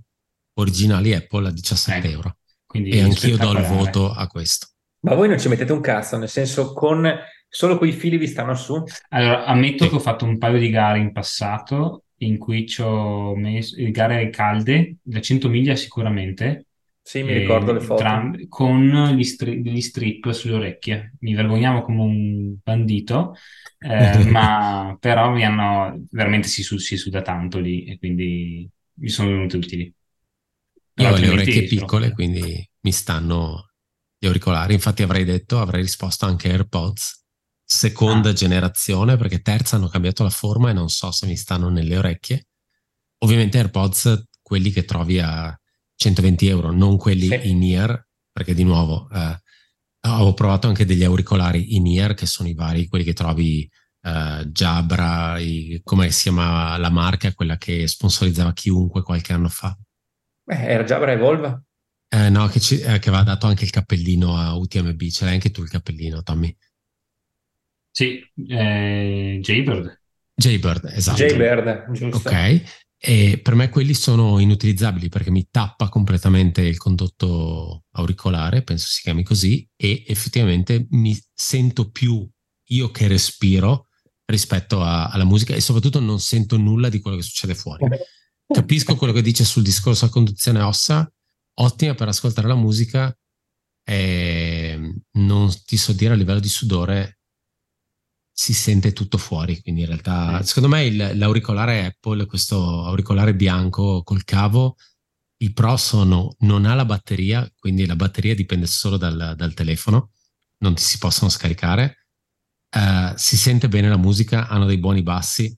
[0.53, 2.37] originali Apple a 17 eh, euro.
[2.71, 4.67] E anch'io do il voto a questo.
[5.01, 7.09] Ma voi non ci mettete un cazzo, nel senso con
[7.47, 8.83] solo quei fili vi stanno su?
[9.09, 9.89] Allora, ammetto sì.
[9.89, 14.29] che ho fatto un paio di gare in passato in cui ci ho messo gare
[14.29, 16.65] calde, da 100 miglia sicuramente,
[17.09, 18.01] sì, mi ricordo le foto.
[18.01, 21.15] Tra, con gli, stri- gli, strip sulle orecchie.
[21.21, 23.35] Mi vergognavo come un bandito,
[23.79, 29.29] eh, ma però mi hanno veramente si, si suda tanto lì e quindi mi sono
[29.29, 29.93] venuti utili.
[30.99, 33.69] Io ho le orecchie piccole, quindi mi stanno
[34.17, 34.73] gli auricolari.
[34.73, 37.19] Infatti avrei detto, avrei risposto anche AirPods
[37.63, 38.33] seconda ah.
[38.33, 42.47] generazione, perché terza hanno cambiato la forma e non so se mi stanno nelle orecchie.
[43.19, 45.57] Ovviamente AirPods, quelli che trovi a
[45.95, 47.49] 120 euro, non quelli sì.
[47.49, 49.39] in ear, perché di nuovo eh,
[50.07, 53.69] ho provato anche degli auricolari in ear, che sono i vari, quelli che trovi
[54.01, 55.37] eh, Jabra,
[55.83, 59.77] come si chiama la marca, quella che sponsorizzava chiunque qualche anno fa.
[60.49, 61.61] Beh, era Jabra Evolva?
[62.07, 65.35] Eh, no, che, ci, eh, che aveva dato anche il cappellino a UTMB, ce l'hai
[65.35, 66.57] anche tu il cappellino, Tommy?
[67.91, 70.01] Sì, eh, Jaybird.
[70.33, 71.23] Jaybird, esatto.
[71.23, 72.17] Jaybird, giusto.
[72.17, 72.63] Ok,
[72.97, 79.01] e per me quelli sono inutilizzabili perché mi tappa completamente il condotto auricolare, penso si
[79.01, 82.27] chiami così, e effettivamente mi sento più
[82.71, 83.89] io che respiro
[84.25, 87.87] rispetto a, alla musica e soprattutto non sento nulla di quello che succede fuori.
[88.51, 91.11] Capisco quello che dice sul discorso a conduzione ossa,
[91.55, 93.15] ottima per ascoltare la musica,
[93.83, 97.19] e non ti so dire a livello di sudore
[98.31, 99.61] si sente tutto fuori.
[99.61, 104.77] Quindi in realtà, secondo me, il, l'auricolare Apple, questo auricolare bianco col cavo,
[105.41, 110.11] i pro sono non ha la batteria, quindi la batteria dipende solo dal, dal telefono,
[110.59, 112.07] non ti si possono scaricare.
[112.75, 115.57] Uh, si sente bene la musica, hanno dei buoni bassi,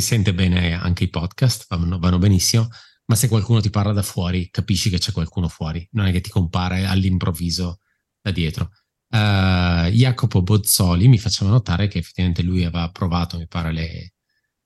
[0.00, 2.68] si sente bene anche i podcast, vanno, vanno benissimo.
[3.06, 6.20] Ma se qualcuno ti parla da fuori, capisci che c'è qualcuno fuori, non è che
[6.20, 7.80] ti compare all'improvviso
[8.20, 8.70] da dietro
[9.12, 14.14] uh, Jacopo Bozzoli mi faceva notare che effettivamente lui aveva provato, mi pare, le,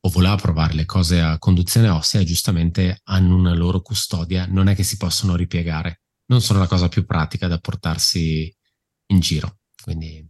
[0.01, 4.75] o voleva provare le cose a conduzione ossea giustamente hanno una loro custodia, non è
[4.75, 8.55] che si possono ripiegare, non sono la cosa più pratica da portarsi
[9.07, 9.59] in giro.
[9.83, 10.27] Quindi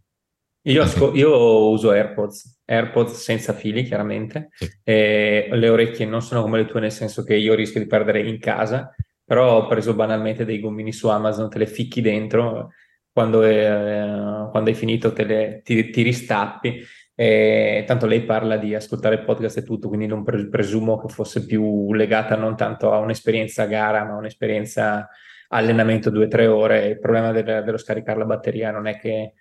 [0.67, 4.69] io, asco- io, uso AirPods, AirPods senza fili chiaramente, sì.
[4.85, 8.39] le orecchie non sono come le tue nel senso che io rischio di perdere in
[8.39, 8.95] casa,
[9.25, 12.71] però ho preso banalmente dei gommini su Amazon, te le ficchi dentro
[13.13, 16.85] quando, è, quando hai finito te le, ti, ti ristappi.
[17.19, 21.95] E tanto lei parla di ascoltare podcast e tutto, quindi non presumo che fosse più
[21.95, 25.09] legata non tanto a un'esperienza gara, ma a un'esperienza
[25.49, 26.89] allenamento due o tre ore.
[26.89, 29.33] Il problema del, dello scaricare la batteria non è che,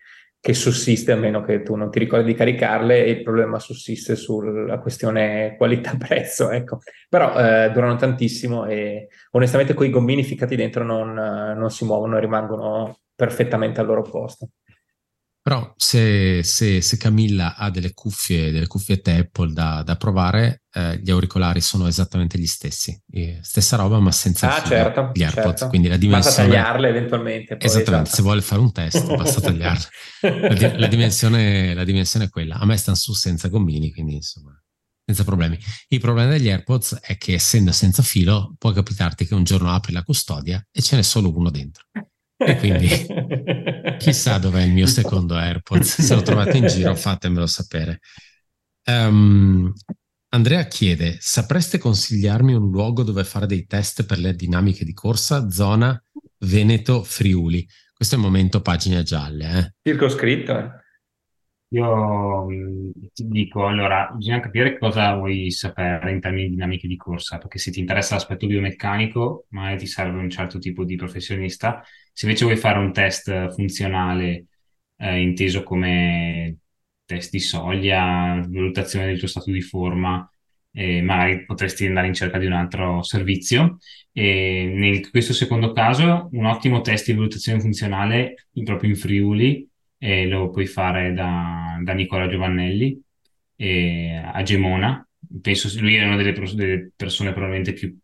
[0.46, 4.16] che, sussiste, a meno che tu non ti ricordi di caricarle, e il problema sussiste
[4.16, 6.52] sulla questione qualità-prezzo.
[6.52, 6.82] Ecco.
[7.10, 12.20] Però eh, durano tantissimo e onestamente con i gommini ficcati dentro non, non si muovono,
[12.20, 14.50] rimangono perfettamente al loro posto.
[15.46, 21.00] Però se, se, se, Camilla ha delle cuffie, delle cuffiette Apple da, da provare, eh,
[21.00, 23.00] gli auricolari sono esattamente gli stessi.
[23.12, 25.46] Eh, stessa roba, ma senza ah, certo, gli AirPods.
[25.46, 25.68] Certo.
[25.68, 26.48] Quindi la dimensione...
[26.48, 27.58] Basta tagliarle eventualmente.
[27.58, 28.16] Poi, Esattamente, esatto.
[28.16, 29.88] se vuole fare un test basta tagliarle.
[30.22, 32.56] La, di- la, dimensione, la dimensione è quella.
[32.56, 34.60] A me stanno su senza gommini, quindi insomma
[35.06, 35.60] senza problemi.
[35.90, 39.94] Il problema degli AirPods è che essendo senza filo può capitarti che un giorno apri
[39.94, 41.84] la custodia e ce n'è solo uno dentro.
[42.38, 42.88] E quindi
[43.98, 46.02] chissà dov'è il mio secondo AirPods.
[46.02, 48.00] Se lo trovate in giro, fatemelo sapere.
[48.86, 49.72] Um,
[50.30, 55.50] Andrea chiede: sapreste consigliarmi un luogo dove fare dei test per le dinamiche di corsa?
[55.50, 56.02] Zona
[56.40, 57.68] Veneto Friuli.
[57.94, 59.74] Questo è il momento pagine gialle.
[59.84, 59.90] Eh?
[59.90, 60.58] Circoscritto.
[60.58, 60.70] Eh.
[61.70, 62.46] Io
[63.14, 67.58] ti dico, allora, bisogna capire cosa vuoi sapere in termini di dinamiche di corsa, perché
[67.58, 71.84] se ti interessa l'aspetto biomeccanico, magari ti serve un certo tipo di professionista.
[72.14, 74.46] Se invece vuoi fare un test funzionale,
[74.98, 76.60] eh, inteso come
[77.04, 80.30] test di soglia, valutazione del tuo stato di forma,
[80.72, 83.80] eh, magari potresti andare in cerca di un altro servizio.
[84.14, 89.70] E in questo secondo caso, un ottimo test di valutazione funzionale proprio in Friuli
[90.06, 93.02] e lo puoi fare da, da Nicola Giovannelli
[93.58, 95.08] a Gemona.
[95.42, 97.98] Penso lui è una delle, delle persone probabilmente più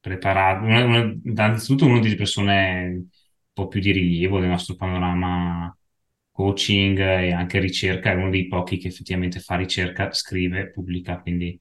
[0.00, 3.06] preparate, una, una, innanzitutto una delle persone un
[3.52, 5.76] po' più di rilievo del nostro panorama
[6.30, 11.58] coaching e anche ricerca, è uno dei pochi che effettivamente fa ricerca, scrive, pubblica, quindi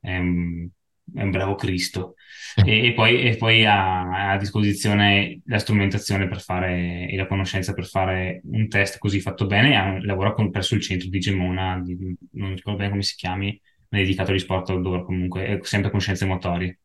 [0.00, 0.68] è un,
[1.14, 2.14] è un bravo Cristo.
[2.64, 7.74] E, e poi, e poi ha, a disposizione la strumentazione per fare e la conoscenza
[7.74, 9.76] per fare un test così fatto bene.
[9.76, 13.60] Ha, lavora con, presso il centro di Gemona, di, non ricordo bene come si chiami,
[13.88, 16.76] ma è dedicato agli sport outdoor comunque, è sempre con scienze motori,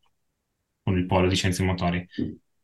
[0.82, 2.06] con il polo di scienze motori.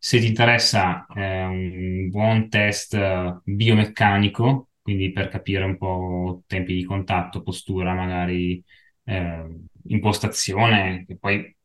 [0.00, 6.84] Se ti interessa eh, un buon test biomeccanico, quindi per capire un po' tempi di
[6.84, 8.62] contatto, postura, magari
[9.08, 9.46] eh,
[9.88, 11.56] impostazione, che poi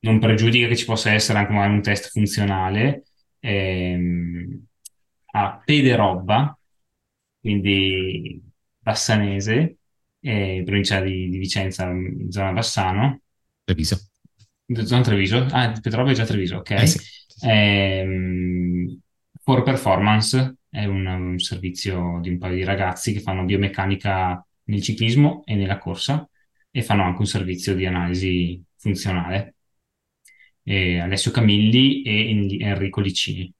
[0.00, 3.04] non pregiudica che ci possa essere anche magari un test funzionale,
[3.38, 4.64] ehm,
[5.32, 6.58] a Pederobba,
[7.40, 8.42] quindi
[8.78, 9.76] bassanese,
[10.20, 11.90] eh, provincia di, di, Vicenza,
[12.28, 13.20] zona Bassano.
[13.64, 13.98] Treviso.
[14.66, 15.46] Zona Treviso?
[15.50, 16.70] Ah, Pederobba è già Treviso, ok.
[16.70, 16.98] Eh sì.
[17.46, 18.98] ehm,
[19.42, 24.82] For Performance è un, un servizio di un paio di ragazzi che fanno biomeccanica nel
[24.82, 26.28] ciclismo e nella corsa
[26.70, 29.56] e fanno anche un servizio di analisi funzionale.
[30.62, 33.52] E Alessio Camilli e Enrico Licini.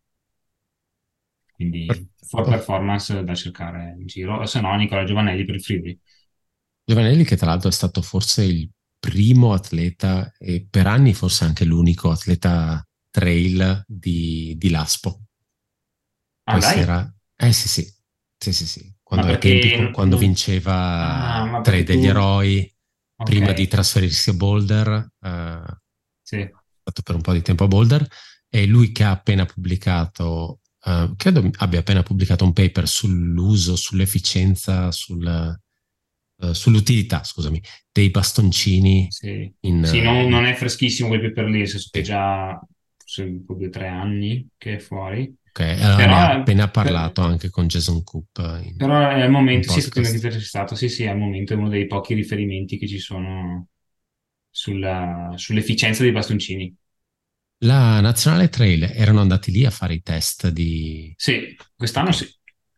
[1.54, 1.86] Quindi
[2.26, 6.00] for performance da cercare in giro, se no Nicola Giovanelli per il Friuli.
[6.84, 11.64] Giovanelli che tra l'altro è stato forse il primo atleta e per anni forse anche
[11.64, 15.20] l'unico atleta trail di, di Laspo.
[16.44, 16.74] Ah?
[16.74, 17.14] Era...
[17.36, 17.94] Eh sì sì,
[18.38, 18.94] sì sì sì.
[19.02, 19.58] Quando, perché...
[19.58, 22.08] tempi, quando vinceva ah, tre degli tu...
[22.08, 22.74] eroi,
[23.20, 23.36] okay.
[23.36, 25.76] prima di trasferirsi a Boulder, uh,
[26.22, 26.48] sì.
[26.82, 28.06] fatto per un po' di tempo a Boulder,
[28.48, 34.90] e lui che ha appena pubblicato, uh, credo abbia appena pubblicato un paper sull'uso, sull'efficienza,
[34.90, 35.58] sul,
[36.36, 39.06] uh, sull'utilità, scusami, dei bastoncini.
[39.10, 42.02] Sì, in, sì non, non, è freschissimo quel paper lì, se sì.
[42.02, 42.58] già
[43.18, 45.34] un po' due o tre anni che è fuori.
[45.50, 48.60] Ok, allora però, ha appena parlato per, anche con Jason Coop.
[48.62, 51.86] In, però è al momento, sì, effettivamente interessato, sì, sì, al momento è uno dei
[51.86, 53.66] pochi riferimenti che ci sono
[54.48, 56.74] sulla, sull'efficienza dei bastoncini.
[57.64, 61.12] La Nazionale Trail erano andati lì a fare i test di...
[61.16, 62.26] Sì, quest'anno sì,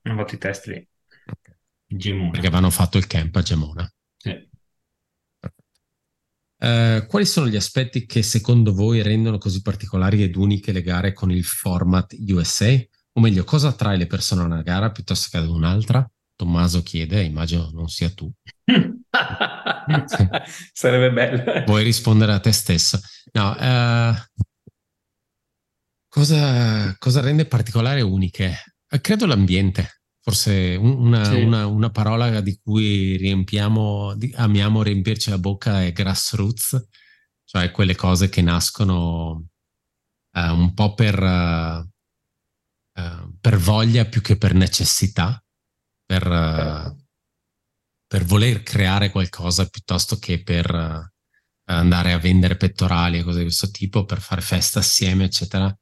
[0.03, 0.89] hanno fatto i test lì.
[1.27, 1.55] Okay.
[1.87, 2.31] Gemona.
[2.31, 3.93] Perché avevano fatto il camp a Gemona.
[6.63, 11.13] Uh, quali sono gli aspetti che secondo voi rendono così particolari ed uniche le gare
[11.13, 12.73] con il format USA?
[13.15, 16.09] O meglio, cosa attrae le persone a una gara piuttosto che ad un'altra?
[16.37, 18.33] Tommaso chiede, immagino non sia tu.
[20.73, 21.65] Sarebbe bello.
[21.67, 23.01] Vuoi rispondere a te stesso?
[23.33, 24.15] No, uh,
[26.09, 28.77] cosa, cosa, rende particolare e uniche?
[28.89, 30.02] Uh, credo l'ambiente.
[30.25, 31.43] Forse una, sì.
[31.43, 36.89] una, una, parola di cui riempiamo, di, amiamo riempirci la bocca è grassroots,
[37.45, 39.49] cioè quelle cose che nascono
[40.33, 45.45] uh, un po' per, uh, uh, per, voglia più che per necessità,
[46.07, 46.97] per,
[48.07, 51.11] per voler creare qualcosa piuttosto che per
[51.65, 55.77] andare a vendere pettorali e cose di questo tipo, per fare festa assieme, eccetera.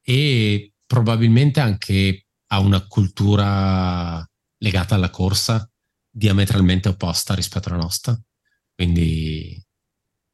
[0.00, 2.21] E probabilmente anche
[2.52, 4.24] ha una cultura
[4.58, 5.68] legata alla corsa
[6.10, 8.18] diametralmente opposta rispetto alla nostra,
[8.74, 9.60] quindi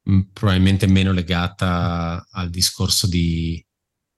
[0.09, 3.65] mm, probabilmente meno legata al discorso di,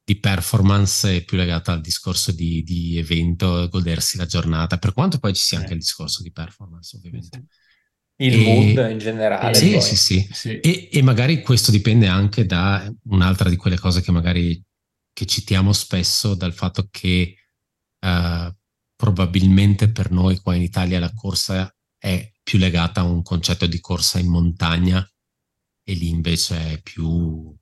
[0.03, 5.19] di, performance e più legata al discorso di, di, evento, godersi la giornata, per quanto
[5.19, 7.45] poi ci sia anche il discorso di performance ovviamente.
[8.15, 9.53] Il e, mood in generale.
[9.53, 10.59] Sì, sì, sì, sì.
[10.59, 14.59] E, e, magari questo dipende anche da un'altra di quelle cose che magari
[15.13, 17.35] che citiamo spesso, dal fatto che
[18.03, 18.51] Uh,
[18.95, 23.79] probabilmente per noi qua in Italia la corsa è più legata a un concetto di
[23.79, 25.07] corsa in montagna
[25.83, 27.55] e lì invece è più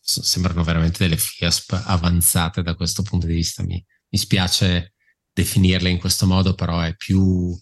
[0.00, 3.62] sembrano veramente delle FIASP avanzate da questo punto di vista.
[3.62, 4.94] Mi, mi spiace
[5.32, 7.56] definirle in questo modo, però è più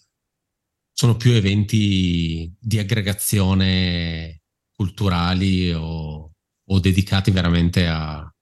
[0.98, 4.40] sono più eventi di aggregazione
[4.72, 6.32] culturali o,
[6.64, 8.34] o dedicati veramente a,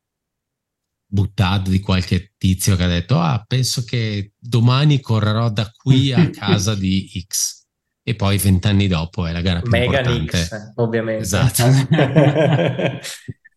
[1.06, 6.28] buttato di qualche tizio che ha detto ah penso che domani correrò da qui a
[6.30, 7.62] casa di X
[8.06, 10.36] e poi vent'anni dopo è la gara più Mega importante.
[10.36, 11.22] X, ovviamente.
[11.22, 11.62] Esatto.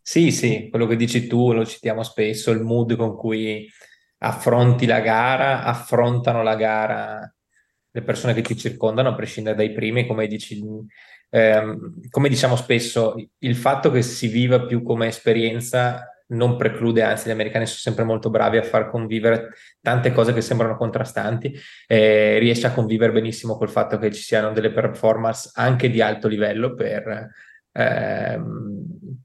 [0.02, 3.70] sì, sì, quello che dici tu lo citiamo spesso, il mood con cui
[4.20, 7.36] affronti la gara, affrontano la gara
[7.98, 10.64] le persone che ti circondano, a prescindere dai primi, come dici,
[11.30, 17.28] ehm, come diciamo spesso, il fatto che si viva più come esperienza non preclude, anzi
[17.28, 19.50] gli americani sono sempre molto bravi a far convivere
[19.82, 24.52] tante cose che sembrano contrastanti, eh, riesce a convivere benissimo col fatto che ci siano
[24.52, 27.30] delle performance anche di alto livello per
[27.72, 28.78] ehm,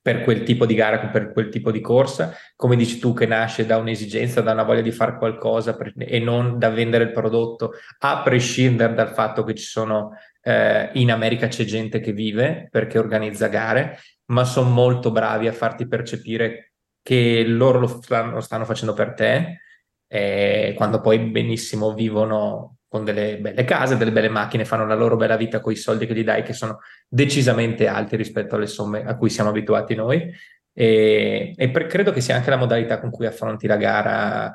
[0.02, 3.64] per quel tipo di gara, per quel tipo di corsa, come dici tu che nasce
[3.64, 7.70] da un'esigenza, da una voglia di fare qualcosa per, e non da vendere il prodotto,
[8.00, 10.10] a prescindere dal fatto che ci sono
[10.42, 15.52] eh, in America c'è gente che vive perché organizza gare, ma sono molto bravi a
[15.52, 16.71] farti percepire
[17.02, 19.60] che loro lo stanno, lo stanno facendo per te,
[20.06, 25.16] eh, quando poi benissimo vivono con delle belle case, delle belle macchine, fanno la loro
[25.16, 29.02] bella vita con i soldi che gli dai, che sono decisamente alti rispetto alle somme
[29.04, 30.30] a cui siamo abituati noi.
[30.74, 34.54] E, e per, credo che sia anche la modalità con cui affronti la gara.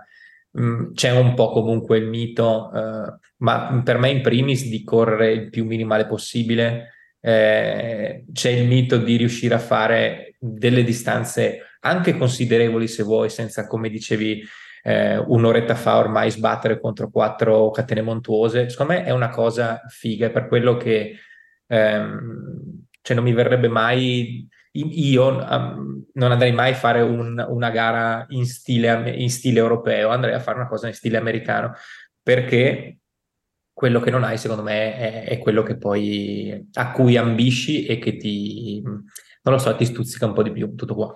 [0.60, 5.32] Mm, c'è un po' comunque il mito, uh, ma per me in primis di correre
[5.32, 6.94] il più minimale possibile.
[7.20, 13.68] Eh, c'è il mito di riuscire a fare delle distanze anche considerevoli se vuoi, senza,
[13.68, 14.44] come dicevi,
[14.84, 20.30] eh, un'oretta fa ormai sbattere contro quattro catene montuose, secondo me è una cosa figa,
[20.30, 21.18] per quello che
[21.68, 27.70] ehm, cioè non mi verrebbe mai, io um, non andrei mai a fare un, una
[27.70, 31.74] gara in stile, in stile europeo, andrei a fare una cosa in stile americano,
[32.22, 33.00] perché
[33.72, 38.00] quello che non hai, secondo me, è, è, quello che poi a cui ambisci e
[38.00, 39.06] che ti, non
[39.44, 41.16] lo so, ti stuzzica un po' di più, tutto qua.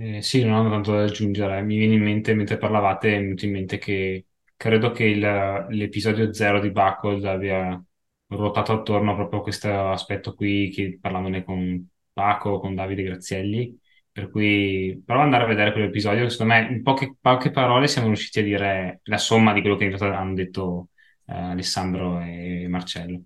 [0.00, 1.60] Eh, sì, non ho tanto da aggiungere.
[1.62, 4.26] Mi viene in mente, mentre parlavate, mi è in mente che
[4.56, 7.82] credo che il- l'episodio zero di Buckled abbia
[8.28, 13.76] ruotato attorno proprio a questo aspetto qui, che parlandone con Paco, con Davide Grazielli.
[14.12, 18.06] Per cui provo ad andare a vedere quell'episodio, secondo me in poche, poche parole siamo
[18.08, 20.88] riusciti a dire la somma di quello che in realtà hanno detto
[21.26, 23.22] eh, Alessandro e Marcello.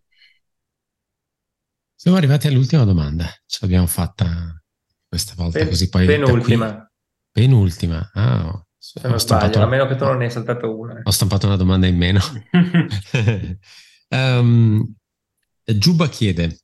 [1.94, 4.61] Siamo arrivati all'ultima domanda, ce l'abbiamo fatta
[5.12, 6.06] questa volta, Pen- così poi...
[6.06, 6.90] Penultima.
[7.30, 11.00] Penultima, ah, Se non sbaglio, una, a meno che tu non ne hai saltato una.
[11.02, 12.20] Ho stampato una domanda in meno.
[14.08, 14.94] um,
[15.64, 16.60] Giuba chiede,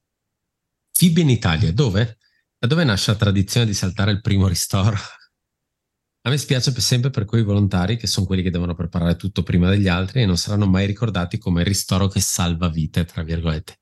[0.90, 2.16] Fibi in Italia, dove?
[2.58, 4.96] Da dove nasce la tradizione di saltare il primo ristoro?
[6.26, 9.42] A me spiace per sempre per quei volontari che sono quelli che devono preparare tutto
[9.42, 13.22] prima degli altri e non saranno mai ricordati come il ristoro che salva vite, tra
[13.22, 13.76] virgolette.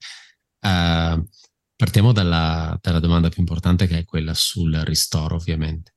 [0.61, 1.25] Uh,
[1.77, 5.95] Partiamo dalla, dalla, domanda più importante che è quella sul ristoro, ovviamente.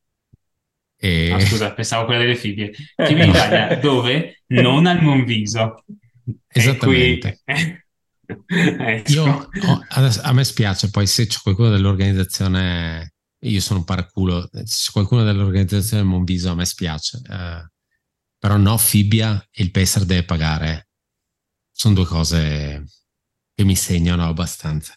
[0.98, 1.32] E...
[1.32, 2.36] Ah, scusa, pensavo quella delle.
[2.36, 4.44] Fibi in Italia, dove?
[4.48, 5.86] Non al Monviso.
[6.48, 7.40] Esattamente.
[7.46, 9.12] ecco.
[9.12, 14.50] Io, oh, adesso, a me spiace, poi se c'è qualcuno dell'organizzazione, io sono un paraculo,
[14.52, 17.70] se c'è qualcuno dell'organizzazione del Monviso a me spiace, eh,
[18.38, 20.90] però no, Fibbia e il Pacer deve pagare.
[21.72, 22.86] Sono due cose
[23.54, 24.94] che mi segnano abbastanza.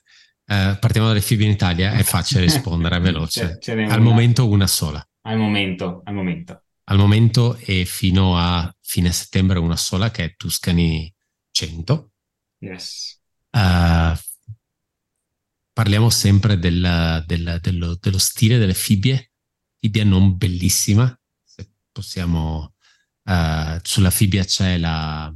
[0.52, 3.58] Eh, partiamo dalle FIBI in Italia, è facile rispondere, è veloce.
[3.58, 5.02] Ce, ce al momento una sola.
[5.22, 6.64] Al momento, al momento.
[6.84, 11.10] Al momento e fino a fine settembre una sola che è Tuscany
[11.52, 12.10] 100.
[12.58, 13.18] Yes.
[13.50, 14.14] Uh,
[15.72, 19.30] parliamo sempre del, del, dello, dello, stile delle fibbie,
[19.78, 22.74] fibbia non bellissima, se possiamo...
[23.24, 25.32] Uh, sulla fibbia c'è la,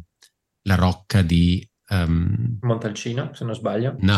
[0.63, 1.67] la rocca di...
[1.89, 2.59] Um...
[2.61, 3.95] Montalcino, se non sbaglio.
[4.01, 4.17] No,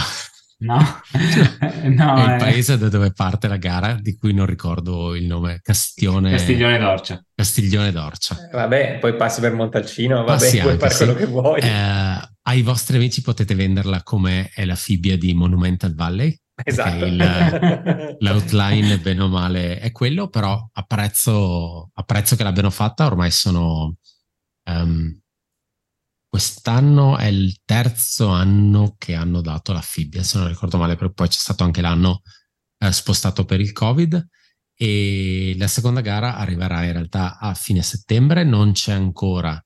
[0.61, 0.77] No,
[1.95, 2.37] no è il eh.
[2.39, 7.25] paese da dove parte la gara, di cui non ricordo il nome, Castiglione, Castiglione d'Orcia.
[7.33, 8.49] Castiglione d'Orcia.
[8.49, 11.05] Eh, vabbè, poi passi per Montalcino, vabbè, passi puoi fare sì.
[11.05, 11.61] quello che vuoi.
[11.61, 16.37] Eh, ai vostri amici potete venderla come è la fibbia di Monumental Valley.
[16.65, 17.05] Esatto.
[17.05, 23.95] Il, l'outline, bene o male, è quello, però apprezzo, apprezzo che l'abbiano fatta, ormai sono...
[24.69, 25.21] Um,
[26.29, 31.15] Quest'anno è il terzo anno che hanno dato la fibbia, se non ricordo male, perché
[31.15, 32.21] poi c'è stato anche l'anno
[32.79, 34.29] eh, spostato per il Covid
[34.75, 39.61] e la seconda gara arriverà in realtà a fine settembre, non c'è ancora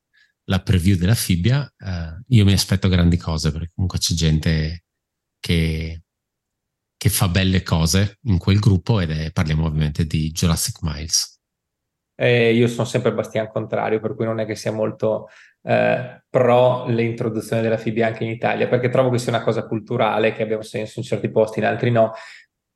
[0.44, 4.84] la preview della fibbia, eh, io mi aspetto grandi cose perché comunque c'è gente
[5.38, 6.02] che,
[6.96, 11.40] che fa belle cose in quel gruppo ed è, parliamo ovviamente di Jurassic Miles.
[12.14, 15.28] Eh, io sono sempre Bastian contrario, per cui non è che sia molto
[15.62, 20.32] eh, pro l'introduzione della FIBI anche in Italia, perché trovo che sia una cosa culturale
[20.32, 22.12] che abbia senso in certi posti, in altri no,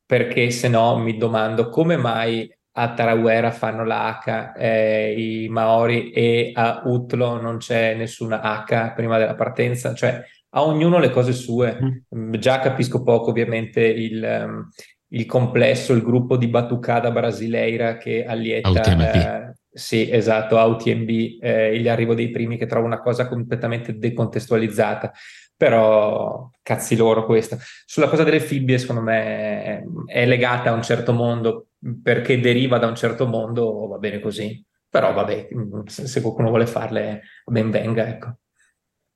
[0.05, 2.49] perché se no mi domando come mai
[2.79, 8.93] a Tarawera fanno la H eh, i Maori e a Utlo non c'è nessuna H
[8.95, 11.79] prima della partenza, cioè a ognuno le cose sue.
[12.15, 12.35] Mm.
[12.35, 14.69] Già capisco poco ovviamente il, um,
[15.09, 21.09] il complesso, il gruppo di Batucada Brasileira che allieta sì, esatto, a UTMB,
[21.40, 25.12] eh, l'arrivo dei primi che trovo una cosa completamente decontestualizzata,
[25.55, 27.59] però cazzi loro questa.
[27.85, 31.69] Sulla cosa delle fibbie, secondo me, è legata a un certo mondo,
[32.03, 34.65] perché deriva da un certo mondo, va bene così.
[34.89, 35.48] Però vabbè,
[35.85, 38.36] se qualcuno vuole farle, ben venga, ecco.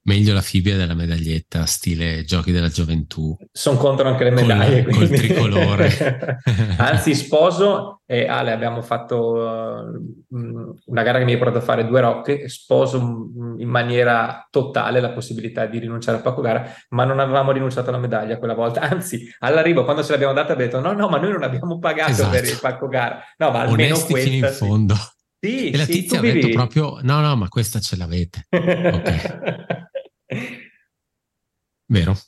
[0.02, 3.36] Meglio la fibbia della medaglietta, stile giochi della gioventù.
[3.52, 4.84] Sono contro anche le medaglie.
[4.84, 6.38] Col, col tricolore.
[6.78, 11.86] Anzi, sposo e Ale, abbiamo fatto uh, una gara che mi ha portato a fare
[11.86, 12.96] due rocche, sposo
[13.58, 17.98] in maniera totale la possibilità di rinunciare al pacco gara, ma non avevamo rinunciato alla
[17.98, 18.80] medaglia quella volta.
[18.80, 22.10] Anzi, all'arrivo, quando ce l'abbiamo data, abbiamo detto no, no, ma noi non abbiamo pagato
[22.10, 22.30] esatto.
[22.30, 23.22] per il pacco gara.
[23.36, 24.30] No, ma almeno Onesti questa...
[24.30, 24.94] fino in fondo.
[25.38, 28.46] Sì, e la sì, tizia ha detto proprio no, no, ma questa ce l'avete.
[28.50, 29.78] ok.
[31.90, 32.18] Vero.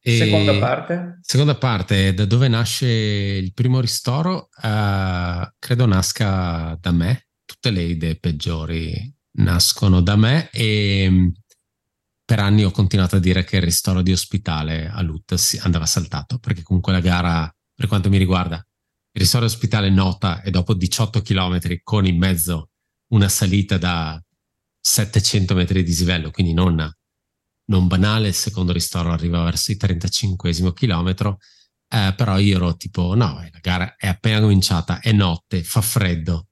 [0.00, 1.18] E seconda parte?
[1.20, 4.48] Seconda parte, da dove nasce il primo ristoro?
[4.62, 7.28] Uh, credo nasca da me.
[7.44, 11.28] Tutte le idee peggiori nascono da me e mm,
[12.24, 16.38] per anni ho continuato a dire che il ristoro di ospitale a Lut andava saltato,
[16.38, 20.74] perché comunque la gara, per quanto mi riguarda, il ristoro di ospitale nota e dopo
[20.74, 22.70] 18 km con in mezzo
[23.12, 24.20] una salita da
[24.80, 26.90] 700 metri di dislivello, quindi non
[27.72, 31.38] non banale, il secondo ristoro arriva verso il 35 chilometro,
[31.88, 36.48] eh, però io ero tipo, no, la gara è appena cominciata, è notte, fa freddo,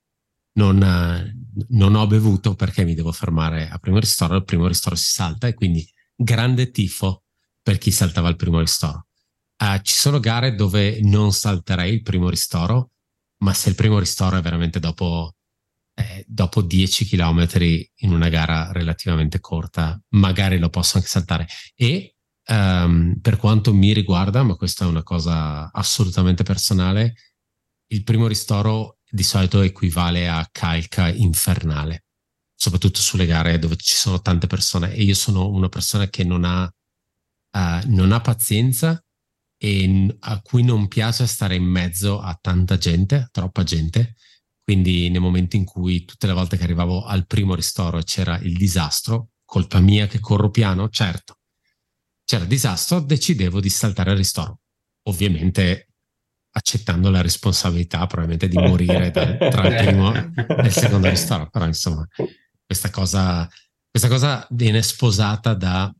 [0.55, 1.37] non, eh,
[1.69, 5.47] non ho bevuto perché mi devo fermare al primo ristoro, il primo ristoro si salta
[5.47, 5.87] e quindi
[6.17, 7.25] grande tifo
[7.63, 9.07] per chi saltava il primo ristoro.
[9.57, 12.93] Eh, ci sono gare dove non salterei il primo ristoro,
[13.43, 15.35] ma se il primo ristoro è veramente dopo
[16.01, 17.47] eh, dopo 10 km
[17.97, 21.47] in una gara relativamente corta, magari lo posso anche saltare.
[21.75, 22.17] E
[22.49, 27.15] um, per quanto mi riguarda, ma questa è una cosa assolutamente personale,
[27.89, 32.05] il primo ristoro di solito equivale a calca infernale,
[32.55, 34.93] soprattutto sulle gare dove ci sono tante persone.
[34.93, 39.03] E io sono una persona che non ha, uh, non ha pazienza
[39.63, 44.15] e a cui non piace stare in mezzo a tanta gente, troppa gente,
[44.71, 48.57] quindi nel momento in cui tutte le volte che arrivavo al primo ristoro c'era il
[48.57, 51.41] disastro, colpa mia che corro piano, certo,
[52.25, 54.61] c'era disastro, decidevo di saltare il ristoro.
[55.09, 55.89] Ovviamente
[56.53, 61.67] accettando la responsabilità probabilmente di morire da, tra il primo e il secondo ristoro, però
[61.67, 62.07] insomma
[62.65, 63.49] questa cosa,
[63.91, 65.93] questa cosa viene sposata da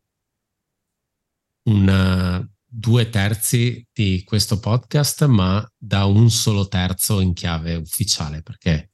[1.65, 8.93] un due terzi di questo podcast, ma da un solo terzo in chiave ufficiale, perché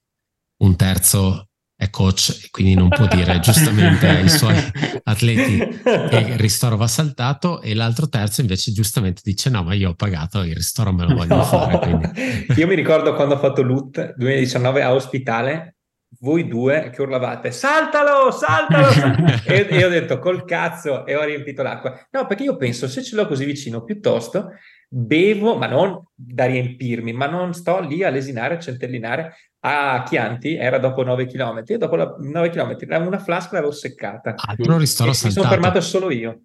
[0.63, 1.47] un terzo
[1.79, 4.55] è coach e quindi non può dire giustamente ai suoi
[5.03, 9.91] atleti che il ristoro va saltato e l'altro terzo invece giustamente dice no ma io
[9.91, 11.43] ho pagato il ristoro me lo voglio no.
[11.43, 12.09] fare quindi.
[12.57, 15.76] io mi ricordo quando ho fatto LUT 2019 a ospitale
[16.19, 19.41] voi due che urlavate saltalo, saltalo, saltalo.
[19.45, 22.07] e, e, ho detto col cazzo e ho riempito l'acqua.
[22.11, 24.51] No, perché io penso se ce l'ho così vicino, piuttosto
[24.89, 29.35] bevo, ma non da riempirmi, ma non sto lì a lesinare, a centellinare.
[29.59, 34.35] A Chianti era dopo 9 km, e dopo la, 9 km una flasca l'avevo seccata.
[34.37, 36.43] Altro ristoro e mi sono fermato solo io.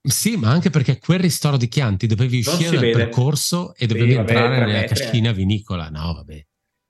[0.00, 2.96] Sì, ma anche perché quel ristoro di Chianti dovevi uscire dal vede.
[2.96, 5.88] percorso e dovevi sì, entrare vabbè, nella cascina vinicola.
[5.88, 6.44] No, vabbè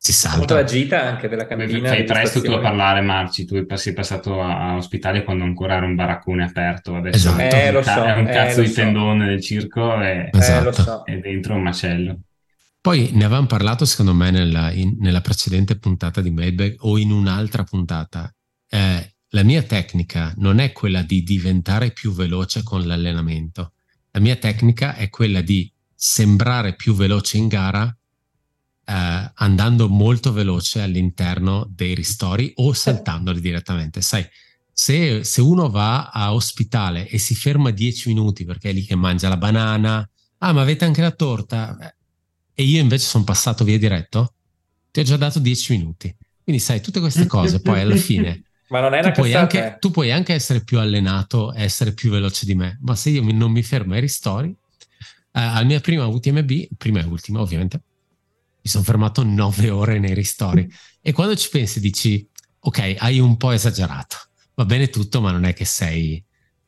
[0.05, 0.37] si salta.
[0.37, 1.89] Molto la gita anche della cantina.
[1.89, 3.47] Fai presto tu a parlare, Marci.
[3.47, 6.97] Tu sei passato a, a ospitale quando ancora era un baraccone aperto.
[6.97, 7.57] Adesso esatto.
[7.57, 8.75] è, un, eh, so, è un eh, cazzo di so.
[8.75, 10.69] tendone del circo e esatto.
[10.69, 11.03] eh, so.
[11.05, 12.19] è dentro un macello.
[12.83, 17.11] Poi ne avevamo parlato, secondo me, nella, in, nella precedente puntata di Mailbag o in
[17.11, 18.31] un'altra puntata.
[18.69, 23.73] Eh, la mia tecnica non è quella di diventare più veloce con l'allenamento.
[24.11, 27.97] La mia tecnica è quella di sembrare più veloce in gara
[28.85, 34.01] eh, andando molto veloce all'interno dei ristori o saltandoli direttamente.
[34.01, 34.27] Sai,
[34.71, 38.97] se, se, uno va a ospitale e si ferma 10 minuti perché è lì che
[38.97, 40.09] mangia la banana,
[40.39, 41.77] ah, ma avete anche la torta?
[41.81, 41.95] Eh,
[42.55, 44.35] e io invece sono passato via diretto,
[44.91, 46.15] ti ho già dato 10 minuti.
[46.43, 48.43] Quindi sai, tutte queste cose poi alla fine...
[48.69, 49.79] ma non è una tu puoi, anche, eh.
[49.79, 53.51] tu puoi anche essere più allenato, essere più veloce di me, ma se io non
[53.51, 57.81] mi fermo ai ristori, eh, al mia prima UTMB, prima e ultima ovviamente,
[58.65, 60.67] mi sono fermato nove ore nei ristori.
[61.03, 62.27] e quando ci pensi dici,
[62.61, 64.17] ok, hai un po' esagerato,
[64.55, 66.25] va bene tutto, ma non è che sei...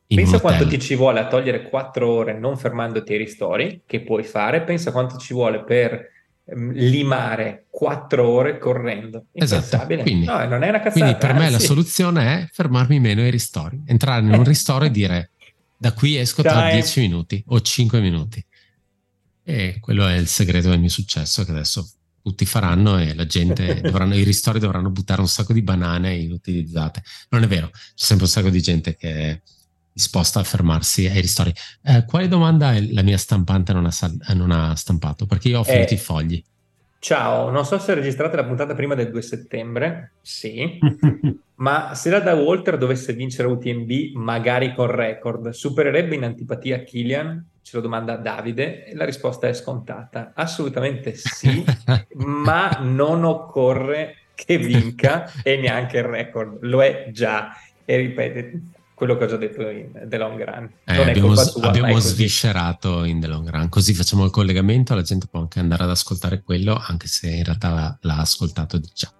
[0.09, 4.03] In Pensa quanto ti ci vuole a togliere quattro ore non fermandoti ai ristori, che
[4.03, 6.11] puoi fare, pensa quanto ci vuole per
[6.45, 9.25] ehm, limare quattro ore correndo.
[9.33, 9.85] Esatto.
[9.85, 10.91] Quindi, no, non è una cazzata.
[10.91, 14.91] Quindi per me la soluzione è fermarmi meno ai ristori, entrare in un ristoro e
[14.91, 15.31] dire
[15.75, 18.41] da qui esco tra dieci minuti o cinque minuti.
[19.49, 21.89] E quello è il segreto del mio successo che adesso
[22.21, 27.01] tutti faranno e la gente dovranno, i ristori dovranno buttare un sacco di banane inutilizzate.
[27.29, 29.41] Non è vero, c'è sempre un sacco di gente che è
[29.93, 31.53] disposta a fermarsi ai ristori.
[31.81, 35.25] Eh, quale domanda la mia stampante non ha, non ha, stampato?
[35.25, 36.43] Perché io ho finito eh, i fogli.
[36.99, 40.77] Ciao, non so se registrate la puntata prima del 2 settembre, sì,
[41.55, 47.45] ma se la da Walter dovesse vincere UTMB, magari con record, supererebbe in antipatia Killian?
[47.67, 50.31] Ce lo domanda Davide e la risposta è scontata.
[50.33, 51.65] Assolutamente sì,
[52.15, 57.51] ma non occorre che vinca e neanche il record, lo è già.
[57.83, 58.61] E ripete,
[58.93, 60.71] quello che ho già detto in The Long Run.
[60.85, 65.27] Eh, abbiamo, sua, abbiamo sviscerato in The Long Run, così facciamo il collegamento, la gente
[65.29, 69.11] può anche andare ad ascoltare quello, anche se in realtà l'ha ascoltato già.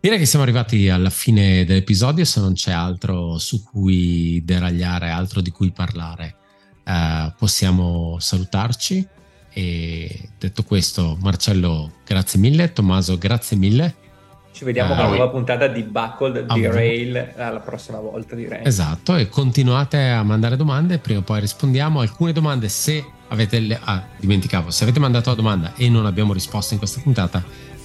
[0.00, 5.42] Direi che siamo arrivati alla fine dell'episodio, se non c'è altro su cui deragliare, altro
[5.42, 6.36] di cui parlare,
[6.84, 9.06] eh, possiamo salutarci.
[9.54, 13.94] E detto questo, Marcello, grazie mille, Tommaso, grazie mille.
[14.52, 18.64] Ci vediamo ah, con una nuova puntata di Buckled di Rail alla prossima volta direi.
[18.64, 22.00] Esatto, e continuate a mandare domande, prima o poi rispondiamo.
[22.00, 23.78] Alcune domande se avete le...
[23.82, 27.42] Ah, dimenticavo, se avete mandato la domanda e non abbiamo risposto in questa puntata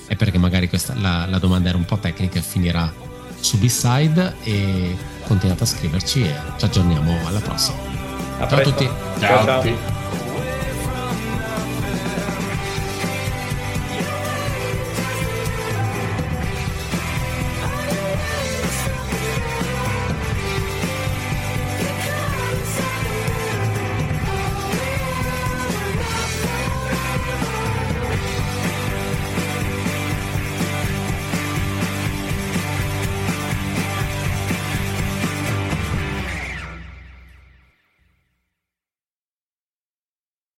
[0.07, 2.91] è perché magari questa, la, la domanda era un po' tecnica e finirà
[3.39, 8.06] su B-Side e continuate a scriverci e ci aggiorniamo alla prossima.
[8.39, 8.89] A ciao a tutti.
[9.19, 9.45] ciao.
[9.45, 9.63] ciao.
[9.63, 10.26] ciao.